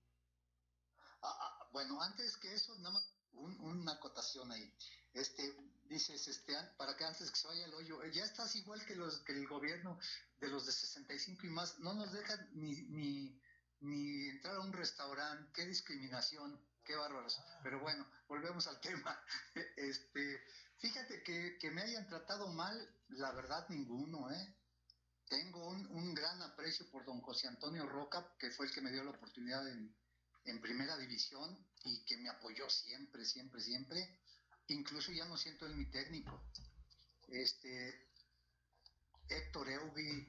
Ah, 1.21 1.37
ah, 1.41 1.69
bueno, 1.71 2.01
antes 2.01 2.37
que 2.37 2.53
eso, 2.53 2.77
nada 2.77 2.91
más 2.91 3.17
una 3.33 3.93
acotación 3.93 4.51
ahí. 4.51 4.73
Este, 5.13 5.55
dices, 5.89 6.27
este, 6.27 6.53
para 6.77 6.95
que 6.95 7.05
antes 7.05 7.29
que 7.31 7.37
se 7.37 7.47
vaya 7.47 7.65
el 7.65 7.73
hoyo, 7.73 8.03
ya 8.07 8.23
estás 8.23 8.55
igual 8.55 8.85
que 8.85 8.95
los 8.95 9.19
que 9.19 9.33
el 9.33 9.47
gobierno 9.47 9.99
de 10.39 10.47
los 10.49 10.65
de 10.65 10.71
65 10.71 11.45
y 11.45 11.49
más, 11.49 11.79
no 11.79 11.93
nos 11.93 12.11
dejan 12.11 12.49
ni, 12.53 12.73
ni, 12.83 13.41
ni 13.81 14.29
entrar 14.29 14.55
a 14.55 14.61
un 14.61 14.73
restaurante, 14.73 15.51
qué 15.53 15.65
discriminación, 15.65 16.59
qué 16.83 16.95
bárbaros. 16.95 17.39
Pero 17.63 17.79
bueno, 17.79 18.07
volvemos 18.27 18.67
al 18.67 18.79
tema. 18.81 19.19
Este, 19.75 20.43
fíjate 20.79 21.23
que, 21.23 21.57
que 21.59 21.71
me 21.71 21.81
hayan 21.81 22.07
tratado 22.07 22.47
mal, 22.53 22.75
la 23.09 23.31
verdad 23.33 23.67
ninguno, 23.69 24.31
¿eh? 24.31 24.55
Tengo 25.29 25.67
un, 25.67 25.85
un, 25.87 26.13
gran 26.13 26.41
aprecio 26.41 26.89
por 26.89 27.03
don 27.03 27.19
José 27.19 27.49
Antonio 27.49 27.85
Roca, 27.85 28.33
que 28.39 28.49
fue 28.51 28.67
el 28.67 28.71
que 28.71 28.79
me 28.79 28.91
dio 28.91 29.03
la 29.03 29.11
oportunidad 29.11 29.67
en, 29.67 29.93
en 30.45 30.61
primera 30.61 30.97
división 30.97 31.57
y 31.83 32.03
que 32.05 32.17
me 32.17 32.29
apoyó 32.29 32.69
siempre, 32.69 33.25
siempre, 33.25 33.61
siempre. 33.61 34.19
Incluso 34.67 35.11
ya 35.11 35.25
no 35.25 35.37
siento 35.37 35.65
en 35.65 35.77
mi 35.77 35.85
técnico. 35.85 36.41
Este, 37.27 38.07
Héctor 39.29 39.69
Eugui. 39.69 40.27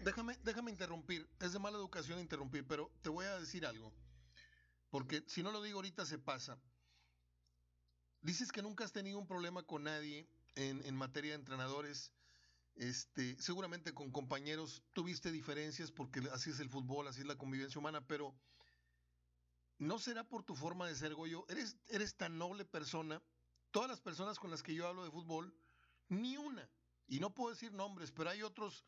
déjame, 0.00 0.36
déjame 0.42 0.70
interrumpir. 0.70 1.28
Es 1.40 1.52
de 1.52 1.58
mala 1.58 1.78
educación 1.78 2.20
interrumpir, 2.20 2.66
pero 2.66 2.90
te 3.02 3.08
voy 3.08 3.26
a 3.26 3.38
decir 3.38 3.66
algo. 3.66 3.92
Porque 4.90 5.22
si 5.26 5.42
no 5.42 5.52
lo 5.52 5.62
digo 5.62 5.78
ahorita 5.78 6.06
se 6.06 6.18
pasa. 6.18 6.58
Dices 8.20 8.50
que 8.50 8.62
nunca 8.62 8.84
has 8.84 8.92
tenido 8.92 9.18
un 9.18 9.26
problema 9.26 9.62
con 9.62 9.84
nadie 9.84 10.28
en, 10.54 10.84
en 10.84 10.96
materia 10.96 11.32
de 11.32 11.36
entrenadores. 11.36 12.12
Este, 12.74 13.36
seguramente 13.40 13.92
con 13.92 14.12
compañeros 14.12 14.84
tuviste 14.92 15.32
diferencias 15.32 15.90
porque 15.90 16.20
así 16.32 16.50
es 16.50 16.60
el 16.60 16.70
fútbol, 16.70 17.08
así 17.08 17.22
es 17.22 17.26
la 17.26 17.36
convivencia 17.36 17.78
humana, 17.78 18.06
pero 18.06 18.32
¿no 19.78 19.98
será 19.98 20.22
por 20.22 20.44
tu 20.44 20.54
forma 20.54 20.86
de 20.86 20.94
ser, 20.94 21.14
Goyo? 21.14 21.44
Eres, 21.48 21.76
eres 21.88 22.14
tan 22.14 22.38
noble 22.38 22.64
persona. 22.64 23.20
Todas 23.70 23.88
las 23.88 24.00
personas 24.00 24.38
con 24.38 24.50
las 24.50 24.62
que 24.62 24.74
yo 24.74 24.86
hablo 24.86 25.04
de 25.04 25.10
fútbol, 25.10 25.54
ni 26.08 26.36
una. 26.36 26.68
Y 27.06 27.20
no 27.20 27.34
puedo 27.34 27.50
decir 27.50 27.72
nombres, 27.72 28.12
pero 28.12 28.30
hay 28.30 28.42
otros 28.42 28.84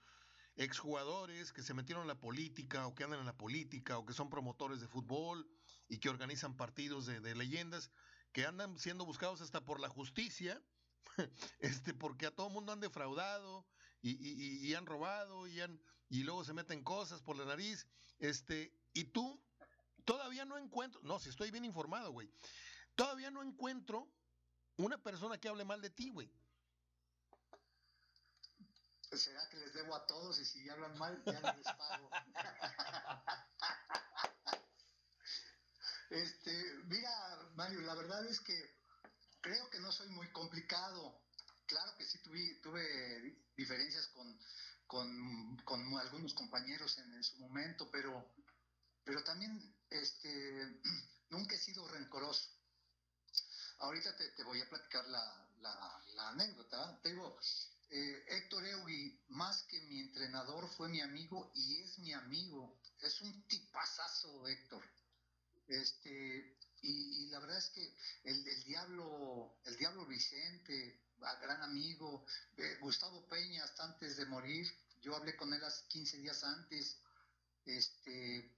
exjugadores 0.56 1.52
que 1.52 1.62
se 1.62 1.74
metieron 1.74 2.02
en 2.02 2.08
la 2.08 2.20
política 2.20 2.86
o 2.86 2.94
que 2.94 3.04
andan 3.04 3.20
en 3.20 3.26
la 3.26 3.36
política 3.36 3.98
o 3.98 4.04
que 4.04 4.12
son 4.12 4.28
promotores 4.28 4.80
de 4.80 4.88
fútbol 4.88 5.48
y 5.88 5.98
que 5.98 6.08
organizan 6.08 6.56
partidos 6.56 7.06
de, 7.06 7.34
leyendas 7.34 7.90
que 8.32 8.46
andan 8.46 8.78
siendo 8.78 9.04
buscados 9.04 9.40
hasta 9.40 9.64
por 9.64 9.80
la 9.80 9.88
justicia, 9.88 10.62
este, 11.60 11.94
porque 11.94 12.26
a 12.26 12.34
todo 12.34 12.50
mundo 12.50 12.72
han 12.72 12.80
defraudado 12.80 13.66
y, 14.02 14.68
y, 14.68 14.74
han 14.74 14.86
robado 14.86 15.46
y, 15.46 15.60
han, 15.60 15.80
y 16.08 16.22
luego 16.22 16.44
se 16.44 16.54
meten 16.54 16.82
cosas 16.84 17.22
por 17.22 17.36
la 17.36 17.44
nariz, 17.44 17.86
este, 18.18 18.72
y 18.92 19.04
tú 19.04 19.42
Todavía 20.04 20.44
no 20.44 20.58
encuentro, 20.58 21.00
no, 21.04 21.18
si 21.18 21.28
estoy 21.28 21.50
bien 21.50 21.64
informado, 21.64 22.12
güey. 22.12 22.30
Todavía 22.94 23.30
no 23.30 23.42
encuentro 23.42 24.12
una 24.84 24.98
persona 24.98 25.38
que 25.38 25.48
hable 25.48 25.64
mal 25.64 25.80
de 25.80 25.90
ti, 25.90 26.10
güey. 26.10 26.30
¿Será 29.12 29.48
que 29.48 29.56
les 29.56 29.74
debo 29.74 29.94
a 29.94 30.06
todos 30.06 30.38
y 30.38 30.44
si 30.44 30.68
hablan 30.68 30.96
mal 30.96 31.20
ya 31.24 31.40
no 31.40 31.56
les 31.56 31.64
pago? 31.64 32.10
este, 36.10 36.74
mira, 36.84 37.10
Mario, 37.54 37.80
la 37.80 37.96
verdad 37.96 38.24
es 38.26 38.40
que 38.40 38.78
creo 39.40 39.68
que 39.70 39.80
no 39.80 39.90
soy 39.90 40.08
muy 40.10 40.30
complicado. 40.30 41.20
Claro 41.66 41.96
que 41.96 42.06
sí 42.06 42.18
tuve, 42.22 42.60
tuve 42.62 43.36
diferencias 43.56 44.06
con, 44.08 44.38
con, 44.86 45.56
con 45.64 45.98
algunos 45.98 46.32
compañeros 46.34 46.96
en, 46.98 47.12
en, 47.12 47.24
su 47.24 47.36
momento, 47.38 47.90
pero, 47.90 48.32
pero 49.04 49.24
también 49.24 49.76
este, 49.90 50.80
nunca 51.30 51.56
he 51.56 51.58
sido 51.58 51.86
rencoroso. 51.88 52.59
Ahorita 53.80 54.14
te, 54.16 54.44
voy 54.44 54.60
a 54.60 54.68
platicar 54.68 55.06
la, 55.08 56.28
anécdota. 56.28 57.00
Te 57.02 57.10
digo, 57.10 57.38
eh, 57.90 58.24
Héctor 58.28 58.66
Eugui, 58.66 59.18
más 59.30 59.62
que 59.64 59.80
mi 59.82 60.00
entrenador, 60.00 60.68
fue 60.76 60.88
mi 60.88 61.00
amigo 61.00 61.50
y 61.54 61.80
es 61.82 61.98
mi 61.98 62.12
amigo. 62.12 62.78
Es 63.00 63.20
un 63.22 63.46
tipazazo, 63.48 64.46
Héctor. 64.46 64.82
Este, 65.66 66.56
y, 66.82 67.28
la 67.28 67.40
verdad 67.40 67.58
es 67.58 67.70
que 67.70 67.96
el, 68.24 68.64
diablo, 68.64 69.56
el 69.64 69.76
diablo 69.78 70.06
Vicente, 70.06 71.00
gran 71.40 71.62
amigo, 71.62 72.24
eh, 72.58 72.78
Gustavo 72.80 73.26
Peña, 73.28 73.64
hasta 73.64 73.84
antes 73.84 74.16
de 74.16 74.26
morir, 74.26 74.66
yo 75.00 75.16
hablé 75.16 75.36
con 75.36 75.52
él 75.54 75.64
hace 75.64 75.86
15 75.88 76.18
días 76.18 76.44
antes. 76.44 76.98
Este, 77.64 78.52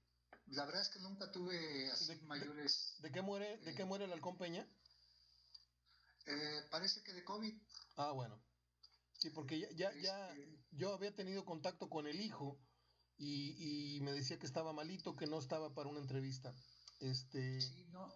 la 0.47 0.65
verdad 0.65 0.81
es 0.81 0.89
que 0.89 0.99
nunca 0.99 1.31
tuve 1.31 1.89
así 1.91 2.13
mayores. 2.23 2.95
De, 2.99 3.11
qué 3.11 3.21
muere, 3.21 3.57
de 3.59 3.73
qué 3.73 3.83
eh, 3.83 3.85
muere 3.85 4.05
el 4.05 4.11
halcón 4.11 4.37
Peña? 4.37 4.67
Eh, 6.25 6.61
parece 6.71 7.03
que 7.03 7.13
de 7.13 7.23
COVID. 7.23 7.53
Ah, 7.97 8.11
bueno. 8.11 8.41
Sí, 9.17 9.29
porque 9.29 9.59
ya, 9.59 9.69
ya, 9.71 9.93
ya 9.95 10.31
este 10.33 10.59
yo 10.71 10.93
había 10.93 11.13
tenido 11.13 11.45
contacto 11.45 11.89
con 11.89 12.07
el 12.07 12.19
hijo 12.19 12.59
y, 13.17 13.95
y, 13.97 14.01
me 14.01 14.11
decía 14.11 14.39
que 14.39 14.45
estaba 14.45 14.73
malito, 14.73 15.15
que 15.15 15.27
no 15.27 15.39
estaba 15.39 15.73
para 15.73 15.89
una 15.89 15.99
entrevista. 15.99 16.53
Este. 16.99 17.61
Sí, 17.61 17.85
no. 17.91 18.13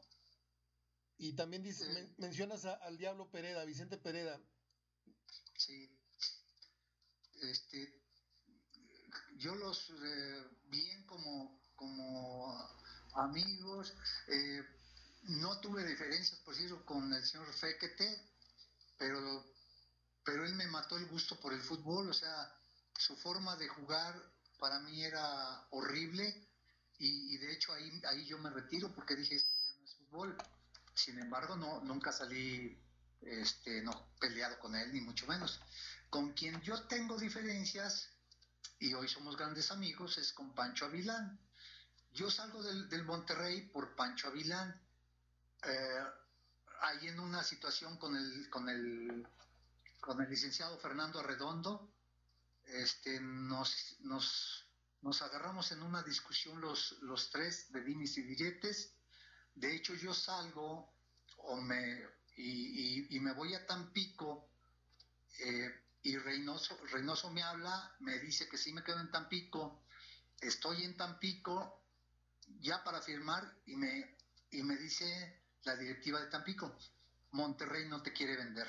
Y 1.18 1.34
también 1.34 1.64
dice, 1.64 1.86
eh, 1.86 2.14
mencionas 2.18 2.66
al 2.66 2.98
Diablo 2.98 3.30
Pereda, 3.30 3.64
Vicente 3.66 3.98
Pereda. 3.98 4.42
Sí. 5.56 5.90
Este, 7.42 8.02
yo 9.38 9.56
los 9.56 9.94
bien 10.70 11.06
como 11.06 11.58
como 11.78 12.68
amigos. 13.14 13.94
Eh, 14.28 14.62
no 15.28 15.60
tuve 15.60 15.86
diferencias, 15.86 16.40
por 16.42 16.56
cierto, 16.56 16.86
con 16.86 17.14
el 17.14 17.26
señor 17.26 17.52
Fequete, 17.54 18.22
pero, 18.98 19.46
pero 20.24 20.46
él 20.46 20.56
me 20.56 20.68
mató 20.68 20.98
el 20.98 21.06
gusto 21.08 21.40
por 21.40 21.54
el 21.54 21.62
fútbol, 21.62 22.10
o 22.10 22.14
sea, 22.14 22.54
su 22.98 23.16
forma 23.16 23.56
de 23.56 23.68
jugar 23.68 24.16
para 24.60 24.80
mí 24.80 25.04
era 25.04 25.68
horrible 25.72 26.48
y, 27.00 27.38
de 27.38 27.54
hecho 27.54 27.74
ahí, 27.74 28.02
ahí 28.08 28.26
yo 28.26 28.40
me 28.40 28.50
retiro 28.50 28.94
porque 28.94 29.16
dije, 29.16 29.36
esto 29.36 29.52
ya 29.68 29.78
no 29.78 29.86
es 29.86 29.96
fútbol. 29.96 30.38
Sin 30.96 31.20
embargo, 31.20 31.56
no, 31.56 31.80
nunca 31.82 32.12
salí 32.12 32.76
este, 33.22 33.82
no, 33.84 34.10
peleado 34.20 34.58
con 34.60 34.76
él, 34.76 34.92
ni 34.92 35.02
mucho 35.02 35.28
menos. 35.28 35.60
Con 36.10 36.34
quien 36.34 36.60
yo 36.62 36.82
tengo 36.88 37.18
diferencias, 37.20 38.10
y 38.80 38.94
hoy 38.94 39.08
somos 39.08 39.36
grandes 39.36 39.72
amigos, 39.72 40.18
es 40.18 40.34
con 40.34 40.54
Pancho 40.54 40.86
Avilán. 40.86 41.40
Yo 42.14 42.30
salgo 42.30 42.64
del, 42.64 43.04
Monterrey 43.04 43.62
por 43.70 43.96
Pancho 43.96 44.28
Avilán. 44.28 44.80
Eh, 45.68 46.04
ahí 46.82 47.08
en 47.08 47.20
una 47.20 47.44
situación 47.44 47.98
con 47.98 48.16
el, 48.16 48.50
con 48.50 48.70
el, 48.70 49.28
con 50.00 50.22
el 50.22 50.30
licenciado 50.30 50.78
Fernando 50.78 51.20
Arredondo, 51.20 51.92
este, 52.66 53.20
nos, 53.20 53.98
nos, 54.00 54.66
nos 55.02 55.22
agarramos 55.22 55.72
en 55.72 55.82
una 55.82 56.04
discusión 56.04 56.62
los, 56.62 56.98
los 57.02 57.30
tres 57.32 57.72
de 57.72 57.82
dinis 57.82 58.18
y 58.18 58.24
diretes. 58.24 58.94
De 59.56 59.76
hecho, 59.76 59.94
yo 59.96 60.14
salgo 60.14 60.94
o 61.38 61.58
me, 61.58 62.06
y, 62.38 63.20
me 63.20 63.34
voy 63.34 63.54
a 63.56 63.66
Tampico 63.66 64.50
eh, 65.40 65.84
y 66.04 66.18
Reynoso, 66.18 66.78
Reynoso 66.92 67.30
me 67.32 67.44
habla, 67.44 67.96
me 68.00 68.20
dice 68.20 68.48
que 68.48 68.58
sí 68.58 68.72
me 68.72 68.84
quedo 68.84 69.02
en 69.02 69.12
Tampico. 69.12 69.82
Estoy 70.40 70.84
en 70.84 70.96
Tampico 70.96 71.82
ya 72.60 72.84
para 72.84 73.02
firmar 73.02 73.54
y 73.66 73.76
me, 73.76 74.16
y 74.52 74.64
me 74.64 74.78
dice 74.78 75.37
la 75.68 75.76
directiva 75.76 76.22
de 76.22 76.28
Tampico, 76.28 76.74
Monterrey 77.32 77.88
no 77.88 78.02
te 78.02 78.14
quiere 78.14 78.38
vender. 78.38 78.68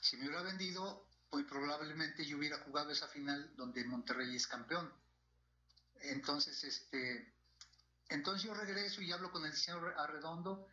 Si 0.00 0.18
me 0.18 0.26
hubiera 0.26 0.42
vendido, 0.42 1.06
muy 1.32 1.44
probablemente 1.44 2.24
yo 2.24 2.36
hubiera 2.36 2.58
jugado 2.58 2.90
esa 2.90 3.08
final 3.08 3.50
donde 3.56 3.82
Monterrey 3.84 4.36
es 4.36 4.46
campeón. 4.46 4.92
Entonces, 6.02 6.62
este, 6.62 7.32
entonces 8.10 8.42
yo 8.42 8.54
regreso 8.54 9.00
y 9.00 9.12
hablo 9.12 9.32
con 9.32 9.46
el 9.46 9.54
señor 9.54 9.94
Arredondo. 9.96 10.68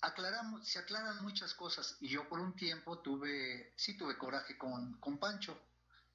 Aclaramos, 0.00 0.66
se 0.68 0.78
aclaran 0.78 1.22
muchas 1.24 1.52
cosas 1.54 1.96
y 2.00 2.08
yo 2.08 2.28
por 2.28 2.38
un 2.38 2.54
tiempo 2.54 2.98
tuve, 2.98 3.72
sí 3.76 3.96
tuve 3.96 4.16
coraje 4.16 4.56
con, 4.56 5.00
con 5.00 5.18
Pancho, 5.18 5.60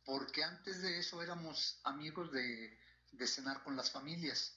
porque 0.06 0.44
antes 0.44 0.82
de 0.82 1.00
eso 1.00 1.22
éramos 1.22 1.80
amigos 1.84 2.32
de, 2.32 2.80
de 3.12 3.28
cenar 3.28 3.62
con 3.64 3.76
las 3.76 3.92
familias. 3.92 4.56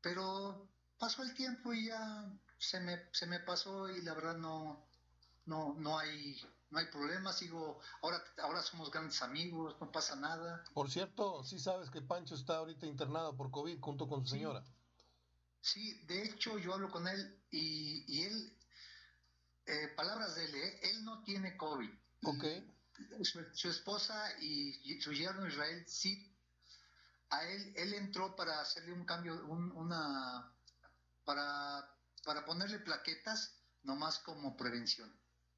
Pero 0.00 0.66
pasó 0.98 1.22
el 1.22 1.34
tiempo 1.34 1.72
y 1.72 1.86
ya 1.86 2.30
se 2.58 2.80
me, 2.80 3.02
se 3.12 3.26
me 3.26 3.40
pasó 3.40 3.88
y 3.88 4.02
la 4.02 4.14
verdad 4.14 4.36
no, 4.36 4.86
no, 5.46 5.74
no 5.74 5.98
hay 5.98 6.40
no 6.70 6.78
hay 6.78 6.86
problema, 6.86 7.32
sigo, 7.32 7.80
ahora, 8.02 8.22
ahora 8.42 8.60
somos 8.62 8.90
grandes 8.90 9.22
amigos, 9.22 9.76
no 9.80 9.90
pasa 9.90 10.16
nada. 10.16 10.64
Por 10.74 10.90
cierto, 10.90 11.44
sí 11.44 11.58
sabes 11.58 11.90
que 11.90 12.02
Pancho 12.02 12.34
está 12.34 12.56
ahorita 12.56 12.86
internado 12.86 13.36
por 13.36 13.50
COVID 13.50 13.80
junto 13.80 14.08
con 14.08 14.26
su 14.26 14.34
señora. 14.34 14.64
Sí, 15.60 16.00
de 16.06 16.24
hecho 16.24 16.58
yo 16.58 16.74
hablo 16.74 16.90
con 16.90 17.06
él 17.08 17.40
y, 17.50 18.22
él, 18.22 18.56
eh, 19.66 19.88
palabras 19.96 20.34
de 20.34 20.44
él, 20.44 20.54
¿eh? 20.54 20.80
él 20.90 21.04
no 21.04 21.22
tiene 21.22 21.56
COVID. 21.56 21.90
Ok. 22.24 22.44
Su, 23.52 23.68
esposa 23.68 24.38
y, 24.40 25.00
su 25.00 25.12
yerno 25.12 25.46
Israel 25.46 25.84
sí, 25.86 26.32
a 27.30 27.44
él, 27.44 27.72
él 27.76 27.94
entró 27.94 28.34
para 28.34 28.60
hacerle 28.60 28.92
un 28.92 29.04
cambio, 29.04 29.44
una, 29.46 30.52
para, 31.26 31.86
para 32.24 32.46
ponerle 32.46 32.78
plaquetas, 32.78 33.54
nomás 33.82 34.18
como 34.20 34.56
prevención 34.56 35.14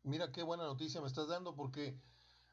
mira 0.09 0.33
qué 0.33 0.43
buena 0.43 0.64
noticia 0.64 1.01
me 1.01 1.07
estás 1.07 1.29
dando 1.29 1.55
porque 1.55 2.01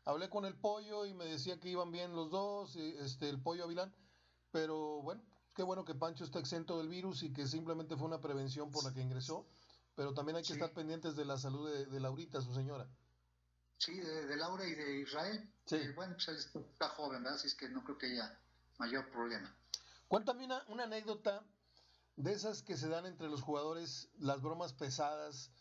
hablé 0.04 0.30
con 0.30 0.46
el 0.46 0.56
pollo 0.56 1.06
y 1.06 1.14
me 1.14 1.26
decía 1.26 1.60
que 1.60 1.70
iban 1.70 1.92
bien 1.92 2.16
los 2.16 2.30
dos, 2.30 2.76
este, 2.76 3.30
el 3.30 3.42
pollo 3.42 3.64
Avilán, 3.64 3.94
pero 4.52 5.02
bueno, 5.02 5.24
qué 5.56 5.64
bueno 5.64 5.86
que 5.86 5.96
Pancho 5.96 6.24
está 6.24 6.40
exento 6.40 6.78
del 6.78 6.90
virus 6.90 7.24
y 7.24 7.34
que 7.34 7.48
simplemente 7.48 7.96
fue 7.96 8.08
una 8.08 8.22
prevención 8.22 8.72
por 8.72 8.84
la 8.84 8.94
que 8.94 9.02
ingresó, 9.02 9.48
pero 9.96 10.14
también 10.14 10.36
hay 10.36 10.44
que 10.44 10.54
estar 10.54 10.74
pendientes 10.74 11.16
de 11.16 11.26
la 11.26 11.38
salud 11.38 11.70
de, 11.72 12.00
Laurita, 12.00 12.42
su 12.42 12.54
señora. 12.54 12.88
Sí, 13.78 14.00
de, 14.00 14.36
Laura 14.36 14.66
y 14.66 14.74
de 14.74 15.02
Israel. 15.02 15.50
Sí. 15.66 15.76
Eh, 15.76 15.94
bueno, 15.96 16.16
pues 16.16 16.54
está 16.56 16.90
joven, 16.90 17.24
¿verdad? 17.24 17.36
Así 17.36 17.48
es 17.48 17.56
que 17.56 17.70
no 17.70 17.84
creo 17.84 17.98
que 17.98 18.08
haya 18.08 18.40
mayor 18.78 19.10
problema. 19.10 19.54
Cuéntame 20.08 20.46
una, 20.46 20.64
una 20.68 20.84
anécdota 20.84 21.44
de 22.16 22.34
esas 22.34 22.64
que 22.64 22.78
se 22.78 22.88
dan 22.88 23.06
entre 23.06 23.28
los 23.28 23.42
jugadores, 23.42 24.10
las 24.18 24.42
bromas 24.42 24.74
pesadas, 24.74 25.52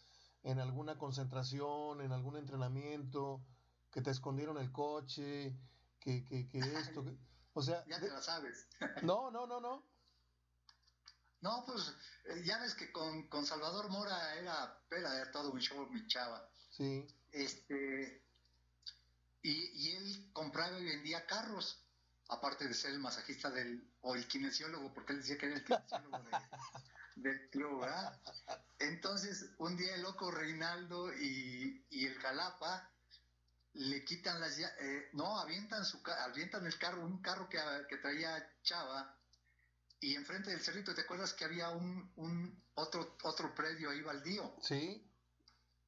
en 0.43 0.61
alguna 0.61 0.99
concentración, 0.99 2.01
en 2.01 2.13
algún 2.13 2.37
entrenamiento, 2.37 3.43
que 3.91 4.03
te 4.03 4.11
escondieron 4.11 4.59
el 4.59 4.71
coche, 4.71 5.57
que, 6.01 6.25
que, 6.27 6.49
que 6.49 6.59
esto, 6.59 7.05
o 7.55 7.63
sea... 7.63 7.85
Ya 7.89 7.99
te 7.99 8.11
lo 8.11 8.21
sabes. 8.23 8.69
No, 9.03 9.31
no, 9.31 9.47
no, 9.47 9.61
no. 9.61 9.85
No, 11.41 11.65
pues 11.67 11.93
eh, 12.25 12.43
ya 12.45 12.59
ves 12.59 12.75
que 12.75 12.91
con, 12.91 13.29
con 13.29 13.45
Salvador 13.45 13.91
Mora 13.91 14.35
era, 14.37 14.83
era 14.91 15.13
de 15.13 15.27
todo 15.27 15.51
un 15.51 15.61
show, 15.61 15.87
mi 15.91 16.07
chava. 16.07 16.49
Sí. 16.71 17.07
Este, 17.33 18.25
y, 19.43 19.51
y 19.53 19.97
él 19.97 20.31
compraba 20.33 20.79
y 20.79 20.85
vendía 20.85 21.27
carros, 21.27 21.83
aparte 22.29 22.67
de 22.67 22.75
ser 22.75 22.93
el 22.93 23.01
masajista 23.01 23.51
del, 23.51 23.87
o 24.05 24.15
el 24.15 24.27
kinesiólogo, 24.29 24.93
porque 24.95 25.13
él 25.13 25.21
decía 25.21 25.37
que 25.37 25.47
era 25.47 25.57
el 25.57 25.65
kinesiólogo 25.65 26.23
de, 26.23 26.31
del 27.17 27.51
club, 27.51 27.81
¿verdad? 27.81 28.21
Entonces, 28.79 29.51
un 29.59 29.77
día 29.77 29.95
el 29.95 30.03
loco 30.03 30.31
Reinaldo 30.31 31.13
y, 31.15 31.85
el 31.91 32.15
Jalapa 32.21 32.91
le 33.75 34.05
quitan 34.05 34.41
las 34.41 34.59
eh, 34.59 35.09
no, 35.15 35.39
avientan 35.39 35.85
su 35.85 36.01
avientan 36.07 36.65
el 36.67 36.79
carro, 36.79 37.05
un 37.05 37.21
carro 37.21 37.49
que, 37.49 37.59
que, 37.89 37.97
traía 37.97 38.49
Chava, 38.63 39.19
y 40.01 40.15
enfrente 40.15 40.51
del 40.51 40.61
cerrito, 40.61 40.95
¿te 40.95 41.01
acuerdas 41.01 41.33
que 41.33 41.45
había 41.45 41.71
un, 41.71 42.13
un 42.17 42.63
otro, 42.75 43.17
otro 43.23 43.55
predio 43.55 43.91
ahí 43.91 44.03
baldío? 44.03 44.55
Sí. 44.63 45.03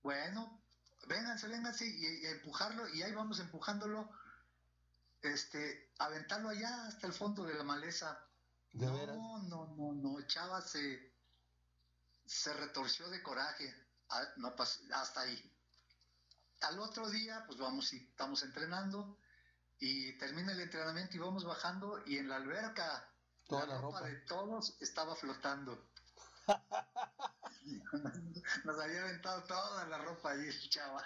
Bueno, 0.02 0.62
vénganse, 1.06 1.48
vénganse 1.48 1.86
y, 1.86 2.26
empujarlo, 2.26 2.88
y 2.94 3.02
ahí 3.02 3.12
vamos 3.12 3.40
empujándolo, 3.40 4.10
este, 5.26 5.92
aventarlo 5.98 6.48
allá 6.48 6.86
hasta 6.86 7.06
el 7.06 7.12
fondo 7.12 7.44
de 7.44 7.54
la 7.54 7.64
maleza. 7.64 8.18
no, 8.72 9.42
no, 9.42 9.74
no, 9.76 9.92
no, 9.92 10.26
Chava 10.26 10.60
se 10.60 11.16
se 12.26 12.52
retorció 12.52 13.08
de 13.08 13.22
coraje, 13.22 13.72
ah, 14.10 14.22
no 14.36 14.54
hasta 14.94 15.20
ahí. 15.20 15.52
Al 16.62 16.78
otro 16.80 17.08
día, 17.08 17.44
pues 17.46 17.58
vamos 17.58 17.92
y 17.92 17.98
estamos 17.98 18.42
entrenando 18.42 19.18
y 19.78 20.18
termina 20.18 20.52
el 20.52 20.60
entrenamiento 20.60 21.16
y 21.16 21.20
vamos 21.20 21.44
bajando 21.44 22.02
y 22.06 22.18
en 22.18 22.28
la 22.28 22.36
alberca 22.36 23.08
Toda 23.46 23.66
la, 23.66 23.80
ropa, 23.80 24.02
de 24.02 24.16
todos 24.22 24.76
estaba 24.80 25.14
flotando. 25.14 25.88
Nos 28.64 28.80
había 28.80 29.02
aventado 29.02 29.44
toda 29.44 29.86
la 29.86 29.98
ropa 29.98 30.32
ahí 30.32 30.48
el 30.48 30.68
chava. 30.68 31.04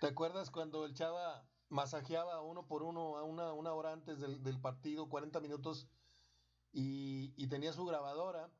¿Te 0.00 0.08
acuerdas 0.08 0.50
cuando 0.50 0.84
el 0.84 0.94
chava 0.94 1.42
masajeaba 1.72 2.40
uno 2.42 2.66
por 2.66 2.82
uno 2.82 3.16
a 3.16 3.24
una, 3.24 3.52
una 3.52 3.72
hora 3.72 3.92
antes 3.92 4.20
del, 4.20 4.42
del 4.42 4.60
partido, 4.60 5.08
40 5.08 5.40
minutos, 5.40 5.88
y, 6.72 7.34
y, 7.36 7.48
tenía 7.48 7.72
su 7.72 7.84
grabadora 7.84 8.50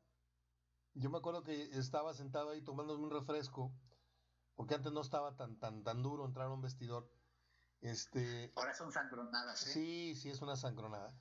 yo 0.95 1.09
me 1.09 1.17
acuerdo 1.17 1.43
que 1.43 1.63
estaba 1.77 2.13
sentado 2.13 2.51
ahí 2.51 2.61
tomándome 2.61 3.03
un 3.03 3.11
refresco, 3.11 3.71
porque 4.55 4.75
antes 4.75 4.91
no 4.91 5.01
estaba 5.01 5.35
tan, 5.35 5.57
tan, 5.57 5.83
tan 5.83 6.03
duro 6.03 6.25
entrar 6.25 6.47
a 6.47 6.51
un 6.51 6.61
vestidor. 6.61 7.09
Este, 7.81 8.51
Ahora 8.55 8.73
son 8.73 8.91
sangronadas, 8.91 9.65
¿eh? 9.67 9.71
Sí, 9.71 10.15
sí, 10.15 10.29
es 10.29 10.41
una 10.41 10.55
sangronada. 10.55 11.13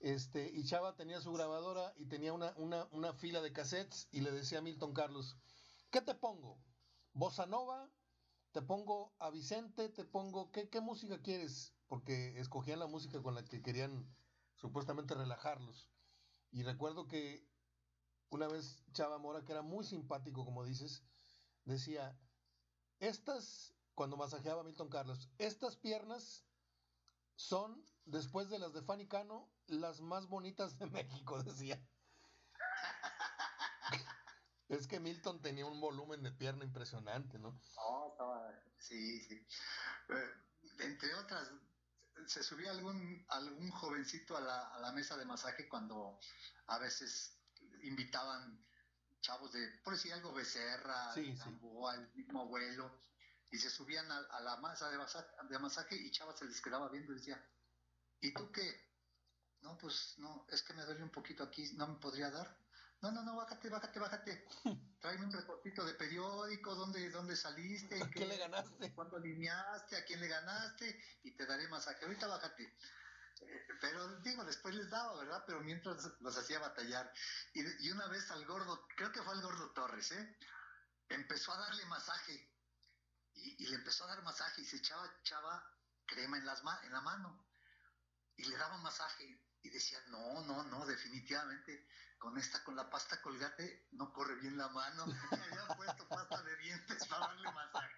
Este, 0.00 0.50
y 0.52 0.64
Chava 0.64 0.94
tenía 0.94 1.20
su 1.20 1.32
grabadora 1.32 1.92
y 1.96 2.06
tenía 2.06 2.32
una, 2.32 2.54
una, 2.56 2.86
una 2.92 3.12
fila 3.12 3.42
de 3.42 3.52
cassettes 3.52 4.08
y 4.12 4.20
le 4.20 4.30
decía 4.30 4.58
a 4.58 4.62
Milton 4.62 4.94
Carlos, 4.94 5.36
¿qué 5.90 6.00
te 6.00 6.14
pongo? 6.14 6.58
¿Bossa 7.12 7.46
Nova? 7.46 7.90
¿Te 8.52 8.62
pongo 8.62 9.14
a 9.18 9.30
Vicente? 9.30 9.88
¿Te 9.88 10.04
pongo 10.04 10.50
qué, 10.52 10.68
qué 10.68 10.80
música 10.80 11.20
quieres? 11.20 11.74
Porque 11.86 12.38
escogían 12.38 12.78
la 12.78 12.86
música 12.86 13.22
con 13.22 13.34
la 13.34 13.44
que 13.44 13.62
querían 13.62 14.14
supuestamente 14.54 15.14
relajarlos. 15.14 15.90
Y 16.50 16.62
recuerdo 16.62 17.06
que 17.08 17.46
una 18.30 18.48
vez 18.48 18.84
Chava 18.92 19.18
Mora, 19.18 19.44
que 19.44 19.52
era 19.52 19.62
muy 19.62 19.84
simpático, 19.84 20.44
como 20.44 20.64
dices, 20.64 21.04
decía, 21.64 22.18
estas, 23.00 23.74
cuando 23.94 24.16
masajeaba 24.16 24.64
Milton 24.64 24.88
Carlos, 24.88 25.30
estas 25.38 25.76
piernas 25.76 26.46
son, 27.36 27.84
después 28.04 28.50
de 28.50 28.58
las 28.58 28.72
de 28.72 28.82
Fanny 28.82 29.06
Cano, 29.06 29.48
las 29.66 30.00
más 30.00 30.28
bonitas 30.28 30.78
de 30.78 30.86
México, 30.90 31.42
decía. 31.42 31.80
Es 34.68 34.86
que 34.86 35.00
Milton 35.00 35.40
tenía 35.40 35.66
un 35.66 35.80
volumen 35.80 36.22
de 36.22 36.32
pierna 36.32 36.64
impresionante, 36.64 37.38
¿no? 37.38 37.60
sí, 38.78 39.20
sí. 39.22 39.46
Eh, 40.10 40.32
entre 40.80 41.14
otras, 41.14 41.50
se 42.26 42.42
subía 42.42 42.70
algún, 42.70 43.24
algún 43.28 43.70
jovencito 43.70 44.36
a 44.36 44.40
la, 44.40 44.68
a 44.68 44.80
la 44.80 44.92
mesa 44.92 45.16
de 45.16 45.24
masaje 45.24 45.68
cuando 45.68 46.18
a 46.66 46.78
veces 46.78 47.38
invitaban 47.82 48.64
chavos 49.20 49.52
de, 49.52 49.68
por 49.82 49.94
decir 49.94 50.12
algo, 50.12 50.32
Becerra, 50.32 51.12
sí, 51.14 51.36
al 51.88 52.12
mismo 52.14 52.42
abuelo, 52.42 53.00
y 53.50 53.58
se 53.58 53.70
subían 53.70 54.10
a, 54.10 54.40
la 54.40 54.56
masa 54.58 54.90
de 54.90 54.98
masaje, 54.98 55.28
de 55.48 55.58
masaje, 55.58 55.96
y 55.96 56.10
chavos 56.10 56.38
se 56.38 56.44
les 56.44 56.60
quedaba 56.60 56.88
viendo 56.88 57.12
y 57.12 57.16
decía, 57.16 57.42
¿y 58.20 58.32
tú 58.32 58.50
qué? 58.52 58.88
No, 59.60 59.76
pues 59.78 60.14
no, 60.18 60.46
es 60.50 60.62
que 60.62 60.74
me 60.74 60.84
duele 60.84 61.02
un 61.02 61.10
poquito 61.10 61.42
aquí, 61.42 61.72
no 61.74 61.88
me 61.88 61.98
podría 61.98 62.30
dar. 62.30 62.56
No, 63.00 63.12
no, 63.12 63.22
no, 63.22 63.36
bájate, 63.36 63.68
bájate, 63.68 64.00
bájate. 64.00 64.48
Tráeme 65.00 65.26
un 65.26 65.32
reportito 65.32 65.84
de 65.84 65.94
periódico, 65.94 66.74
dónde, 66.74 67.10
dónde 67.10 67.36
saliste, 67.36 68.02
¿a 68.02 68.10
quién 68.10 68.28
le 68.28 68.36
ganaste? 68.36 68.92
¿Cuándo 68.92 69.16
alineaste? 69.16 69.96
¿A 69.96 70.04
quién 70.04 70.20
le 70.20 70.28
ganaste? 70.28 71.00
Y 71.22 71.32
te 71.32 71.46
daré 71.46 71.68
masaje. 71.68 72.04
Ahorita 72.04 72.26
bájate 72.26 72.74
pero 73.80 74.18
digo, 74.20 74.44
después 74.44 74.74
les 74.74 74.90
daba, 74.90 75.18
¿verdad? 75.18 75.44
Pero 75.46 75.60
mientras 75.60 76.10
los 76.20 76.36
hacía 76.36 76.58
batallar. 76.58 77.12
Y, 77.54 77.90
una 77.90 78.06
vez 78.08 78.30
al 78.30 78.44
gordo, 78.46 78.86
creo 78.96 79.12
que 79.12 79.22
fue 79.22 79.34
al 79.34 79.42
gordo 79.42 79.70
Torres, 79.72 80.10
¿eh? 80.12 80.38
Empezó 81.08 81.52
a 81.52 81.58
darle 81.58 81.84
masaje. 81.86 82.50
Y, 83.34 83.66
le 83.66 83.76
empezó 83.76 84.04
a 84.04 84.08
dar 84.08 84.22
masaje 84.22 84.62
y 84.62 84.64
se 84.64 84.78
echaba, 84.78 85.08
echaba 85.20 85.64
crema 86.06 86.38
en, 86.38 86.46
las 86.46 86.62
en 86.82 86.92
la 86.92 87.00
mano. 87.00 87.46
y 88.36 88.44
le 88.44 88.56
daba 88.56 88.78
masaje 88.78 89.40
y 89.62 89.70
decía, 89.70 89.98
no, 90.08 90.44
no, 90.44 90.64
no, 90.64 90.86
definitivamente 90.86 91.88
con 92.18 92.36
esta, 92.36 92.62
con 92.64 92.76
la 92.76 92.90
pasta 92.90 93.20
colgate 93.22 93.86
no 93.92 94.12
corre 94.12 94.36
bien 94.40 94.56
la 94.56 94.68
mano. 94.68 95.06
Me 95.06 95.12
había 95.12 95.76
puesto 95.76 96.08
pasta 96.08 96.42
de 96.42 96.56
dientes 96.58 97.06
para 97.06 97.26
darle 97.28 97.52
masaje. 97.52 97.94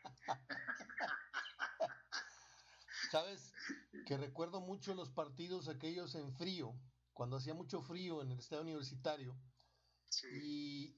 Sabes 3.10 3.52
que 4.06 4.16
recuerdo 4.16 4.60
mucho 4.60 4.94
los 4.94 5.10
partidos 5.10 5.68
aquellos 5.68 6.14
en 6.14 6.32
frío, 6.36 6.74
cuando 7.12 7.36
hacía 7.36 7.54
mucho 7.54 7.82
frío 7.82 8.22
en 8.22 8.30
el 8.30 8.38
estadio 8.38 8.62
universitario. 8.62 9.36
Y, 10.32 10.96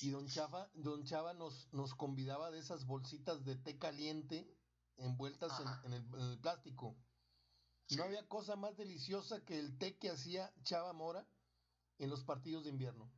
y, 0.00 0.10
don 0.10 0.26
Chava, 0.28 0.70
don 0.74 1.04
Chava 1.04 1.34
nos, 1.34 1.72
nos 1.72 1.94
convidaba 1.94 2.50
de 2.50 2.60
esas 2.60 2.86
bolsitas 2.86 3.44
de 3.44 3.56
té 3.56 3.78
caliente 3.78 4.52
envueltas 4.96 5.52
en, 5.84 5.92
el, 5.92 6.38
plástico. 6.40 6.96
No 7.90 8.04
había 8.04 8.26
cosa 8.28 8.56
más 8.56 8.76
deliciosa 8.76 9.44
que 9.44 9.58
el 9.58 9.78
té 9.78 9.96
que 9.98 10.10
hacía 10.10 10.52
Chava 10.64 10.92
Mora 10.92 11.26
en 11.98 12.10
los 12.10 12.24
partidos 12.24 12.64
de 12.64 12.70
invierno. 12.70 13.12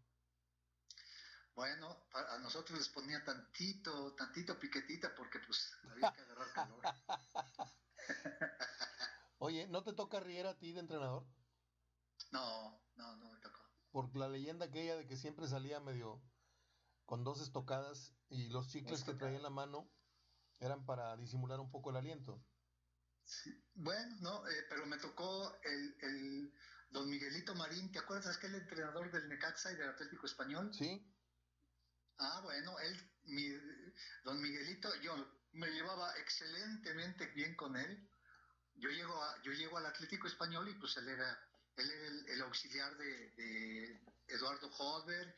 Bueno, 1.54 2.06
a 2.14 2.38
nosotros 2.38 2.78
les 2.78 2.88
ponía 2.88 3.22
tantito, 3.24 4.14
tantito 4.14 4.58
piquetita 4.58 5.14
porque 5.14 5.38
pues 5.40 5.72
había 5.90 6.12
que 6.12 6.20
agarrar 6.22 6.52
calor. 6.52 6.82
Oye, 9.38 9.66
¿no 9.68 9.82
te 9.82 9.92
toca 9.92 10.20
riera 10.20 10.50
a 10.50 10.58
ti 10.58 10.72
de 10.72 10.80
entrenador? 10.80 11.26
No, 12.30 12.82
no, 12.96 13.16
no 13.16 13.30
me 13.30 13.38
tocó. 13.40 13.60
Por 13.90 14.16
la 14.16 14.28
leyenda 14.28 14.66
aquella 14.66 14.96
de 14.96 15.06
que 15.06 15.16
siempre 15.16 15.48
salía 15.48 15.80
medio 15.80 16.22
con 17.04 17.24
dos 17.24 17.40
estocadas 17.40 18.14
y 18.28 18.48
los 18.48 18.68
chicles 18.68 19.02
que 19.02 19.14
traía 19.14 19.36
en 19.36 19.42
la 19.42 19.50
mano 19.50 19.90
eran 20.60 20.86
para 20.86 21.16
disimular 21.16 21.58
un 21.58 21.70
poco 21.70 21.90
el 21.90 21.96
aliento. 21.96 22.40
Sí. 23.24 23.50
Bueno, 23.74 24.16
no, 24.20 24.48
eh, 24.48 24.66
pero 24.68 24.86
me 24.86 24.98
tocó 24.98 25.58
el, 25.62 25.96
el, 26.02 26.54
don 26.90 27.08
Miguelito 27.08 27.54
Marín, 27.54 27.90
¿te 27.92 27.98
acuerdas 27.98 28.36
que 28.38 28.48
el 28.48 28.56
entrenador 28.56 29.10
del 29.10 29.28
Necaxa 29.28 29.72
y 29.72 29.76
del 29.76 29.88
Atlético 29.88 30.26
Español? 30.26 30.70
Sí. 30.74 31.06
Ah, 32.18 32.40
bueno, 32.42 32.78
él, 32.80 33.10
mi, 33.24 33.48
don 34.24 34.40
Miguelito, 34.40 34.94
yo 34.96 35.14
me 35.52 35.68
llevaba 35.70 36.12
excelentemente 36.18 37.26
bien 37.28 37.54
con 37.54 37.76
él. 37.76 38.08
Yo 38.74 38.90
llego, 38.90 39.22
a, 39.22 39.42
yo 39.42 39.52
llego 39.52 39.78
al 39.78 39.86
Atlético 39.86 40.26
Español 40.26 40.68
y 40.68 40.74
pues 40.74 40.96
él 40.96 41.08
era, 41.08 41.38
él 41.76 41.90
era 41.90 42.34
el, 42.34 42.42
auxiliar 42.42 42.96
de, 42.96 44.00
Eduardo 44.28 44.68
Hodber 44.68 45.36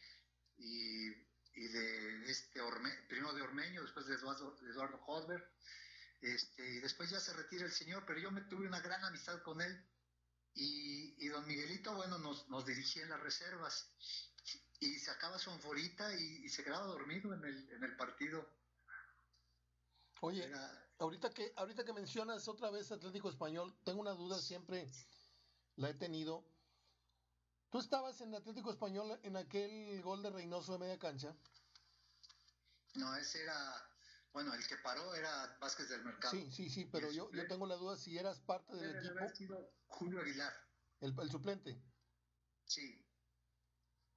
y, 0.59 1.09
y, 1.55 1.69
de 1.69 2.31
este 2.31 2.61
primero 3.09 3.33
de 3.33 3.43
Ormeño, 3.43 3.83
después 3.83 4.07
de 4.07 4.15
Eduardo, 4.15 4.57
Eduardo 4.63 5.01
Hodber. 5.07 5.51
Este, 6.21 6.77
y 6.77 6.81
después 6.81 7.11
ya 7.11 7.19
se 7.19 7.33
retira 7.33 7.65
el 7.65 7.73
señor, 7.73 8.05
pero 8.07 8.21
yo 8.21 8.31
me 8.31 8.43
tuve 8.43 8.67
una 8.67 8.81
gran 8.81 9.05
amistad 9.05 9.43
con 9.43 9.61
él. 9.61 9.85
Y, 10.55 11.15
y 11.25 11.29
don 11.29 11.47
Miguelito, 11.47 11.95
bueno, 11.95 12.19
nos, 12.19 12.49
nos 12.49 12.67
dirigía 12.67 13.03
en 13.05 13.11
las 13.11 13.21
reservas 13.21 13.89
y 14.81 14.99
sacaba 14.99 15.39
su 15.39 15.51
anforita 15.51 16.13
y, 16.15 16.49
se 16.49 16.65
quedaba 16.65 16.87
dormido 16.87 17.33
en 17.33 17.45
el, 17.45 17.73
en 17.73 17.85
el 17.85 17.97
partido. 17.97 18.45
Oye, 20.21 20.51
ahorita 20.99 21.31
que 21.31 21.53
ahorita 21.57 21.85
que 21.85 21.93
mencionas 21.93 22.47
otra 22.49 22.71
vez 22.71 22.91
Atlético 22.91 23.31
Español, 23.31 23.75
tengo 23.85 24.01
una 24.01 24.13
duda 24.13 24.41
siempre 24.41 24.91
la 25.77 25.91
he 25.91 25.95
tenido. 25.95 26.45
¿Tú 27.71 27.79
estabas 27.79 28.21
en 28.21 28.35
Atlético 28.35 28.71
Español 28.71 29.19
en 29.23 29.37
aquel 29.37 30.03
gol 30.03 30.23
de 30.23 30.31
Reynoso 30.31 30.73
de 30.73 30.79
media 30.79 30.99
cancha? 30.99 31.35
No, 32.95 33.17
ese 33.17 33.43
era 33.43 33.91
bueno, 34.33 34.55
el 34.55 34.66
que 34.66 34.76
paró 34.76 35.14
era 35.14 35.57
Vázquez 35.61 35.89
del 35.89 36.05
Mercado. 36.05 36.33
Sí, 36.33 36.51
sí, 36.51 36.70
sí, 36.70 36.85
pero 36.87 37.11
yo, 37.11 37.30
yo 37.33 37.47
tengo 37.47 37.66
la 37.66 37.76
duda 37.76 37.97
si 37.97 38.18
eras 38.18 38.41
parte 38.41 38.76
del 38.76 38.97
equipo. 39.07 39.35
Sido 39.35 39.72
Julio 39.87 40.20
Aguilar. 40.20 40.53
El, 41.01 41.14
el, 41.18 41.30
suplente. 41.30 41.83
Sí. 42.64 43.05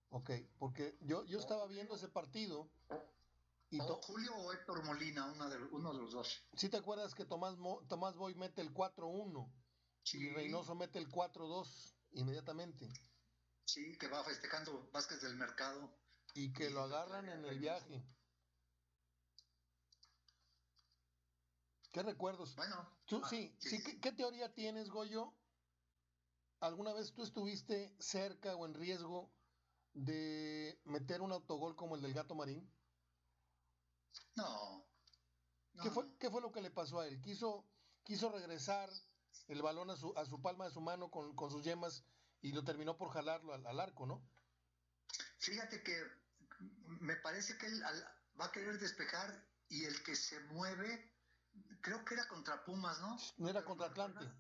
Ok, 0.09 0.32
porque 0.57 0.97
yo, 1.01 1.26
yo 1.26 1.39
estaba 1.39 1.68
viendo 1.68 1.95
ese 1.95 2.07
partido 2.07 2.72
y 3.70 3.80
Julio 3.80 4.36
o 4.36 4.53
Héctor 4.53 4.84
Molina, 4.86 5.26
uno 5.26 5.49
de, 5.49 5.57
uno 5.57 5.93
de 5.93 5.99
los 5.99 6.11
dos. 6.11 6.43
¿Sí 6.55 6.70
te 6.70 6.78
acuerdas 6.78 7.13
que 7.13 7.26
Tomás, 7.26 7.55
Tomás 7.89 8.16
Boy 8.16 8.36
mete 8.36 8.61
el 8.61 8.74
4-1 8.74 9.51
y 10.13 10.30
Reynoso 10.30 10.76
mete 10.76 10.99
el 10.99 11.09
4-2 11.09 11.95
inmediatamente? 12.11 12.88
Sí, 13.66 13.97
que 13.97 14.07
va 14.07 14.24
festejando 14.24 14.89
Vázquez 14.93 15.22
del 15.22 15.36
Mercado. 15.36 15.91
Y 16.36 16.53
que 16.53 16.70
lo 16.70 16.82
agarran 16.82 17.28
en 17.28 17.43
el 17.45 17.59
viaje. 17.59 18.05
¿Qué 21.96 22.04
recuerdos? 22.04 22.54
Bueno. 22.58 22.76
¿Tú, 23.06 23.22
ah, 23.24 23.30
sí, 23.30 23.56
sí, 23.58 23.82
¿qué, 23.82 24.02
¿qué, 24.02 24.12
teoría 24.12 24.54
tienes, 24.54 24.89
Goyo? 24.89 25.34
¿Alguna 26.60 26.91
vez 26.91 27.14
tú 27.14 27.24
estuviste 27.24 27.96
cerca 28.02 28.54
o 28.58 28.66
en 28.66 28.74
riesgo 28.74 29.32
de 29.93 30.78
meter 30.84 31.22
un 31.22 31.32
autogol 31.32 31.74
como 31.78 31.96
el 31.96 32.02
del 32.02 32.14
gato 32.14 32.36
marín? 32.36 32.70
No. 34.36 34.86
¿Qué, 35.82 35.89
fue, 35.89 36.14
¿Qué 36.18 36.30
fue 36.30 36.41
lo 36.41 36.52
que 36.52 36.62
le 36.62 36.70
pasó 36.70 37.00
a 37.00 37.08
él? 37.08 37.22
Quiso, 37.22 37.66
quiso 38.04 38.30
regresar 38.30 38.89
el 39.48 39.62
balón 39.62 39.89
a 39.89 39.96
su, 39.96 40.14
a 40.18 40.26
su 40.26 40.41
palma 40.41 40.66
de 40.66 40.72
su 40.72 40.82
mano 40.82 41.10
con, 41.10 41.50
sus 41.50 41.64
yemas 41.64 42.04
y 42.41 42.52
lo 42.52 42.66
terminó 42.66 42.98
por 42.98 43.14
jalarlo 43.14 43.54
al, 43.54 43.80
arco, 43.80 44.06
¿no? 44.06 44.22
Fíjate 45.38 45.82
que 45.82 46.04
me 47.00 47.16
parece 47.16 47.58
que 47.58 47.68
él 47.68 47.82
va 48.38 48.48
a 48.48 48.52
querer 48.52 48.80
despejar 48.80 49.48
y 49.70 49.86
el 49.86 50.04
que 50.04 50.18
se 50.18 50.41
mueve, 50.41 51.14
creo 51.82 52.03
que 52.06 52.14
era 52.16 52.28
contra 52.28 52.64
Pumas, 52.64 52.99
¿no? 52.99 53.18
No 53.38 53.49
era 53.49 53.64
contra 53.64 53.88
Atlante. 53.88 54.32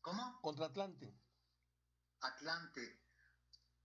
¿Cómo? 0.00 0.40
Contra 0.40 0.66
Atlante. 0.66 1.18
Atlante. 2.20 3.02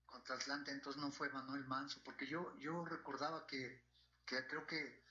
Contra 0.06 0.36
Atlante, 0.36 0.72
entonces 0.72 1.02
no 1.02 1.12
fue 1.12 1.30
Manuel 1.30 1.66
Manso, 1.66 2.02
porque 2.04 2.28
yo, 2.28 2.58
yo 2.58 2.84
recordaba 2.86 3.48
que 3.48 3.92
que 4.26 4.48
creo 4.48 4.66
que, 4.66 5.04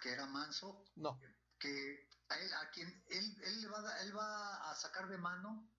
que 0.00 0.10
era 0.10 0.26
Manso, 0.26 0.84
no. 0.96 1.20
que 1.58 2.08
a, 2.28 2.38
él, 2.38 2.52
a 2.54 2.70
quien 2.70 3.04
él, 3.08 3.42
él, 3.44 3.72
va, 3.72 4.00
él 4.00 4.16
va 4.16 4.70
a 4.70 4.74
sacar 4.74 5.08
de 5.08 5.18
mano 5.18 5.70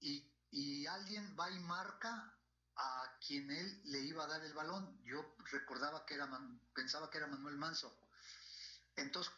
y, 0.00 0.32
y 0.50 0.86
alguien 0.86 1.36
va 1.38 1.50
y 1.50 1.58
marca 1.60 2.34
a 2.76 3.18
quien 3.26 3.50
él 3.50 3.82
le 3.84 4.00
iba 4.00 4.24
a 4.24 4.28
dar 4.28 4.42
el 4.42 4.54
balón. 4.54 5.02
Yo 5.04 5.36
recordaba 5.50 6.06
que 6.06 6.14
era, 6.14 6.28
pensaba 6.74 7.10
que 7.10 7.18
era 7.18 7.26
Manuel 7.26 7.58
Manso. 7.58 7.94
Entonces 8.96 9.32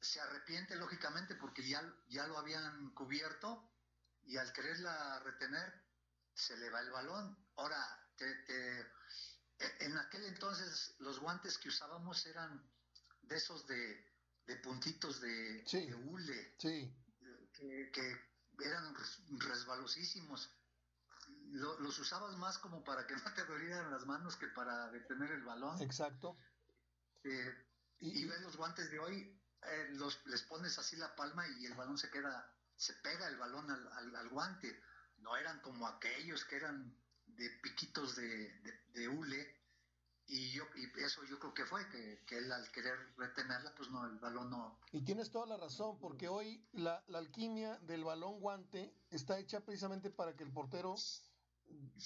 se 0.00 0.20
arrepiente 0.20 0.76
lógicamente 0.76 1.34
porque 1.34 1.66
ya, 1.66 1.82
ya 2.08 2.26
lo 2.26 2.38
habían 2.38 2.90
cubierto 2.90 3.70
y 4.22 4.36
al 4.36 4.52
quererla 4.52 5.20
retener 5.20 5.84
se 6.34 6.56
le 6.56 6.70
va 6.70 6.80
el 6.80 6.90
balón. 6.90 7.36
Ahora, 7.56 7.78
te, 8.16 8.34
te, 8.44 8.86
en 9.80 9.96
aquel 9.98 10.24
entonces 10.24 10.94
los 10.98 11.20
guantes 11.20 11.58
que 11.58 11.68
usábamos 11.68 12.24
eran 12.26 12.62
de 13.22 13.36
esos 13.36 13.66
de, 13.66 14.06
puntitos 14.62 15.20
de, 15.20 15.64
hule, 16.04 16.56
que, 16.58 18.30
eran 18.62 18.94
resbalosísimos. 19.38 20.50
los 21.52 21.98
usabas 21.98 22.36
más 22.36 22.58
como 22.58 22.82
para 22.82 23.06
que 23.06 23.14
no 23.24 23.34
te 23.34 23.44
dolieran 23.44 23.90
las 23.90 24.06
manos 24.06 24.36
que 24.36 24.48
para 24.48 24.90
detener 24.90 25.30
el 25.32 25.42
balón. 25.42 25.80
Exacto. 25.80 26.36
Eh, 27.24 27.66
y, 28.00 28.24
ves 28.24 28.40
los 28.40 28.56
guantes 28.56 28.90
de 28.90 28.98
hoy, 28.98 29.39
eh, 29.62 29.88
los, 29.92 30.24
les 30.26 30.42
pones 30.42 30.78
así 30.78 30.96
la 30.96 31.14
palma 31.14 31.46
y 31.58 31.66
el 31.66 31.74
balón 31.74 31.98
se 31.98 32.10
queda, 32.10 32.50
se 32.76 32.94
pega 32.94 33.28
el 33.28 33.36
balón 33.36 33.70
al 33.70 34.28
guante. 34.30 34.82
No 35.18 35.36
eran 35.36 35.60
como 35.60 35.86
aquellos 35.86 36.44
que 36.46 36.56
eran 36.56 36.96
de 37.26 37.50
piquitos 37.62 38.16
de, 38.16 38.50
de, 38.92 39.08
hule. 39.08 39.56
Y 40.26 40.52
yo 40.52 40.64
y 40.76 40.84
eso 41.02 41.24
yo 41.24 41.38
creo 41.40 41.52
que 41.52 41.64
fue 41.64 41.88
que, 41.88 42.38
él 42.38 42.52
al 42.52 42.70
querer 42.70 42.96
retenerla 43.16 43.74
pues 43.74 43.90
no 43.90 44.06
el 44.06 44.18
balón 44.18 44.50
no. 44.50 44.78
Y 44.92 45.02
tienes 45.04 45.30
toda 45.30 45.46
la 45.46 45.56
razón 45.56 45.98
porque 45.98 46.28
hoy 46.28 46.64
la, 46.72 47.02
alquimia 47.12 47.76
del 47.80 48.04
balón 48.04 48.40
guante 48.40 48.94
está 49.10 49.38
hecha 49.38 49.60
precisamente 49.60 50.10
para 50.10 50.36
que 50.36 50.44
el 50.44 50.52
portero 50.52 50.94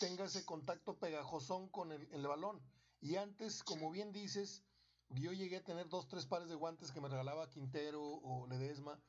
tenga 0.00 0.24
ese 0.24 0.44
contacto 0.44 0.98
pegajosón 0.98 1.68
con 1.68 1.92
el, 1.92 2.09
el 2.12 2.26
balón. 2.26 2.62
Y 3.00 3.16
antes 3.16 3.62
como 3.62 3.90
bien 3.90 4.12
dices 4.12 4.64
yo 5.11 5.32
llegué 5.32 5.59
a 5.59 5.64
tener 5.64 5.88
dos 5.88 6.09
tres 6.09 6.26
pares 6.26 6.48
de 6.48 6.55
guantes 6.55 6.92
que 6.92 7.00
me 7.00 7.09
regalaba 7.09 7.50
Quintero 7.50 8.02
o 8.02 8.46
Ledesma 8.46 9.00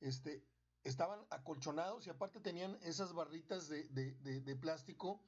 este 0.00 0.44
estaban 0.84 1.20
acolchonados 1.30 2.06
y 2.06 2.10
aparte 2.10 2.40
tenían 2.40 2.78
esas 2.82 3.12
barritas 3.12 3.68
de, 3.68 3.88
de, 3.88 4.40
de 4.40 4.56
plástico 4.56 5.22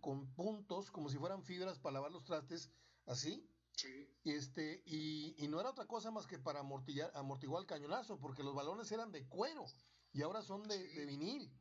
con, 0.00 0.34
puntos, 0.34 0.90
como 0.90 1.08
si 1.08 1.18
fueran 1.18 1.44
fibras 1.44 1.78
para 1.78 1.94
lavar 1.94 2.10
los 2.10 2.24
trastes, 2.24 2.68
así. 3.06 3.48
Sí. 3.76 4.08
Este, 4.24 4.82
y, 4.86 5.46
no 5.48 5.60
era 5.60 5.70
otra 5.70 5.86
cosa 5.86 6.10
más 6.10 6.26
que 6.26 6.38
para 6.38 6.60
amortillar, 6.60 7.12
amortiguar 7.14 7.62
el 7.62 7.68
cañonazo, 7.68 8.18
porque 8.18 8.42
los 8.42 8.56
balones 8.56 8.90
eran 8.90 9.12
de 9.12 9.26
cuero 9.28 9.64
y 10.12 10.22
ahora 10.22 10.42
son 10.42 10.66
de, 10.66 11.06
vinil. 11.06 11.56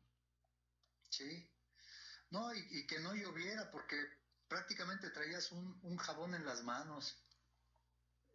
Sí. 1.10 1.48
No, 2.32 2.54
y, 2.56 2.88
que 2.88 3.00
no 3.02 3.14
lloviera, 3.14 3.70
porque 3.70 3.96
prácticamente 4.48 5.12
traías 5.12 5.52
un, 5.52 5.80
un, 5.84 5.98
jabón 5.98 6.34
en 6.34 6.46
las 6.46 6.64
manos. 6.64 7.24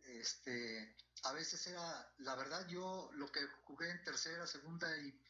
Este, 0.07 0.97
a 1.25 1.33
veces 1.33 1.67
era, 1.67 2.13
la 2.19 2.37
verdad, 2.37 2.67
yo 2.69 3.11
lo 3.15 3.31
que 3.31 3.41
jugué 3.65 3.91
en 3.91 4.03
tercera, 4.05 4.47
segunda 4.47 4.97
y 4.99 5.21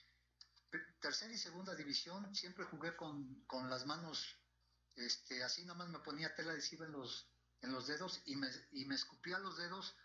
tercera 1.01 1.33
y 1.33 1.39
segunda 1.39 1.75
división 1.75 2.35
siempre 2.35 2.65
jugué 2.65 2.95
con, 2.97 3.45
con 3.47 3.71
las 3.71 3.87
manos, 3.87 4.37
este, 4.95 5.43
así 5.43 5.63
nada 5.63 5.79
más 5.79 5.89
me 5.89 6.01
ponía 6.01 6.35
tela 6.35 6.53
adhesiva 6.53 6.85
en 6.87 6.93
los, 6.93 7.27
en 7.63 7.73
los 7.73 7.87
dedos 7.87 8.21
y 8.27 8.37
me, 8.37 8.49
y 8.73 8.85
me 8.85 8.95
escupía 8.95 9.39
los 9.39 9.57
dedos 9.57 9.97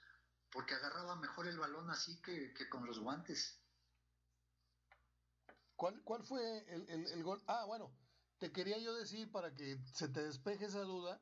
porque 0.51 0.75
agarraba 0.75 1.15
mejor 1.15 1.47
el 1.47 1.57
balón 1.57 1.89
así 1.89 2.21
que, 2.21 2.53
que 2.53 2.69
con 2.69 2.85
los 2.85 2.99
guantes. 2.99 3.59
¿Cuál, 5.75 6.01
cuál 6.03 6.23
fue 6.23 6.59
el, 6.73 6.87
el, 6.89 7.07
el, 7.07 7.23
gol? 7.23 7.41
Ah, 7.47 7.65
bueno, 7.65 7.91
te 8.37 8.51
quería 8.51 8.77
yo 8.77 8.93
decir 8.93 9.31
para 9.31 9.53
que 9.55 9.79
se 9.93 10.07
te 10.09 10.21
despeje 10.21 10.65
esa 10.65 10.81
duda, 10.81 11.21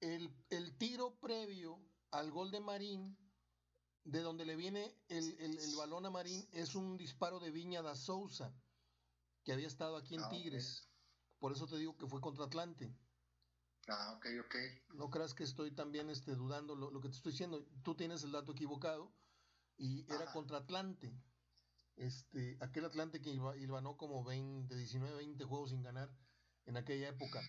el, 0.00 0.32
el 0.50 0.76
tiro 0.78 1.18
previo 1.20 1.78
al 2.10 2.30
gol 2.30 2.50
de 2.50 2.60
Marín, 2.60 3.16
de 4.04 4.20
donde 4.20 4.44
le 4.44 4.56
viene 4.56 4.94
el, 5.08 5.38
el, 5.40 5.58
el, 5.58 5.76
balón 5.76 6.06
a 6.06 6.10
Marín, 6.10 6.48
es 6.52 6.74
un 6.74 6.96
disparo 6.96 7.40
de 7.40 7.50
Viña 7.50 7.82
da 7.82 7.94
Souza, 7.94 8.54
que 9.44 9.52
había 9.52 9.66
estado 9.66 9.96
aquí 9.96 10.14
en 10.14 10.22
ah, 10.22 10.28
Tigres. 10.28 10.80
Okay. 10.80 10.88
Por 11.38 11.52
eso 11.52 11.66
te 11.66 11.76
digo 11.76 11.96
que 11.96 12.06
fue 12.06 12.20
contra 12.20 12.44
Atlante. 12.44 12.94
Ah, 13.88 14.14
ok, 14.16 14.26
ok. 14.44 14.54
No 14.94 15.10
creas 15.10 15.34
que 15.34 15.44
estoy 15.44 15.70
también 15.70 16.10
este, 16.10 16.34
dudando 16.34 16.74
lo, 16.74 16.90
lo, 16.90 17.00
que 17.00 17.08
te 17.08 17.16
estoy 17.16 17.32
diciendo. 17.32 17.66
Tú 17.82 17.94
tienes 17.94 18.22
el 18.22 18.32
dato 18.32 18.52
equivocado 18.52 19.12
y 19.76 20.04
era 20.12 20.24
Ajá. 20.24 20.32
contra 20.32 20.58
Atlante. 20.58 21.14
Este, 21.96 22.56
aquel 22.60 22.84
Atlante 22.84 23.20
que 23.20 23.36
ganó 23.36 23.96
como 23.96 24.22
20, 24.24 24.74
19, 24.74 25.16
20 25.16 25.44
juegos 25.44 25.70
sin 25.70 25.82
ganar 25.82 26.10
en 26.66 26.76
aquella 26.76 27.08
época. 27.08 27.40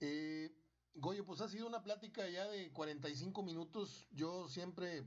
Eh, 0.00 0.50
Goyo, 0.98 1.26
pues 1.26 1.42
ha 1.42 1.48
sido 1.48 1.66
una 1.66 1.82
plática 1.82 2.26
ya 2.26 2.48
de 2.48 2.72
45 2.72 3.42
minutos. 3.42 4.08
Yo 4.12 4.48
siempre 4.48 5.04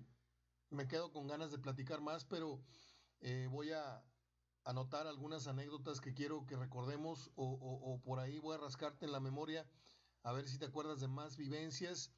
me 0.70 0.88
quedo 0.88 1.12
con 1.12 1.26
ganas 1.26 1.52
de 1.52 1.58
platicar 1.58 2.00
más, 2.00 2.26
pero 2.26 2.62
eh, 3.22 3.48
voy 3.50 3.72
a 3.72 4.04
anotar 4.66 5.08
algunas 5.08 5.48
anécdotas 5.48 6.00
que 6.00 6.14
quiero 6.14 6.46
que 6.46 6.56
recordemos 6.56 7.32
o, 7.36 8.00
por 8.04 8.20
ahí 8.20 8.38
voy 8.38 8.56
a 8.56 8.60
rascarte 8.60 9.08
en 9.08 9.12
la 9.12 9.20
memoria 9.20 9.68
a 10.22 10.32
ver 10.32 10.48
si 10.48 10.60
te 10.60 10.66
acuerdas 10.66 11.00
de 11.00 11.08
más 11.08 11.38
vivencias, 11.38 12.12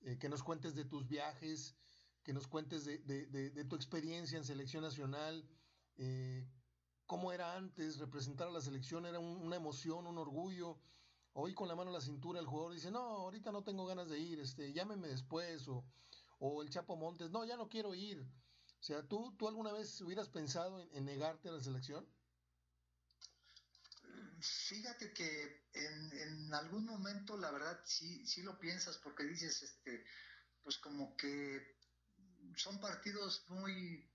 eh, 0.00 0.18
que 0.18 0.28
nos 0.28 0.42
cuentes 0.42 0.74
de 0.74 0.84
tus 0.84 1.06
viajes, 1.06 1.76
que 2.24 2.32
nos 2.32 2.48
cuentes 2.48 2.84
de, 2.84 3.64
tu 3.68 3.76
experiencia 3.76 4.36
en 4.36 4.44
selección 4.44 4.82
nacional, 4.82 5.48
eh, 5.96 6.44
cómo 7.06 7.30
era 7.30 7.54
antes, 7.54 7.98
representar 7.98 8.48
a 8.48 8.50
la 8.50 8.60
selección 8.60 9.06
era 9.06 9.20
un, 9.20 9.36
una 9.36 9.54
emoción, 9.54 10.08
un 10.08 10.18
orgullo. 10.18 10.80
Hoy 11.34 11.54
con 11.54 11.66
la 11.66 11.74
mano 11.74 11.90
en 11.90 11.94
la 11.94 12.00
cintura 12.00 12.40
el 12.40 12.46
jugador 12.46 12.74
dice, 12.74 12.90
no, 12.90 13.00
ahorita 13.00 13.52
no 13.52 13.64
tengo 13.64 13.86
ganas 13.86 14.08
de 14.08 14.18
ir, 14.18 14.38
este, 14.38 14.72
llámeme 14.72 15.08
después, 15.08 15.66
o, 15.66 15.84
o 16.38 16.62
el 16.62 16.68
Chapo 16.68 16.96
Montes, 16.96 17.30
no, 17.30 17.44
ya 17.44 17.56
no 17.56 17.68
quiero 17.68 17.94
ir. 17.94 18.20
O 18.20 18.84
sea, 18.84 19.06
¿tú, 19.06 19.34
tú 19.38 19.48
alguna 19.48 19.72
vez 19.72 20.00
hubieras 20.00 20.28
pensado 20.28 20.78
en, 20.80 21.04
negarte 21.04 21.48
a 21.48 21.52
la 21.52 21.60
selección? 21.60 22.06
Fíjate 24.40 25.12
que 25.14 25.68
en, 25.72 26.12
en, 26.18 26.54
algún 26.54 26.84
momento, 26.84 27.36
la 27.36 27.50
verdad, 27.52 27.80
sí, 27.84 28.26
sí 28.26 28.42
lo 28.42 28.58
piensas, 28.58 28.98
porque 28.98 29.22
dices, 29.24 29.62
este, 29.62 30.04
pues 30.62 30.78
como 30.78 31.16
que 31.16 31.78
son 32.56 32.80
partidos 32.80 33.44
muy, 33.48 34.10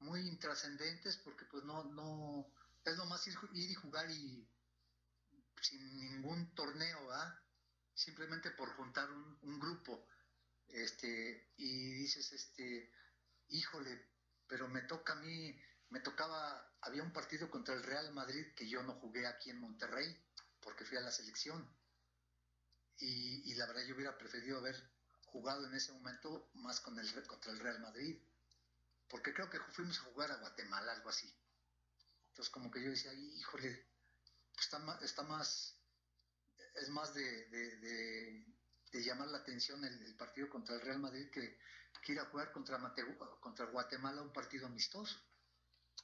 muy 0.00 0.20
intrascendentes, 0.28 1.16
porque 1.18 1.44
pues 1.46 1.64
no, 1.64 1.84
no, 1.84 2.52
es 2.84 2.96
nomás 2.96 3.26
ir, 3.28 3.34
ir 3.54 3.70
y 3.70 3.74
jugar 3.74 4.10
y 4.10 4.51
sin 5.62 5.96
ningún 5.96 6.54
torneo, 6.54 7.10
simplemente 7.94 8.50
por 8.50 8.74
juntar 8.76 9.10
un, 9.10 9.38
un, 9.42 9.60
grupo, 9.60 10.06
este, 10.68 11.52
y 11.56 11.92
dices, 11.94 12.32
este, 12.32 12.92
híjole, 13.48 14.10
pero 14.46 14.68
me 14.68 14.82
toca 14.82 15.12
a 15.12 15.16
mí, 15.16 15.58
me 15.90 16.00
tocaba, 16.00 16.76
había 16.80 17.02
un 17.02 17.12
partido 17.12 17.48
contra 17.50 17.74
el 17.74 17.82
Real 17.82 18.12
Madrid 18.12 18.54
que 18.54 18.68
yo 18.68 18.82
no 18.82 18.94
jugué 18.94 19.26
aquí 19.26 19.50
en 19.50 19.60
Monterrey, 19.60 20.20
porque 20.60 20.84
fui 20.84 20.98
a 20.98 21.02
la 21.02 21.10
selección, 21.10 21.68
y, 22.98 23.50
y 23.50 23.54
la 23.54 23.66
verdad 23.66 23.82
yo 23.86 23.94
hubiera 23.94 24.18
preferido 24.18 24.58
haber 24.58 24.76
jugado 25.26 25.66
en 25.66 25.74
ese 25.74 25.92
momento 25.92 26.50
más 26.54 26.80
con 26.80 26.98
el, 26.98 27.26
contra 27.26 27.52
el 27.52 27.60
Real 27.60 27.80
Madrid, 27.80 28.20
porque 29.08 29.32
creo 29.32 29.48
que 29.48 29.60
fuimos 29.72 29.98
a 29.98 30.04
jugar 30.04 30.30
a 30.30 30.36
Guatemala, 30.36 30.92
algo 30.92 31.08
así. 31.08 31.32
Entonces 32.28 32.50
como 32.52 32.70
que 32.70 32.82
yo 32.82 32.90
decía, 32.90 33.12
híjole, 33.12 33.91
está 34.62 34.78
más, 34.78 35.02
está 35.02 35.22
más 35.22 35.78
es 36.74 36.88
más 36.88 37.12
de, 37.14 37.48
de, 37.48 37.76
de, 37.78 38.46
de 38.92 39.04
llamar 39.04 39.28
la 39.28 39.38
atención 39.38 39.84
el, 39.84 40.02
el, 40.02 40.16
partido 40.16 40.48
contra 40.48 40.74
el 40.74 40.80
Real 40.80 41.00
Madrid 41.00 41.30
que, 41.30 41.58
que 42.02 42.12
ir 42.12 42.20
a 42.20 42.26
jugar 42.26 42.52
contra, 42.52 42.78
contra 43.40 43.66
Guatemala 43.66 44.22
un 44.22 44.32
partido 44.32 44.66
amistoso. 44.66 45.18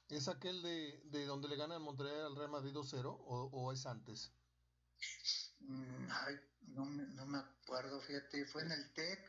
¿Es 0.09 0.27
aquel 0.27 0.61
de, 0.61 1.01
de 1.05 1.25
donde 1.25 1.47
le 1.47 1.55
ganan 1.55 1.81
Monterrey 1.81 2.21
al 2.21 2.35
Real 2.35 2.49
Madrid 2.49 2.73
2-0 2.73 3.05
o, 3.05 3.49
o, 3.51 3.71
es 3.71 3.85
antes? 3.85 4.31
Mm, 5.59 6.07
ay, 6.11 6.35
no, 6.61 6.85
no, 6.85 7.25
me 7.25 7.37
acuerdo, 7.39 7.99
fíjate, 8.01 8.45
fue 8.45 8.63
en 8.63 8.71
el 8.71 8.93
TEC, 8.93 9.19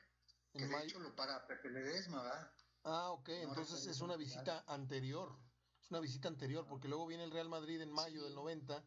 que 0.53 0.65
¿En 0.65 0.71
de 0.71 0.85
hecho 0.85 0.99
lo 0.99 1.15
para 1.15 1.47
Pepe 1.47 1.71
Ledesma, 1.71 2.23
¿verdad? 2.23 2.53
Ah, 2.85 3.11
ok, 3.11 3.29
no 3.29 3.49
entonces 3.51 3.87
es 3.87 4.01
una 4.01 4.17
visita 4.17 4.65
anterior, 4.67 5.39
es 5.83 5.91
una 5.91 6.01
visita 6.01 6.29
anterior, 6.29 6.67
porque 6.67 6.89
luego 6.89 7.07
viene 7.07 7.25
el 7.25 7.31
Real 7.31 7.49
Madrid 7.49 7.81
en 7.81 7.93
mayo 7.93 8.21
sí. 8.21 8.25
del 8.25 8.35
90 8.35 8.83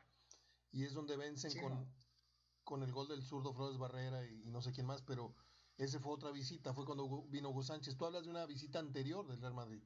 y 0.74 0.84
es 0.84 0.94
donde 0.94 1.16
vencen 1.16 1.52
sí, 1.52 1.60
con, 1.62 1.74
no. 1.76 1.88
con 2.64 2.84
el 2.84 2.92
gol 2.92 3.08
del 3.08 3.24
zurdo 3.24 3.54
Flores 3.54 3.78
Barrera 3.78 4.26
y, 4.26 4.48
y, 4.48 4.50
no 4.50 4.62
sé 4.62 4.74
quién 4.74 4.88
más, 4.88 5.04
pero 5.04 5.36
ese 5.78 6.00
fue 6.00 6.12
otra 6.12 6.32
visita, 6.32 6.74
fue 6.74 6.84
cuando 6.84 7.24
vino 7.28 7.50
Hugo 7.50 7.64
Sánchez. 7.64 7.96
Tú 7.96 8.06
hablas 8.06 8.24
de 8.24 8.32
una 8.32 8.46
visita 8.48 8.80
anterior 8.80 9.26
del 9.28 9.40
Real 9.40 9.54
Madrid. 9.54 9.84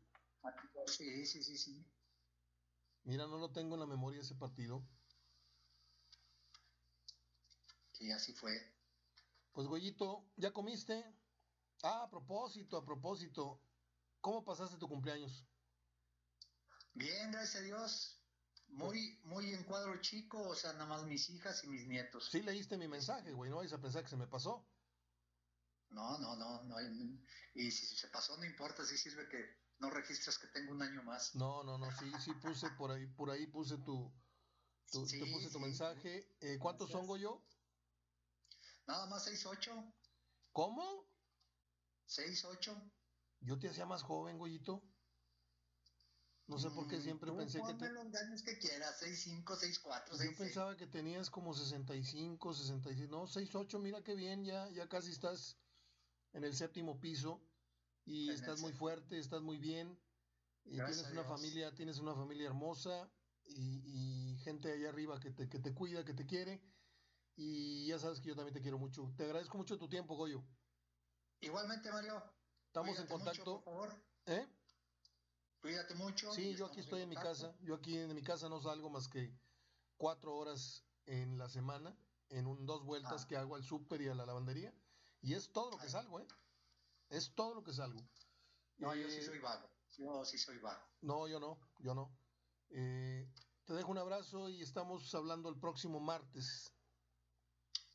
Sí, 0.88 1.25
sí, 1.25 1.43
sí, 1.43 1.57
sí. 1.57 1.85
Mira, 3.03 3.27
no 3.27 3.38
lo 3.38 3.51
tengo 3.51 3.75
en 3.75 3.81
la 3.81 3.85
memoria 3.85 4.21
ese 4.21 4.35
partido. 4.35 4.88
Sí, 7.91 8.09
así 8.11 8.33
fue. 8.33 8.73
Pues 9.51 9.67
Goyito, 9.67 10.25
¿ya 10.38 10.53
comiste? 10.53 11.03
Ah, 11.83 12.03
a 12.03 12.09
propósito, 12.09 12.77
a 12.77 12.85
propósito, 12.85 13.61
¿cómo 14.21 14.45
pasaste 14.45 14.77
tu 14.77 14.88
cumpleaños? 14.88 15.45
Bien, 16.93 17.31
gracias 17.31 17.61
a 17.61 17.65
Dios 17.65 18.16
muy, 18.70 19.20
muy 19.24 19.53
en 19.53 19.63
cuadro 19.63 19.99
chico, 20.01 20.41
o 20.41 20.55
sea, 20.55 20.74
nada 20.74 20.86
más 20.86 21.03
mis 21.05 21.30
hijas 21.30 21.63
y 21.63 21.68
mis 21.68 21.88
nietos. 21.88 22.30
Sí 22.32 22.41
leíste 22.41 22.78
mi 22.78 22.88
mensaje, 22.88 23.32
güey, 23.32 23.49
no 23.49 23.57
vais 23.57 23.74
a 23.74 23.82
pensar 23.82 24.03
que 24.03 24.09
se 24.09 24.18
me 24.18 24.28
pasó. 24.28 24.65
No, 25.89 26.18
no, 26.20 26.36
no, 26.36 26.63
no, 26.63 26.76
y 27.55 27.72
si 27.72 27.95
se 27.95 28.07
pasó 28.09 28.38
no 28.38 28.45
importa, 28.45 28.86
si 28.86 28.97
sirve 28.97 29.28
que 29.30 29.38
no 29.80 29.89
registras 29.89 30.38
que 30.38 30.47
tengo 30.47 30.74
un 30.74 30.82
año 30.82 31.01
más. 31.03 31.36
No, 31.36 31.63
no, 31.63 31.78
no, 31.78 31.91
sí, 31.91 32.11
sí 32.24 32.32
puse 32.41 32.70
por 32.72 32.91
ahí, 32.91 33.07
por 33.07 33.32
ahí 33.32 33.47
puse 33.47 33.78
tu, 33.78 34.11
tu 34.91 35.05
sí, 35.05 35.20
te 35.20 35.32
puse 35.32 35.47
tu 35.47 35.59
sí, 35.59 35.59
mensaje. 35.59 36.36
Eh, 36.41 36.57
¿Cuántos 36.59 36.89
son 36.91 37.07
yo? 37.18 37.41
Nada 38.88 39.05
más 39.07 39.24
seis, 39.24 39.45
ocho. 39.45 39.93
¿Cómo? 40.51 41.07
Seis, 42.05 42.43
ocho. 42.45 42.76
Yo 43.41 43.59
te 43.59 43.70
hacía 43.70 43.86
más 43.86 44.03
joven, 44.03 44.38
Goyito. 44.38 44.82
No 46.47 46.57
sé 46.57 46.69
por 46.69 46.87
qué 46.87 47.01
siempre 47.01 47.29
Tú 47.29 47.37
pensé 47.37 47.61
que 47.61 47.73
te... 47.73 47.89
los 47.91 48.15
años 48.15 48.41
que 48.41 48.57
quieras, 48.57 49.01
6'5, 49.01 49.43
6'4, 49.43 50.11
6'6. 50.11 50.31
Yo 50.31 50.37
pensaba 50.37 50.77
que 50.77 50.87
tenías 50.87 51.29
como 51.29 51.53
65, 51.53 52.53
66, 52.53 53.09
no, 53.09 53.27
6'8, 53.27 53.79
mira 53.79 54.01
qué 54.01 54.15
bien, 54.15 54.45
ya, 54.45 54.69
ya 54.69 54.87
casi 54.87 55.11
estás 55.11 55.57
en 56.31 56.45
el 56.45 56.55
séptimo 56.55 56.99
piso 57.01 57.41
y 58.05 58.29
en 58.29 58.35
estás 58.35 58.61
muy 58.61 58.71
fuerte, 58.71 59.19
estás 59.19 59.41
muy 59.41 59.57
bien. 59.57 59.99
Y 60.63 60.75
tienes 60.75 61.09
una 61.11 61.23
familia, 61.25 61.73
tienes 61.75 61.99
una 61.99 62.15
familia 62.15 62.47
hermosa 62.47 63.09
y, 63.45 64.33
y, 64.33 64.37
gente 64.39 64.71
allá 64.71 64.89
arriba 64.89 65.19
que 65.19 65.31
te, 65.31 65.49
que 65.49 65.59
te 65.59 65.73
cuida, 65.73 66.03
que 66.05 66.13
te 66.13 66.25
quiere. 66.25 66.61
Y 67.35 67.87
ya 67.87 67.99
sabes 67.99 68.19
que 68.19 68.29
yo 68.29 68.35
también 68.35 68.53
te 68.53 68.61
quiero 68.61 68.77
mucho. 68.77 69.13
Te 69.15 69.23
agradezco 69.23 69.57
mucho 69.57 69.77
tu 69.77 69.87
tiempo, 69.87 70.15
Goyo. 70.15 70.43
Igualmente, 71.39 71.91
Mario. 71.91 72.21
Estamos 72.67 72.95
Cuídate 72.95 73.13
en 73.13 73.19
contacto. 73.19 73.51
Mucho, 73.51 73.63
por 73.63 73.73
favor. 73.73 74.03
¿Eh? 74.25 74.47
Cuídate 75.61 75.95
mucho. 75.95 76.31
Sí, 76.33 76.55
yo 76.55 76.67
aquí 76.67 76.79
estoy 76.79 76.99
en, 76.99 77.03
en 77.03 77.09
mi 77.09 77.15
casa. 77.15 77.55
Yo 77.61 77.75
aquí 77.75 77.97
en 77.97 78.13
mi 78.13 78.21
casa 78.21 78.49
no 78.49 78.61
salgo 78.61 78.89
más 78.89 79.07
que 79.07 79.33
cuatro 79.97 80.35
horas 80.35 80.83
en 81.05 81.37
la 81.37 81.49
semana, 81.49 81.97
en 82.29 82.47
un, 82.47 82.65
dos 82.65 82.83
vueltas 82.83 83.23
ah. 83.23 83.27
que 83.27 83.37
hago 83.37 83.55
al 83.55 83.63
súper 83.63 84.01
y 84.01 84.07
a 84.07 84.15
la 84.15 84.25
lavandería. 84.25 84.73
Y 85.21 85.33
es 85.33 85.51
todo 85.51 85.71
lo 85.71 85.77
que 85.77 85.89
salgo, 85.89 86.19
¿eh? 86.19 86.27
Es 87.09 87.33
todo 87.33 87.55
lo 87.55 87.63
que 87.63 87.73
salgo. 87.73 87.99
No, 88.77 88.93
eh, 88.93 89.01
yo 89.01 89.09
sí 89.09 89.21
soy 89.21 89.39
vago. 89.39 89.69
Yo 89.97 90.25
sí 90.25 90.37
soy 90.37 90.59
vago. 90.59 90.83
No, 91.01 91.27
yo 91.27 91.39
no, 91.39 91.59
yo 91.79 91.95
no. 91.95 92.15
Eh, 92.69 93.27
te 93.65 93.73
dejo 93.73 93.91
un 93.91 93.97
abrazo 93.97 94.49
y 94.49 94.61
estamos 94.61 95.13
hablando 95.15 95.49
el 95.49 95.59
próximo 95.59 95.99
martes. 95.99 96.71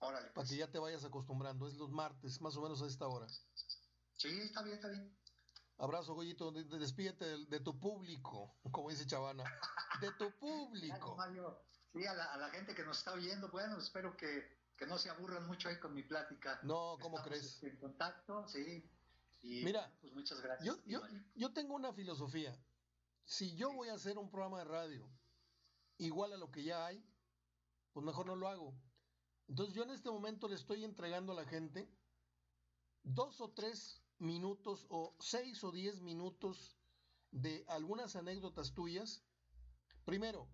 Órale. 0.00 0.30
Pues. 0.30 0.34
Para 0.34 0.48
que 0.48 0.56
ya 0.56 0.70
te 0.70 0.78
vayas 0.78 1.04
acostumbrando. 1.04 1.68
Es 1.68 1.74
los 1.76 1.90
martes, 1.90 2.40
más 2.40 2.56
o 2.56 2.62
menos 2.62 2.82
a 2.82 2.86
esta 2.86 3.06
hora. 3.06 3.28
Sí, 4.14 4.28
está 4.40 4.62
bien, 4.62 4.76
está 4.76 4.88
bien. 4.88 5.16
Abrazo, 5.82 6.14
Goyito, 6.14 6.52
despídete 6.52 7.24
de, 7.24 7.46
de, 7.46 7.58
tu 7.58 7.76
público, 7.80 8.54
como 8.70 8.88
dice 8.88 9.04
Chavana, 9.04 9.42
de 10.00 10.12
tu 10.12 10.30
público. 10.38 11.16
Sí, 11.92 12.06
a 12.06 12.14
la, 12.14 12.32
a 12.32 12.36
la, 12.36 12.50
gente 12.50 12.72
que 12.72 12.84
nos 12.84 12.98
está 12.98 13.14
oyendo, 13.14 13.50
bueno, 13.50 13.78
espero 13.78 14.16
que, 14.16 14.46
que, 14.76 14.86
no 14.86 14.96
se 14.96 15.10
aburran 15.10 15.44
mucho 15.44 15.68
ahí 15.68 15.80
con 15.80 15.92
mi 15.92 16.04
plática. 16.04 16.60
No, 16.62 16.96
¿cómo 17.00 17.18
Estamos 17.18 17.22
crees? 17.22 17.62
En 17.64 17.76
contacto, 17.78 18.46
sí. 18.46 18.88
Y, 19.42 19.64
Mira, 19.64 19.92
pues 20.00 20.12
muchas 20.12 20.40
gracias. 20.40 20.64
Yo, 20.64 20.80
yo, 20.86 21.00
yo 21.34 21.52
tengo 21.52 21.74
una 21.74 21.92
filosofía. 21.92 22.56
Si 23.24 23.56
yo 23.56 23.72
voy 23.72 23.88
a 23.88 23.94
hacer 23.94 24.18
un 24.18 24.30
programa 24.30 24.60
de 24.60 24.66
radio 24.66 25.10
igual 25.98 26.32
a 26.32 26.36
lo 26.36 26.52
que 26.52 26.62
ya 26.62 26.86
hay, 26.86 27.04
pues 27.92 28.06
mejor 28.06 28.26
no 28.26 28.36
lo 28.36 28.46
hago. 28.46 28.72
Entonces 29.48 29.74
yo 29.74 29.82
en 29.82 29.90
este 29.90 30.10
momento 30.10 30.46
le 30.46 30.54
estoy 30.54 30.84
entregando 30.84 31.32
a 31.32 31.34
la 31.34 31.44
gente 31.44 31.92
dos 33.02 33.40
o 33.40 33.50
tres 33.50 34.01
minutos 34.22 34.86
o 34.88 35.14
seis 35.18 35.62
o 35.64 35.72
diez 35.72 36.00
minutos 36.00 36.76
de 37.32 37.64
algunas 37.68 38.14
anécdotas 38.14 38.72
tuyas. 38.72 39.22
Primero, 40.04 40.48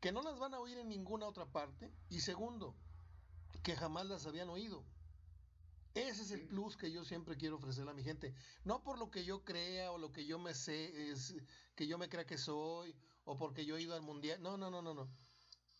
que 0.00 0.12
no 0.12 0.22
las 0.22 0.38
van 0.38 0.54
a 0.54 0.60
oír 0.60 0.78
en 0.78 0.88
ninguna 0.88 1.26
otra 1.26 1.46
parte. 1.46 1.92
Y 2.10 2.20
segundo, 2.20 2.74
que 3.62 3.76
jamás 3.76 4.06
las 4.06 4.26
habían 4.26 4.50
oído. 4.50 4.84
Ese 5.94 6.22
es 6.22 6.30
el 6.32 6.46
plus 6.48 6.76
que 6.76 6.90
yo 6.90 7.04
siempre 7.04 7.36
quiero 7.36 7.56
ofrecerle 7.56 7.92
a 7.92 7.94
mi 7.94 8.02
gente. 8.02 8.34
No 8.64 8.82
por 8.82 8.98
lo 8.98 9.10
que 9.10 9.24
yo 9.24 9.44
crea 9.44 9.92
o 9.92 9.98
lo 9.98 10.10
que 10.10 10.26
yo 10.26 10.40
me 10.40 10.52
sé, 10.52 11.12
es 11.12 11.34
que 11.76 11.86
yo 11.86 11.98
me 11.98 12.08
crea 12.08 12.26
que 12.26 12.36
soy 12.36 12.94
o 13.24 13.36
porque 13.36 13.64
yo 13.64 13.76
he 13.76 13.82
ido 13.82 13.94
al 13.94 14.02
mundial. 14.02 14.42
No, 14.42 14.56
no, 14.56 14.70
no, 14.70 14.82
no, 14.82 14.92
no. 14.92 15.08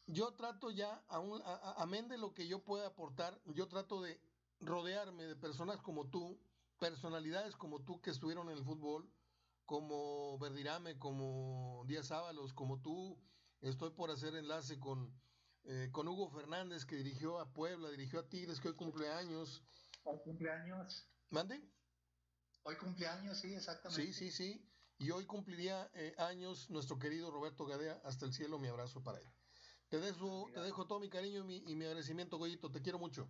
Yo 0.07 0.33
trato 0.35 0.71
ya, 0.71 1.03
a, 1.09 1.83
amén 1.83 2.09
de 2.09 2.19
lo 2.19 2.33
que 2.33 2.47
yo 2.47 2.63
pueda 2.63 2.87
aportar, 2.87 3.41
yo 3.47 3.67
trato 3.67 4.03
de 4.03 4.21
rodearme 4.61 5.25
de 5.25 5.35
personas 5.35 5.81
como 5.81 6.07
tú, 6.07 6.39
personalidades 6.79 7.57
como 7.57 7.85
tú 7.85 8.01
que 8.01 8.11
estuvieron 8.11 8.49
en 8.51 8.59
el 8.59 8.65
fútbol, 8.65 9.11
como 9.65 10.39
Verdirame, 10.39 10.99
como 10.99 11.85
Díaz 11.87 12.11
Ábalos, 12.11 12.53
como 12.53 12.81
tú. 12.81 13.19
Estoy 13.61 13.91
por 13.91 14.11
hacer 14.11 14.35
enlace 14.35 14.79
con, 14.79 15.19
eh, 15.65 15.89
con 15.93 16.07
Hugo 16.09 16.29
Fernández, 16.31 16.85
que 16.85 16.97
dirigió 16.97 17.39
a 17.39 17.53
Puebla, 17.53 17.91
dirigió 17.91 18.21
a 18.21 18.29
Tigres, 18.29 18.61
que 18.61 18.69
hoy 18.69 18.75
cumpleaños. 18.75 19.63
Hoy 20.05 20.19
cumpleaños. 20.23 21.09
¿Mande? 21.31 21.63
Hoy 22.63 22.77
cumpleaños, 22.77 23.39
sí, 23.39 23.55
exactamente. 23.55 24.05
Sí, 24.05 24.13
sí, 24.13 24.31
sí. 24.31 24.71
Y 24.99 25.11
hoy 25.11 25.27
cumpliría 25.27 25.91
eh, 25.95 26.15
años 26.19 26.71
nuestro 26.71 26.99
querido 26.99 27.31
Roberto 27.31 27.67
Gadea. 27.67 28.01
Hasta 28.05 28.27
el 28.27 28.33
cielo, 28.33 28.59
mi 28.59 28.69
abrazo 28.69 29.03
para 29.03 29.19
él. 29.19 29.29
Te 29.89 29.99
dejo, 29.99 30.51
te 30.53 30.61
dejo 30.61 30.87
todo 30.87 31.01
mi 31.01 31.09
cariño 31.09 31.41
y 31.41 31.45
mi, 31.45 31.57
y 31.71 31.75
mi 31.75 31.85
agradecimiento, 31.85 32.39
Goyito. 32.39 32.71
Te 32.71 32.83
quiero 32.83 32.99
mucho. 32.99 33.29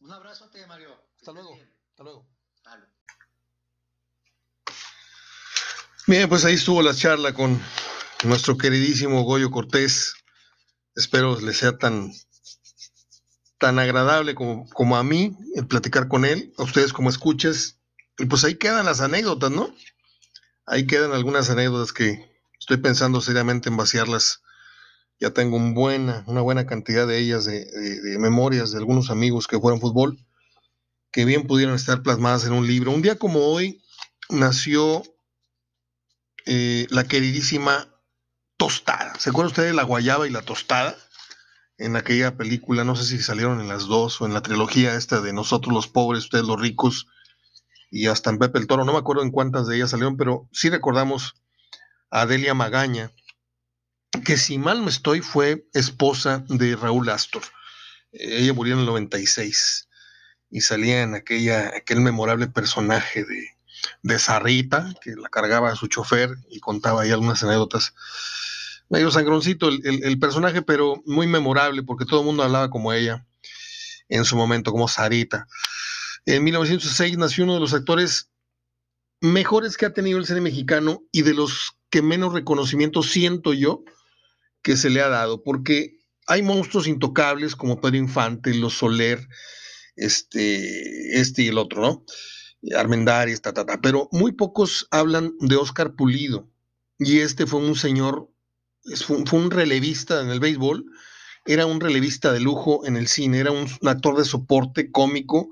Un 0.00 0.12
abrazo 0.12 0.44
a 0.44 0.50
ti, 0.50 0.58
Mario. 0.66 0.94
Hasta 1.16 1.32
luego. 1.32 1.54
Hasta 1.90 2.02
luego. 2.04 2.37
Bien, 6.08 6.26
pues 6.26 6.46
ahí 6.46 6.54
estuvo 6.54 6.80
la 6.80 6.94
charla 6.94 7.34
con 7.34 7.60
nuestro 8.24 8.56
queridísimo 8.56 9.24
Goyo 9.24 9.50
Cortés. 9.50 10.14
Espero 10.94 11.38
les 11.38 11.58
sea 11.58 11.76
tan, 11.76 12.10
tan 13.58 13.78
agradable 13.78 14.34
como, 14.34 14.66
como 14.70 14.96
a 14.96 15.04
mí 15.04 15.36
el 15.54 15.66
platicar 15.66 16.08
con 16.08 16.24
él, 16.24 16.54
a 16.56 16.62
ustedes 16.62 16.94
como 16.94 17.10
escuchas. 17.10 17.78
Y 18.16 18.24
pues 18.24 18.42
ahí 18.44 18.54
quedan 18.54 18.86
las 18.86 19.02
anécdotas, 19.02 19.50
¿no? 19.50 19.68
Ahí 20.64 20.86
quedan 20.86 21.12
algunas 21.12 21.50
anécdotas 21.50 21.92
que 21.92 22.24
estoy 22.58 22.78
pensando 22.78 23.20
seriamente 23.20 23.68
en 23.68 23.76
vaciarlas. 23.76 24.40
Ya 25.20 25.34
tengo 25.34 25.56
un 25.58 25.74
buena, 25.74 26.24
una 26.26 26.40
buena 26.40 26.64
cantidad 26.64 27.06
de 27.06 27.18
ellas, 27.18 27.44
de, 27.44 27.66
de 27.66 28.18
memorias 28.18 28.72
de 28.72 28.78
algunos 28.78 29.10
amigos 29.10 29.46
que 29.46 29.58
juegan 29.58 29.78
fútbol 29.78 30.18
que 31.10 31.24
bien 31.24 31.46
pudieran 31.46 31.74
estar 31.74 32.02
plasmadas 32.02 32.44
en 32.44 32.52
un 32.52 32.66
libro. 32.66 32.92
Un 32.92 33.02
día 33.02 33.18
como 33.18 33.46
hoy 33.46 33.82
nació 34.28 35.02
eh, 36.46 36.86
la 36.90 37.04
queridísima 37.04 37.88
tostada. 38.56 39.18
¿Se 39.18 39.30
acuerdan 39.30 39.50
ustedes 39.50 39.70
de 39.70 39.76
la 39.76 39.84
guayaba 39.84 40.26
y 40.26 40.30
la 40.30 40.42
tostada? 40.42 40.96
En 41.78 41.96
aquella 41.96 42.36
película, 42.36 42.84
no 42.84 42.96
sé 42.96 43.04
si 43.04 43.22
salieron 43.22 43.60
en 43.60 43.68
las 43.68 43.86
dos 43.86 44.20
o 44.20 44.26
en 44.26 44.34
la 44.34 44.42
trilogía 44.42 44.96
esta 44.96 45.20
de 45.20 45.32
Nosotros 45.32 45.72
los 45.72 45.86
pobres, 45.86 46.24
ustedes 46.24 46.44
los 46.44 46.60
ricos, 46.60 47.06
y 47.90 48.08
hasta 48.08 48.30
en 48.30 48.38
Pepe 48.38 48.58
el 48.58 48.66
Toro, 48.66 48.84
no 48.84 48.92
me 48.92 48.98
acuerdo 48.98 49.22
en 49.22 49.30
cuántas 49.30 49.66
de 49.66 49.76
ellas 49.76 49.90
salieron, 49.90 50.16
pero 50.16 50.48
sí 50.52 50.70
recordamos 50.70 51.34
a 52.10 52.26
Delia 52.26 52.52
Magaña, 52.52 53.12
que 54.24 54.36
si 54.36 54.58
mal 54.58 54.82
no 54.82 54.88
estoy 54.88 55.20
fue 55.20 55.68
esposa 55.72 56.44
de 56.48 56.74
Raúl 56.74 57.08
Astor. 57.10 57.42
Ella 58.10 58.52
murió 58.52 58.74
en 58.74 58.80
el 58.80 58.86
96 58.86 59.87
y 60.50 60.60
salía 60.60 61.02
en 61.02 61.14
aquella, 61.14 61.68
aquel 61.76 62.00
memorable 62.00 62.46
personaje 62.48 63.24
de, 63.24 63.48
de 64.02 64.18
Sarrita, 64.18 64.94
que 65.02 65.14
la 65.16 65.28
cargaba 65.28 65.70
a 65.70 65.76
su 65.76 65.88
chofer 65.88 66.30
y 66.50 66.60
contaba 66.60 67.02
ahí 67.02 67.10
algunas 67.10 67.42
anécdotas. 67.42 67.94
Medio 68.88 69.10
sangroncito 69.10 69.68
el, 69.68 69.82
el, 69.84 70.18
personaje, 70.18 70.62
pero 70.62 71.02
muy 71.04 71.26
memorable 71.26 71.82
porque 71.82 72.06
todo 72.06 72.20
el 72.20 72.26
mundo 72.26 72.42
hablaba 72.42 72.70
como 72.70 72.92
ella 72.92 73.26
en 74.08 74.24
su 74.24 74.36
momento, 74.36 74.72
como 74.72 74.88
Sarita. 74.88 75.46
En 76.24 76.42
1906 76.44 77.18
nació 77.18 77.44
uno 77.44 77.54
de 77.54 77.60
los 77.60 77.74
actores 77.74 78.30
mejores 79.20 79.76
que 79.76 79.86
ha 79.86 79.92
tenido 79.92 80.18
el 80.18 80.26
cine 80.26 80.40
mexicano 80.40 81.02
y 81.12 81.22
de 81.22 81.34
los 81.34 81.72
que 81.90 82.02
menos 82.02 82.32
reconocimiento 82.32 83.02
siento 83.02 83.52
yo 83.52 83.82
que 84.62 84.76
se 84.76 84.90
le 84.90 85.02
ha 85.02 85.08
dado, 85.08 85.42
porque 85.42 85.98
hay 86.26 86.42
monstruos 86.42 86.86
intocables 86.86 87.56
como 87.56 87.80
Pedro 87.80 87.96
Infante, 87.96 88.54
Los 88.54 88.74
Soler, 88.74 89.26
este, 89.98 91.20
este 91.20 91.42
y 91.42 91.48
el 91.48 91.58
otro, 91.58 91.82
¿no? 91.82 92.04
Armendáriz, 92.76 93.40
ta, 93.40 93.52
ta, 93.52 93.64
ta, 93.64 93.80
pero 93.80 94.08
muy 94.12 94.32
pocos 94.32 94.88
hablan 94.90 95.32
de 95.40 95.56
Oscar 95.56 95.94
Pulido. 95.94 96.48
Y 96.98 97.20
este 97.20 97.46
fue 97.46 97.60
un 97.60 97.76
señor, 97.76 98.30
fue, 99.06 99.22
un 99.32 99.50
relevista 99.50 100.20
en 100.20 100.30
el 100.30 100.40
béisbol, 100.40 100.84
era 101.46 101.66
un 101.66 101.80
relevista 101.80 102.32
de 102.32 102.40
lujo 102.40 102.84
en 102.84 102.96
el 102.96 103.06
cine, 103.06 103.38
era 103.38 103.52
un, 103.52 103.68
actor 103.86 104.16
de 104.16 104.24
soporte 104.24 104.90
cómico 104.90 105.50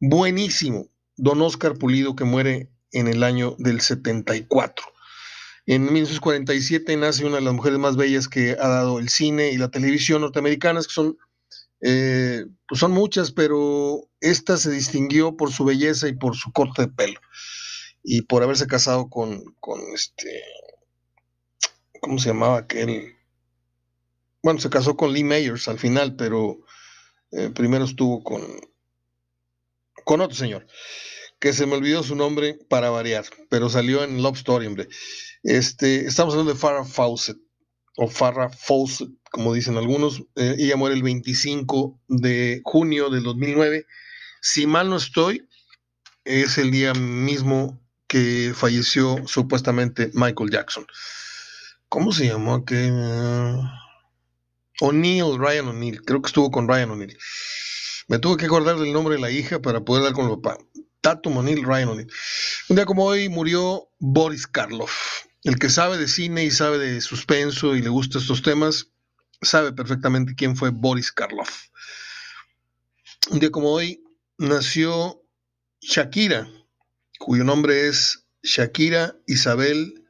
buenísimo. 0.00 0.90
Don 1.16 1.40
Oscar 1.40 1.78
Pulido 1.78 2.14
que 2.14 2.24
muere 2.24 2.70
en 2.92 3.08
el 3.08 3.22
año 3.22 3.56
del 3.58 3.80
74. 3.80 4.84
En 5.66 5.84
1947 5.84 6.96
nace 6.96 7.24
una 7.24 7.36
de 7.36 7.42
las 7.42 7.54
mujeres 7.54 7.78
más 7.78 7.96
bellas 7.96 8.28
que 8.28 8.52
ha 8.52 8.68
dado 8.68 8.98
el 8.98 9.08
cine 9.08 9.50
y 9.50 9.56
la 9.56 9.70
televisión 9.70 10.20
norteamericanas, 10.20 10.86
que 10.86 10.92
son 10.92 11.16
eh, 11.86 12.46
pues 12.66 12.80
son 12.80 12.92
muchas, 12.92 13.30
pero 13.30 14.08
esta 14.20 14.56
se 14.56 14.70
distinguió 14.70 15.36
por 15.36 15.52
su 15.52 15.66
belleza 15.66 16.08
y 16.08 16.14
por 16.14 16.34
su 16.34 16.50
corte 16.50 16.82
de 16.82 16.88
pelo. 16.88 17.20
Y 18.02 18.22
por 18.22 18.42
haberse 18.42 18.66
casado 18.66 19.10
con, 19.10 19.44
con 19.60 19.80
este, 19.94 20.42
¿cómo 22.00 22.18
se 22.18 22.28
llamaba 22.28 22.58
aquel? 22.58 23.16
Bueno, 24.42 24.60
se 24.60 24.70
casó 24.70 24.96
con 24.96 25.12
Lee 25.12 25.24
Mayers 25.24 25.68
al 25.68 25.78
final, 25.78 26.16
pero 26.16 26.58
eh, 27.32 27.50
primero 27.50 27.84
estuvo 27.84 28.24
con, 28.24 28.42
con 30.04 30.22
otro 30.22 30.34
señor, 30.34 30.66
que 31.38 31.52
se 31.52 31.66
me 31.66 31.74
olvidó 31.74 32.02
su 32.02 32.16
nombre 32.16 32.58
para 32.70 32.88
variar, 32.88 33.26
pero 33.50 33.68
salió 33.68 34.02
en 34.02 34.22
Love 34.22 34.38
Story, 34.38 34.66
hombre. 34.66 34.88
Este, 35.42 36.06
estamos 36.06 36.32
hablando 36.32 36.54
de 36.54 36.58
Farrah 36.58 36.86
Fawcett, 36.86 37.36
o 37.96 38.08
Farrah 38.08 38.50
Fawcett, 38.50 39.10
como 39.30 39.54
dicen 39.54 39.76
algunos. 39.76 40.22
Eh, 40.36 40.56
ella 40.58 40.76
muere 40.76 40.96
el 40.96 41.02
25 41.02 42.00
de 42.08 42.60
junio 42.64 43.10
del 43.10 43.22
2009. 43.22 43.86
Si 44.40 44.66
mal 44.66 44.90
no 44.90 44.96
estoy, 44.96 45.48
es 46.24 46.58
el 46.58 46.70
día 46.70 46.94
mismo 46.94 47.80
que 48.06 48.52
falleció 48.54 49.26
supuestamente 49.26 50.10
Michael 50.14 50.50
Jackson. 50.50 50.86
¿Cómo 51.88 52.12
se 52.12 52.26
llamó 52.26 52.54
aquel? 52.54 52.92
O'Neill, 54.80 55.38
Ryan 55.38 55.68
O'Neill. 55.68 56.02
Creo 56.02 56.20
que 56.20 56.28
estuvo 56.28 56.50
con 56.50 56.68
Ryan 56.68 56.90
O'Neill. 56.90 57.16
Me 58.08 58.18
tuve 58.18 58.36
que 58.36 58.46
acordar 58.46 58.76
del 58.78 58.92
nombre 58.92 59.14
de 59.14 59.20
la 59.20 59.30
hija 59.30 59.60
para 59.60 59.80
poder 59.84 60.02
dar 60.02 60.12
con 60.12 60.28
el 60.28 60.40
papá. 60.40 60.58
Tatum 61.00 61.36
O'Neill, 61.36 61.64
Ryan 61.64 61.90
O'Neill. 61.90 62.12
Un 62.68 62.76
día 62.76 62.84
como 62.84 63.04
hoy 63.04 63.28
murió 63.28 63.88
Boris 63.98 64.46
Karloff. 64.46 65.13
El 65.44 65.58
que 65.58 65.68
sabe 65.68 65.98
de 65.98 66.08
cine 66.08 66.42
y 66.44 66.50
sabe 66.50 66.78
de 66.78 67.02
suspenso 67.02 67.76
y 67.76 67.82
le 67.82 67.90
gusta 67.90 68.18
estos 68.18 68.40
temas, 68.40 68.88
sabe 69.42 69.72
perfectamente 69.72 70.34
quién 70.34 70.56
fue 70.56 70.70
Boris 70.70 71.12
Karloff. 71.12 71.68
Un 73.30 73.40
día 73.40 73.50
como 73.50 73.70
hoy 73.70 74.02
nació 74.38 75.22
Shakira, 75.82 76.48
cuyo 77.18 77.44
nombre 77.44 77.88
es 77.88 78.24
Shakira 78.42 79.16
Isabel 79.26 80.06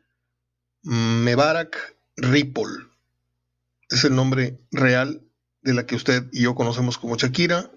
Mebarak 0.83 1.97
Ripoll. 2.17 2.93
Es 3.91 4.05
el 4.05 4.15
nombre 4.15 4.61
real 4.71 5.21
de 5.63 5.75
la 5.75 5.85
que 5.85 5.97
usted 5.97 6.29
y 6.31 6.43
yo 6.43 6.55
conocemos 6.55 6.97
como 6.97 7.17
Shakira. 7.17 7.73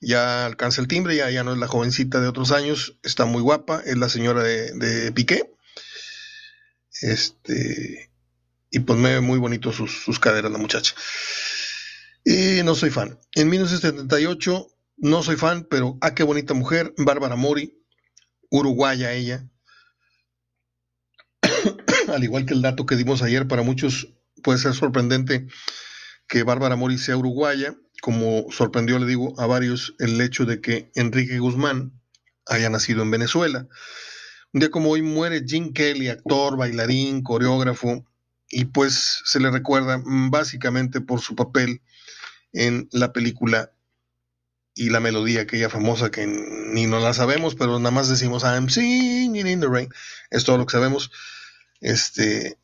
Ya 0.00 0.46
alcanza 0.46 0.80
el 0.80 0.88
timbre, 0.88 1.16
ya, 1.16 1.30
ya 1.30 1.44
no 1.44 1.52
es 1.52 1.58
la 1.58 1.68
jovencita 1.68 2.18
de 2.22 2.28
otros 2.28 2.50
años, 2.50 2.98
está 3.02 3.26
muy 3.26 3.42
guapa, 3.42 3.82
es 3.84 3.98
la 3.98 4.08
señora 4.08 4.42
de, 4.42 4.72
de 4.72 5.12
Piqué. 5.12 5.51
Este, 7.02 8.10
y 8.70 8.78
pues 8.80 8.98
me 8.98 9.12
ve 9.12 9.20
muy 9.20 9.38
bonito 9.38 9.72
sus, 9.72 10.18
caderas 10.18 10.50
la 10.50 10.58
muchacha. 10.58 10.94
Y 12.24 12.62
no 12.62 12.74
soy 12.74 12.90
fan. 12.90 13.18
En 13.34 13.50
1978 13.50 14.68
no 14.98 15.22
soy 15.22 15.36
fan, 15.36 15.66
pero 15.68 15.98
ah, 16.00 16.14
qué 16.14 16.22
bonita 16.22 16.54
mujer, 16.54 16.94
Bárbara 16.96 17.36
Mori, 17.36 17.82
uruguaya 18.50 19.12
ella. 19.12 19.48
Al 22.08 22.22
igual 22.22 22.46
que 22.46 22.54
el 22.54 22.62
dato 22.62 22.86
que 22.86 22.96
dimos 22.96 23.22
ayer, 23.22 23.48
para 23.48 23.62
muchos 23.62 24.14
puede 24.42 24.58
ser 24.58 24.74
sorprendente 24.74 25.48
que 26.28 26.44
Bárbara 26.44 26.76
Mori 26.76 26.98
sea 26.98 27.16
uruguaya, 27.16 27.74
como 28.00 28.46
sorprendió, 28.50 28.98
le 28.98 29.06
digo, 29.06 29.38
a 29.40 29.46
varios 29.46 29.94
el 29.98 30.20
hecho 30.20 30.46
de 30.46 30.60
que 30.60 30.90
Enrique 30.94 31.38
Guzmán 31.40 32.00
haya 32.46 32.70
nacido 32.70 33.02
en 33.02 33.10
Venezuela. 33.10 33.68
Un 34.54 34.60
día 34.60 34.70
como 34.70 34.90
hoy 34.90 35.00
muere 35.00 35.44
Jim 35.46 35.72
Kelly, 35.72 36.08
actor, 36.08 36.58
bailarín, 36.58 37.22
coreógrafo, 37.22 38.04
y 38.50 38.66
pues 38.66 39.22
se 39.24 39.40
le 39.40 39.50
recuerda 39.50 39.96
mm, 39.96 40.30
básicamente 40.30 41.00
por 41.00 41.22
su 41.22 41.34
papel 41.34 41.80
en 42.52 42.86
la 42.92 43.14
película 43.14 43.72
y 44.74 44.90
la 44.90 45.00
melodía 45.00 45.42
aquella 45.42 45.70
famosa 45.70 46.10
que 46.10 46.26
ni 46.26 46.86
no 46.86 47.00
la 47.00 47.14
sabemos, 47.14 47.54
pero 47.54 47.78
nada 47.78 47.90
más 47.92 48.10
decimos 48.10 48.42
I'm 48.42 48.68
singing 48.68 49.46
in 49.46 49.60
the 49.60 49.68
rain. 49.68 49.88
Es 50.30 50.44
todo 50.44 50.58
lo 50.58 50.66
que 50.66 50.72
sabemos. 50.72 51.10
Este, 51.80 52.58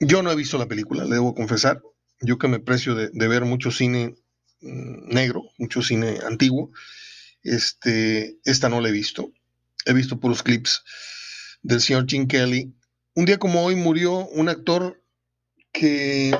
yo 0.00 0.22
no 0.24 0.32
he 0.32 0.36
visto 0.36 0.58
la 0.58 0.66
película, 0.66 1.04
le 1.04 1.14
debo 1.14 1.36
confesar. 1.36 1.82
Yo 2.20 2.38
que 2.38 2.48
me 2.48 2.58
precio 2.58 2.96
de, 2.96 3.28
ver 3.28 3.44
mucho 3.44 3.70
cine 3.70 4.16
mm, 4.60 5.14
negro, 5.14 5.44
mucho 5.56 5.82
cine 5.82 6.18
antiguo, 6.26 6.72
este, 7.44 8.38
esta 8.44 8.68
no 8.68 8.80
la 8.80 8.88
he 8.88 8.92
visto. 8.92 9.30
He 9.86 9.92
visto 9.92 10.18
puros 10.18 10.42
clips 10.42 10.82
del 11.62 11.80
señor 11.80 12.06
Jim 12.08 12.26
Kelly. 12.26 12.74
Un 13.14 13.24
día 13.24 13.38
como 13.38 13.64
hoy 13.64 13.74
murió 13.74 14.26
un 14.28 14.48
actor 14.48 15.02
que 15.72 16.36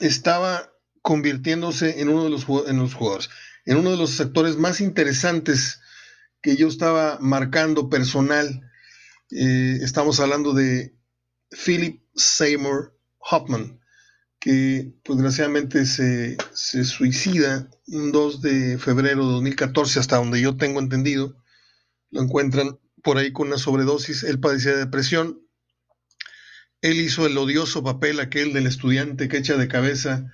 estaba 0.00 0.72
convirtiéndose 1.02 2.00
en 2.00 2.08
uno 2.08 2.24
de 2.24 2.30
los, 2.30 2.46
en 2.66 2.78
los 2.78 2.94
jugadores, 2.94 3.30
en 3.64 3.76
uno 3.78 3.90
de 3.90 3.96
los 3.96 4.20
actores 4.20 4.56
más 4.56 4.80
interesantes 4.80 5.80
que 6.42 6.56
yo 6.56 6.68
estaba 6.68 7.18
marcando 7.20 7.88
personal. 7.88 8.62
Eh, 9.30 9.78
estamos 9.82 10.20
hablando 10.20 10.52
de 10.52 10.96
Philip 11.50 12.02
Seymour 12.14 12.98
Hoffman, 13.18 13.80
que 14.38 14.92
pues, 15.04 15.18
desgraciadamente 15.18 15.86
se, 15.86 16.36
se, 16.52 16.84
suicida 16.84 17.68
un 17.88 18.12
2 18.12 18.42
de 18.42 18.78
febrero 18.78 19.26
de 19.26 19.32
2014, 19.34 20.00
hasta 20.00 20.16
donde 20.16 20.40
yo 20.40 20.56
tengo 20.56 20.80
entendido. 20.80 21.36
Lo 22.10 22.22
encuentran 22.22 22.78
por 23.06 23.18
ahí 23.18 23.32
con 23.32 23.46
una 23.46 23.56
sobredosis. 23.56 24.24
Él 24.24 24.40
padecía 24.40 24.72
de 24.72 24.78
depresión. 24.78 25.40
Él 26.80 27.00
hizo 27.00 27.24
el 27.24 27.38
odioso 27.38 27.84
papel 27.84 28.18
aquel 28.18 28.52
del 28.52 28.66
estudiante 28.66 29.28
que 29.28 29.36
echa 29.36 29.56
de 29.56 29.68
cabeza 29.68 30.28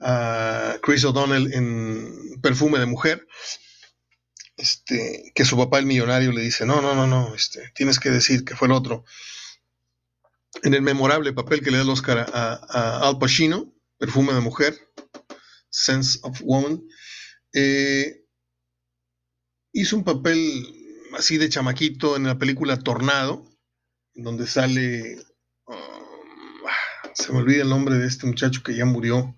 a 0.00 0.78
Chris 0.82 1.04
O'Donnell 1.04 1.52
en 1.52 2.40
Perfume 2.40 2.78
de 2.78 2.86
Mujer. 2.86 3.28
Este, 4.56 5.30
que 5.34 5.44
su 5.44 5.58
papá, 5.58 5.78
el 5.78 5.84
millonario, 5.84 6.32
le 6.32 6.40
dice: 6.40 6.64
No, 6.64 6.80
no, 6.80 6.94
no, 6.94 7.06
no, 7.06 7.34
este, 7.34 7.70
tienes 7.74 8.00
que 8.00 8.08
decir 8.08 8.46
que 8.46 8.56
fue 8.56 8.68
el 8.68 8.72
otro 8.72 9.04
en 10.62 10.72
el 10.72 10.80
memorable 10.80 11.34
papel 11.34 11.62
que 11.62 11.70
le 11.70 11.76
da 11.76 11.82
el 11.82 11.90
Oscar 11.90 12.30
a, 12.32 13.06
Al 13.06 13.18
Pacino, 13.18 13.74
Perfume 13.98 14.32
de 14.32 14.40
Mujer, 14.40 14.74
Sense 15.68 16.18
of 16.22 16.40
Woman, 16.40 16.82
eh, 17.52 18.24
hizo 19.74 19.96
un 19.96 20.04
papel 20.04 20.75
así 21.16 21.38
de 21.38 21.48
chamaquito 21.48 22.16
en 22.16 22.24
la 22.24 22.38
película 22.38 22.78
Tornado, 22.78 23.46
donde 24.14 24.46
sale, 24.46 25.16
um, 25.66 25.76
se 27.14 27.32
me 27.32 27.38
olvida 27.38 27.62
el 27.62 27.70
nombre 27.70 27.96
de 27.96 28.06
este 28.06 28.26
muchacho 28.26 28.62
que 28.62 28.76
ya 28.76 28.84
murió, 28.84 29.34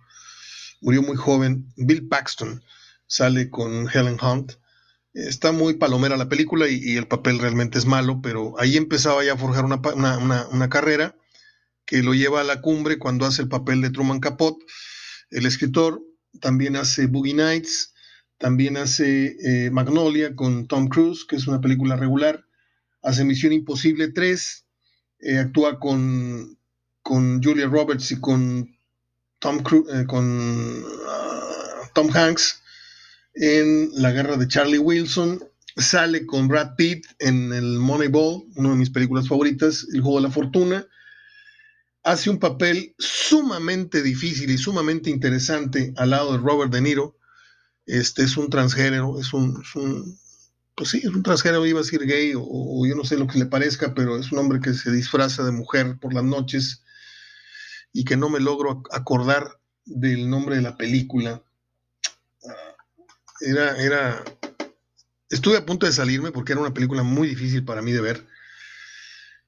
murió 0.81 1.03
muy 1.03 1.17
joven, 1.17 1.73
Bill 1.77 2.09
Paxton, 2.09 2.63
sale 3.07 3.51
con 3.51 3.89
Helen 3.93 4.19
Hunt. 4.21 4.53
Está 5.15 5.53
muy 5.53 5.75
palomera 5.75 6.17
la 6.17 6.29
película 6.29 6.69
y, 6.69 6.97
el 6.97 7.09
papel 7.09 7.39
realmente 7.39 7.79
es 7.79 7.87
malo, 7.87 8.21
pero 8.23 8.59
ahí 8.61 8.77
empezaba 8.77 9.25
ya 9.25 9.33
a 9.35 9.39
forjar 9.39 9.65
una, 9.65 10.69
carrera 10.69 11.17
que 11.87 12.03
lo 12.03 12.13
lleva 12.15 12.41
a 12.43 12.45
la 12.45 12.61
cumbre 12.61 12.99
cuando 12.99 13.25
hace 13.25 13.43
el 13.43 13.49
papel 13.49 13.81
de 13.81 13.91
Truman 13.91 14.21
Capote. 14.21 14.65
El 15.31 15.47
escritor 15.47 16.03
también 16.41 16.77
hace 16.77 17.07
Boogie 17.07 17.35
Nights, 17.35 17.95
también 18.39 18.77
hace 18.77 19.37
eh, 19.43 19.71
Magnolia 19.71 20.37
con 20.37 20.69
Tom 20.69 20.89
Cruise, 20.89 21.25
que 21.25 21.37
es 21.37 21.47
una 21.49 21.61
película 21.61 21.97
regular. 21.97 22.45
Hace 23.03 23.25
Misión 23.25 23.53
Imposible 23.53 24.09
3, 24.09 24.65
eh, 25.21 25.39
actúa 25.39 25.81
con, 25.81 26.57
con 27.03 27.43
Julia 27.43 27.67
Roberts 27.67 28.13
y 28.13 28.21
con 28.21 28.77
Tom, 29.41 29.59
eh, 29.93 30.05
con, 30.07 30.85
ah, 31.09 31.91
Tom 31.95 32.11
Hanks 32.15 32.63
en 33.35 33.91
La 33.95 34.13
Guerra 34.13 34.37
de 34.37 34.49
Charlie 34.49 34.79
Wilson. 34.79 35.43
Sale 35.77 36.27
con 36.27 36.49
Brad 36.49 36.75
Pitt 36.77 37.07
en 37.21 37.53
el 37.53 37.79
Moneyball, 37.79 38.45
una 38.57 38.71
de 38.71 38.77
mis 38.77 38.91
películas 38.91 39.29
favoritas, 39.29 39.87
El 39.93 40.01
Juego 40.01 40.19
de 40.19 40.27
la 40.27 40.33
Fortuna. 40.33 40.87
Hace 42.03 42.31
un 42.31 42.39
papel 42.39 42.95
sumamente 42.99 44.03
difícil 44.03 44.51
y 44.51 44.59
sumamente 44.59 45.11
interesante 45.11 45.93
al 45.97 46.11
lado 46.11 46.33
de 46.33 46.39
Robert 46.39 46.73
De 46.73 46.81
Niro. 46.81 47.18
Este 47.89 48.23
es 48.23 48.37
un 48.37 48.51
transgénero, 48.51 49.19
es 49.19 49.33
un, 49.33 49.63
pues 50.77 50.91
sí, 50.91 50.99
es 50.99 51.07
un 51.07 51.23
transgénero, 51.23 51.67
iba 51.67 51.81
a 51.81 51.83
decir 51.83 52.05
gay 52.07 52.33
o, 52.37 52.87
yo 52.87 52.95
no 52.95 53.05
sé 53.05 53.17
lo 53.17 53.27
que 53.27 53.39
le 53.39 53.47
parezca, 53.47 53.95
pero 53.95 54.19
es 54.19 54.31
un 54.31 54.39
hombre 54.39 54.61
que 54.61 54.75
se 54.75 54.93
disfraza 54.93 55.43
de 55.45 55.53
mujer 55.53 55.99
por 56.01 56.15
las 56.15 56.25
noches 56.25 56.85
y 57.93 58.05
que 58.05 58.17
no 58.17 58.29
me 58.29 58.41
logro 58.41 58.83
acordar 58.93 59.59
del 59.85 60.29
nombre 60.29 60.57
de 60.57 60.63
la 60.63 60.77
película 60.77 61.43
era, 63.41 63.77
era, 63.83 64.25
estuve 65.31 65.57
a 65.57 65.67
punto 65.67 65.87
de 65.87 65.93
salirme 65.93 66.33
porque 66.33 66.53
era 66.53 66.61
una 66.61 66.75
película 66.75 67.03
muy 67.03 67.29
difícil 67.29 67.65
para 67.65 67.83
mí 67.83 67.93
de 67.93 68.01
ver. 68.01 68.27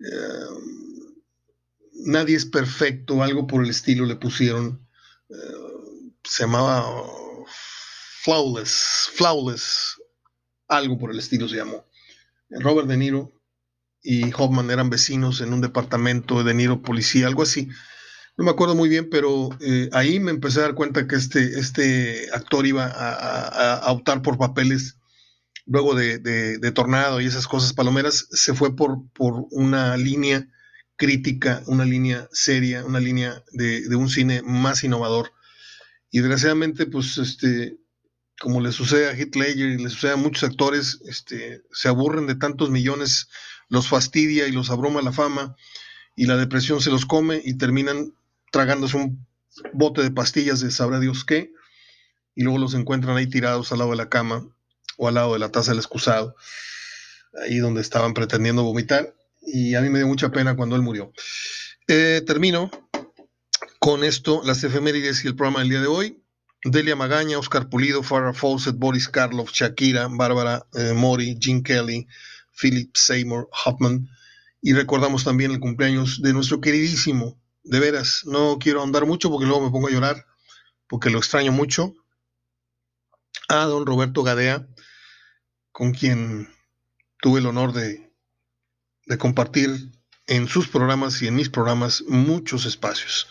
Eh, 0.00 0.46
nadie 2.04 2.36
es 2.36 2.46
perfecto, 2.46 3.22
algo 3.22 3.46
por 3.46 3.64
el 3.64 3.70
estilo 3.70 4.04
le 4.06 4.16
pusieron. 4.16 4.86
Eh, 5.28 5.34
se 6.24 6.44
llamaba 6.44 6.84
Flawless, 8.22 9.10
Flawless, 9.14 10.00
algo 10.68 10.98
por 10.98 11.10
el 11.10 11.18
estilo 11.18 11.48
se 11.48 11.56
llamó. 11.56 11.86
Robert 12.50 12.88
De 12.88 12.96
Niro 12.96 13.32
y 14.02 14.32
Hoffman 14.34 14.70
eran 14.70 14.90
vecinos 14.90 15.40
en 15.40 15.52
un 15.52 15.60
departamento 15.60 16.38
de 16.38 16.44
De 16.44 16.54
Niro 16.54 16.82
policía, 16.82 17.26
algo 17.26 17.42
así 17.42 17.68
no 18.40 18.44
me 18.44 18.52
acuerdo 18.52 18.74
muy 18.74 18.88
bien, 18.88 19.10
pero 19.10 19.50
eh, 19.60 19.90
ahí 19.92 20.18
me 20.18 20.30
empecé 20.30 20.60
a 20.60 20.62
dar 20.62 20.74
cuenta 20.74 21.06
que 21.06 21.14
este, 21.14 21.58
este 21.58 22.28
actor 22.32 22.66
iba 22.66 22.86
a, 22.86 23.92
optar 23.92 24.22
por 24.22 24.38
papeles 24.38 24.96
luego 25.66 25.94
de, 25.94 26.72
Tornado 26.74 27.20
y 27.20 27.26
esas 27.26 27.46
cosas 27.46 27.74
palomeras, 27.74 28.28
se 28.30 28.54
fue 28.54 28.74
por, 28.74 29.06
por 29.12 29.46
una 29.50 29.98
línea 29.98 30.48
crítica, 30.96 31.62
una 31.66 31.84
línea 31.84 32.30
seria, 32.32 32.82
una 32.82 32.98
línea 32.98 33.44
de, 33.52 33.94
un 33.94 34.08
cine 34.08 34.40
más 34.42 34.84
innovador. 34.84 35.32
Y 36.10 36.20
desgraciadamente, 36.20 36.86
pues, 36.86 37.18
este, 37.18 37.76
como 38.40 38.60
le 38.62 38.72
sucede 38.72 39.08
a 39.08 39.12
Heath 39.12 39.36
Ledger 39.36 39.68
y 39.68 39.82
le 39.82 39.90
sucede 39.90 40.12
a 40.12 40.16
muchos 40.16 40.44
actores, 40.44 41.00
este, 41.06 41.62
se 41.72 41.88
aburren 41.88 42.26
de 42.26 42.34
tantos 42.34 42.70
millones, 42.70 43.28
los 43.68 43.86
fastidia 43.86 44.48
y 44.48 44.52
los 44.52 44.70
abruma 44.70 45.02
la 45.02 45.12
fama 45.12 45.54
y 46.16 46.24
la 46.24 46.38
depresión 46.38 46.80
se 46.80 46.90
los 46.90 47.04
come 47.04 47.40
y 47.44 47.58
terminan 47.58 48.14
tragándose 48.50 48.96
un 48.96 49.26
bote 49.74 50.02
de 50.02 50.10
pastillas 50.10 50.60
de 50.60 50.70
sabrá 50.70 50.98
Dios 51.00 51.24
qué, 51.24 51.52
y 52.34 52.42
luego 52.42 52.58
los 52.58 52.72
encuentran 52.74 53.16
ahí 53.16 53.26
tirados 53.26 53.72
al 53.72 53.78
lado 53.78 53.90
de 53.90 53.98
la 53.98 54.08
cama 54.08 54.48
o 54.96 55.08
al 55.08 55.14
lado 55.14 55.34
de 55.34 55.38
la 55.38 55.50
taza 55.50 55.72
del 55.72 55.78
excusado, 55.78 56.34
ahí 57.44 57.58
donde 57.58 57.82
estaban 57.82 58.14
pretendiendo 58.14 58.62
vomitar, 58.62 59.14
y 59.42 59.74
a 59.74 59.82
mí 59.82 59.90
me 59.90 59.98
dio 59.98 60.08
mucha 60.08 60.30
pena 60.30 60.56
cuando 60.56 60.76
él 60.76 60.82
murió. 60.82 61.12
Eh, 61.88 62.22
termino 62.26 62.70
con 63.78 64.02
esto, 64.02 64.40
las 64.44 64.64
efemérides 64.64 65.24
y 65.24 65.28
el 65.28 65.36
programa 65.36 65.60
del 65.60 65.68
día 65.68 65.80
de 65.80 65.86
hoy. 65.86 66.19
Delia 66.64 66.94
Magaña, 66.94 67.38
Oscar 67.38 67.68
Pulido, 67.68 68.02
Farrah 68.02 68.34
Fawcett, 68.34 68.76
Boris 68.76 69.08
Karloff, 69.08 69.52
Shakira, 69.52 70.08
Bárbara 70.10 70.66
eh, 70.74 70.92
Mori, 70.92 71.38
Jim 71.40 71.62
Kelly, 71.62 72.06
Philip 72.52 72.94
Seymour 72.96 73.48
Hoffman. 73.64 74.08
Y 74.60 74.74
recordamos 74.74 75.24
también 75.24 75.52
el 75.52 75.60
cumpleaños 75.60 76.20
de 76.20 76.34
nuestro 76.34 76.60
queridísimo 76.60 77.40
de 77.62 77.80
veras, 77.80 78.22
no 78.24 78.58
quiero 78.58 78.80
ahondar 78.80 79.06
mucho 79.06 79.30
porque 79.30 79.46
luego 79.46 79.62
me 79.62 79.70
pongo 79.70 79.88
a 79.88 79.90
llorar, 79.90 80.26
porque 80.86 81.10
lo 81.10 81.18
extraño 81.18 81.52
mucho, 81.52 81.94
a 83.48 83.64
don 83.64 83.86
Roberto 83.86 84.22
Gadea, 84.22 84.66
con 85.72 85.92
quien 85.92 86.48
tuve 87.20 87.40
el 87.40 87.46
honor 87.46 87.72
de, 87.72 88.12
de 89.06 89.18
compartir 89.18 89.92
en 90.26 90.48
sus 90.48 90.68
programas 90.68 91.20
y 91.22 91.26
en 91.26 91.36
mis 91.36 91.48
programas 91.48 92.02
muchos 92.08 92.66
espacios. 92.66 93.26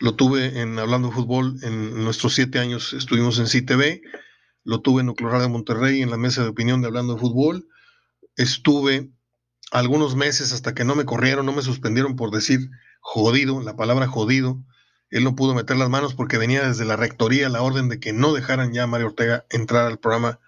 Lo 0.00 0.14
tuve 0.14 0.60
en 0.60 0.78
Hablando 0.78 1.08
de 1.08 1.14
Fútbol 1.14 1.58
en 1.62 2.04
nuestros 2.04 2.34
siete 2.34 2.58
años, 2.58 2.92
estuvimos 2.92 3.38
en 3.38 3.46
CTV, 3.46 4.00
lo 4.64 4.80
tuve 4.80 5.00
en 5.00 5.06
Nuclear 5.06 5.40
de 5.40 5.48
Monterrey 5.48 6.02
en 6.02 6.10
la 6.10 6.16
mesa 6.16 6.42
de 6.42 6.48
opinión 6.48 6.80
de 6.80 6.88
Hablando 6.88 7.14
de 7.14 7.20
Fútbol, 7.20 7.66
estuve 8.36 9.10
algunos 9.70 10.14
meses 10.14 10.52
hasta 10.52 10.74
que 10.74 10.84
no 10.84 10.94
me 10.94 11.04
corrieron, 11.04 11.46
no 11.46 11.52
me 11.52 11.62
suspendieron 11.62 12.16
por 12.16 12.30
decir 12.30 12.70
jodido, 13.00 13.62
la 13.62 13.76
palabra 13.76 14.06
jodido. 14.06 14.64
Él 15.10 15.24
no 15.24 15.34
pudo 15.34 15.54
meter 15.54 15.76
las 15.76 15.88
manos 15.88 16.14
porque 16.14 16.38
venía 16.38 16.66
desde 16.66 16.84
la 16.84 16.96
rectoría 16.96 17.48
la 17.48 17.62
orden 17.62 17.88
de 17.88 17.98
que 17.98 18.12
no 18.12 18.32
dejaran 18.34 18.72
ya 18.72 18.84
a 18.84 18.86
Mario 18.86 19.08
Ortega 19.08 19.46
entrar 19.50 19.86
al 19.86 19.98
programa 19.98 20.38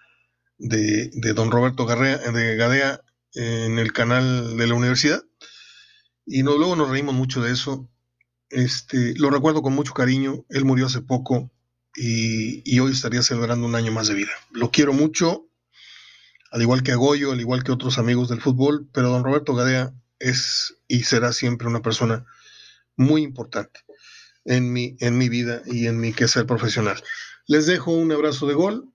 de, 0.57 1.09
don 1.33 1.51
Roberto 1.51 1.85
de 1.85 2.55
Gadea 2.55 3.01
en 3.33 3.79
el 3.79 3.91
canal 3.91 4.57
de 4.57 4.67
la 4.67 4.75
universidad. 4.75 5.23
Y 6.25 6.43
no, 6.43 6.57
luego 6.57 6.75
nos 6.75 6.89
reímos 6.89 7.15
mucho 7.15 7.41
de 7.41 7.51
eso. 7.51 7.89
Este, 8.51 9.13
lo 9.17 9.29
recuerdo 9.29 9.61
con 9.61 9.73
mucho 9.73 9.93
cariño. 9.93 10.45
Él 10.49 10.65
murió 10.65 10.85
hace 10.85 11.01
poco 11.01 11.49
y, 11.95 12.79
hoy 12.79 12.91
estaría 12.91 13.21
celebrando 13.21 13.65
un 13.65 13.75
año 13.75 13.91
más 13.91 14.07
de 14.07 14.13
vida. 14.13 14.31
Lo 14.51 14.71
quiero 14.71 14.93
mucho, 14.93 15.47
al 16.51 16.61
igual 16.61 16.83
que 16.83 16.91
a 16.91 16.95
Goyo, 16.95 17.31
al 17.31 17.39
igual 17.39 17.63
que 17.63 17.71
otros 17.71 17.97
amigos 17.97 18.29
del 18.29 18.41
fútbol, 18.41 18.87
pero 18.93 19.09
don 19.09 19.23
Roberto 19.23 19.55
Gadea 19.55 19.93
es 20.19 20.75
y 20.87 21.03
será 21.03 21.33
siempre 21.33 21.67
una 21.67 21.81
persona 21.81 22.25
muy 22.95 23.23
importante 23.23 23.79
en 24.45 24.71
mi, 24.71 24.97
en 24.99 25.17
mi 25.17 25.29
vida 25.29 25.61
y 25.65 25.87
en 25.87 25.99
mi 25.99 26.13
quehacer 26.13 26.45
profesional. 26.45 27.01
Les 27.47 27.65
dejo 27.65 27.91
un 27.91 28.11
abrazo 28.11 28.47
de 28.47 28.53
gol. 28.53 28.93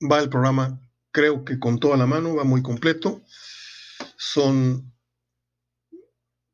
Va 0.00 0.20
el 0.20 0.30
programa, 0.30 0.80
creo 1.12 1.44
que 1.44 1.58
con 1.58 1.78
toda 1.78 1.96
la 1.96 2.06
mano, 2.06 2.34
va 2.34 2.44
muy 2.44 2.62
completo. 2.62 3.20
Son 4.16 4.92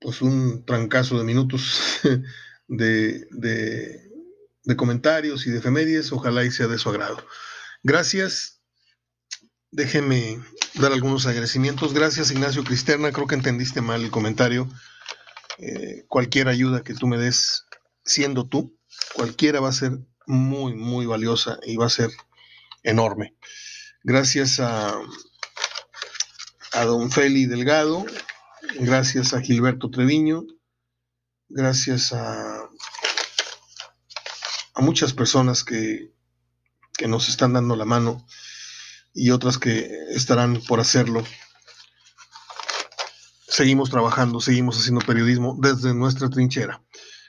pues 0.07 0.22
un 0.22 0.64
trancazo 0.64 1.18
de 1.18 1.24
minutos 1.24 1.80
de, 2.68 3.26
comentarios 4.76 5.48
y 5.48 5.50
de 5.50 5.59
efemérides. 5.59 6.12
Ojalá 6.12 6.44
y 6.44 6.52
sea 6.52 6.68
de 6.68 6.78
su 6.78 6.90
agrado. 6.90 7.26
Gracias. 7.82 8.61
Déjeme 9.72 10.38
dar 10.74 10.92
algunos 10.92 11.26
agradecimientos. 11.26 11.92
Gracias, 11.92 12.30
Ignacio 12.30 12.62
Cristerna. 12.62 13.11
Creo 13.11 13.26
que 13.26 13.34
entendiste 13.34 13.80
mal 13.80 14.04
el 14.04 14.12
comentario. 14.12 14.68
Eh, 15.59 16.04
cualquier 16.07 16.46
ayuda 16.46 16.84
que 16.84 16.94
tú 16.94 17.09
me 17.09 17.18
des, 17.18 17.64
siendo 18.04 18.46
tú, 18.48 18.78
cualquiera 19.12 19.59
va 19.59 19.70
a 19.70 19.72
ser 19.72 19.98
muy, 20.24 20.74
muy 20.74 21.07
valiosa 21.07 21.59
y 21.66 21.78
va 21.78 21.86
a 21.86 21.90
ser 21.90 22.11
enorme. 22.84 23.34
Gracias 24.04 24.61
a, 24.61 25.00
a 26.74 26.84
don 26.84 27.11
Feli 27.11 27.46
Delgado, 27.46 28.07
gracias 28.81 29.35
a 29.35 29.41
Gilberto 29.41 29.91
Treviño, 29.91 30.45
gracias 31.49 32.12
a, 32.12 32.69
muchas 34.79 35.14
personas 35.14 35.64
que, 35.64 36.12
que 36.99 37.09
nos 37.09 37.29
están 37.29 37.55
dando 37.55 37.77
la 37.77 37.87
mano 37.87 38.27
y 39.14 39.31
otras 39.31 39.59
que 39.59 39.91
estarán 40.11 40.61
por 40.69 40.81
hacerlo. 40.81 41.25
Seguimos 43.49 43.89
trabajando, 43.89 44.39
seguimos 44.41 44.79
haciendo 44.79 45.01
periodismo 45.01 45.57
desde 45.61 45.95
nuestra 45.95 46.29
trinchera. 46.29 46.85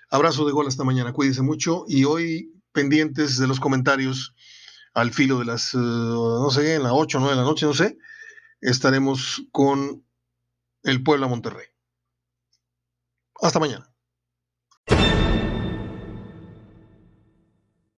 Abrazo 0.10 0.46
de 0.46 0.52
gol 0.52 0.68
hasta 0.68 0.84
mañana, 0.84 1.14
cuídense 1.14 1.42
mucho 1.42 1.86
y 1.88 2.04
hoy 2.04 2.54
pendientes 2.74 3.38
de 3.38 3.48
los 3.48 3.60
comentarios 3.60 4.36
al 4.94 5.12
filo 5.14 5.40
de 5.40 5.46
las, 5.46 5.74
eh, 5.74 5.78
no 5.78 6.50
sé, 6.50 6.76
en 6.76 6.84
las 6.84 6.92
8 6.94 7.18
o 7.18 7.22
9 7.22 7.36
de 7.36 7.42
la 7.42 7.48
noche, 7.48 7.66
no 7.66 7.74
sé, 7.74 7.98
estaremos 8.62 9.44
con 9.52 10.07
el 10.88 11.04
Puebla 11.04 11.28
Monterrey. 11.28 11.68
Hasta 13.42 13.60
mañana. 13.60 13.94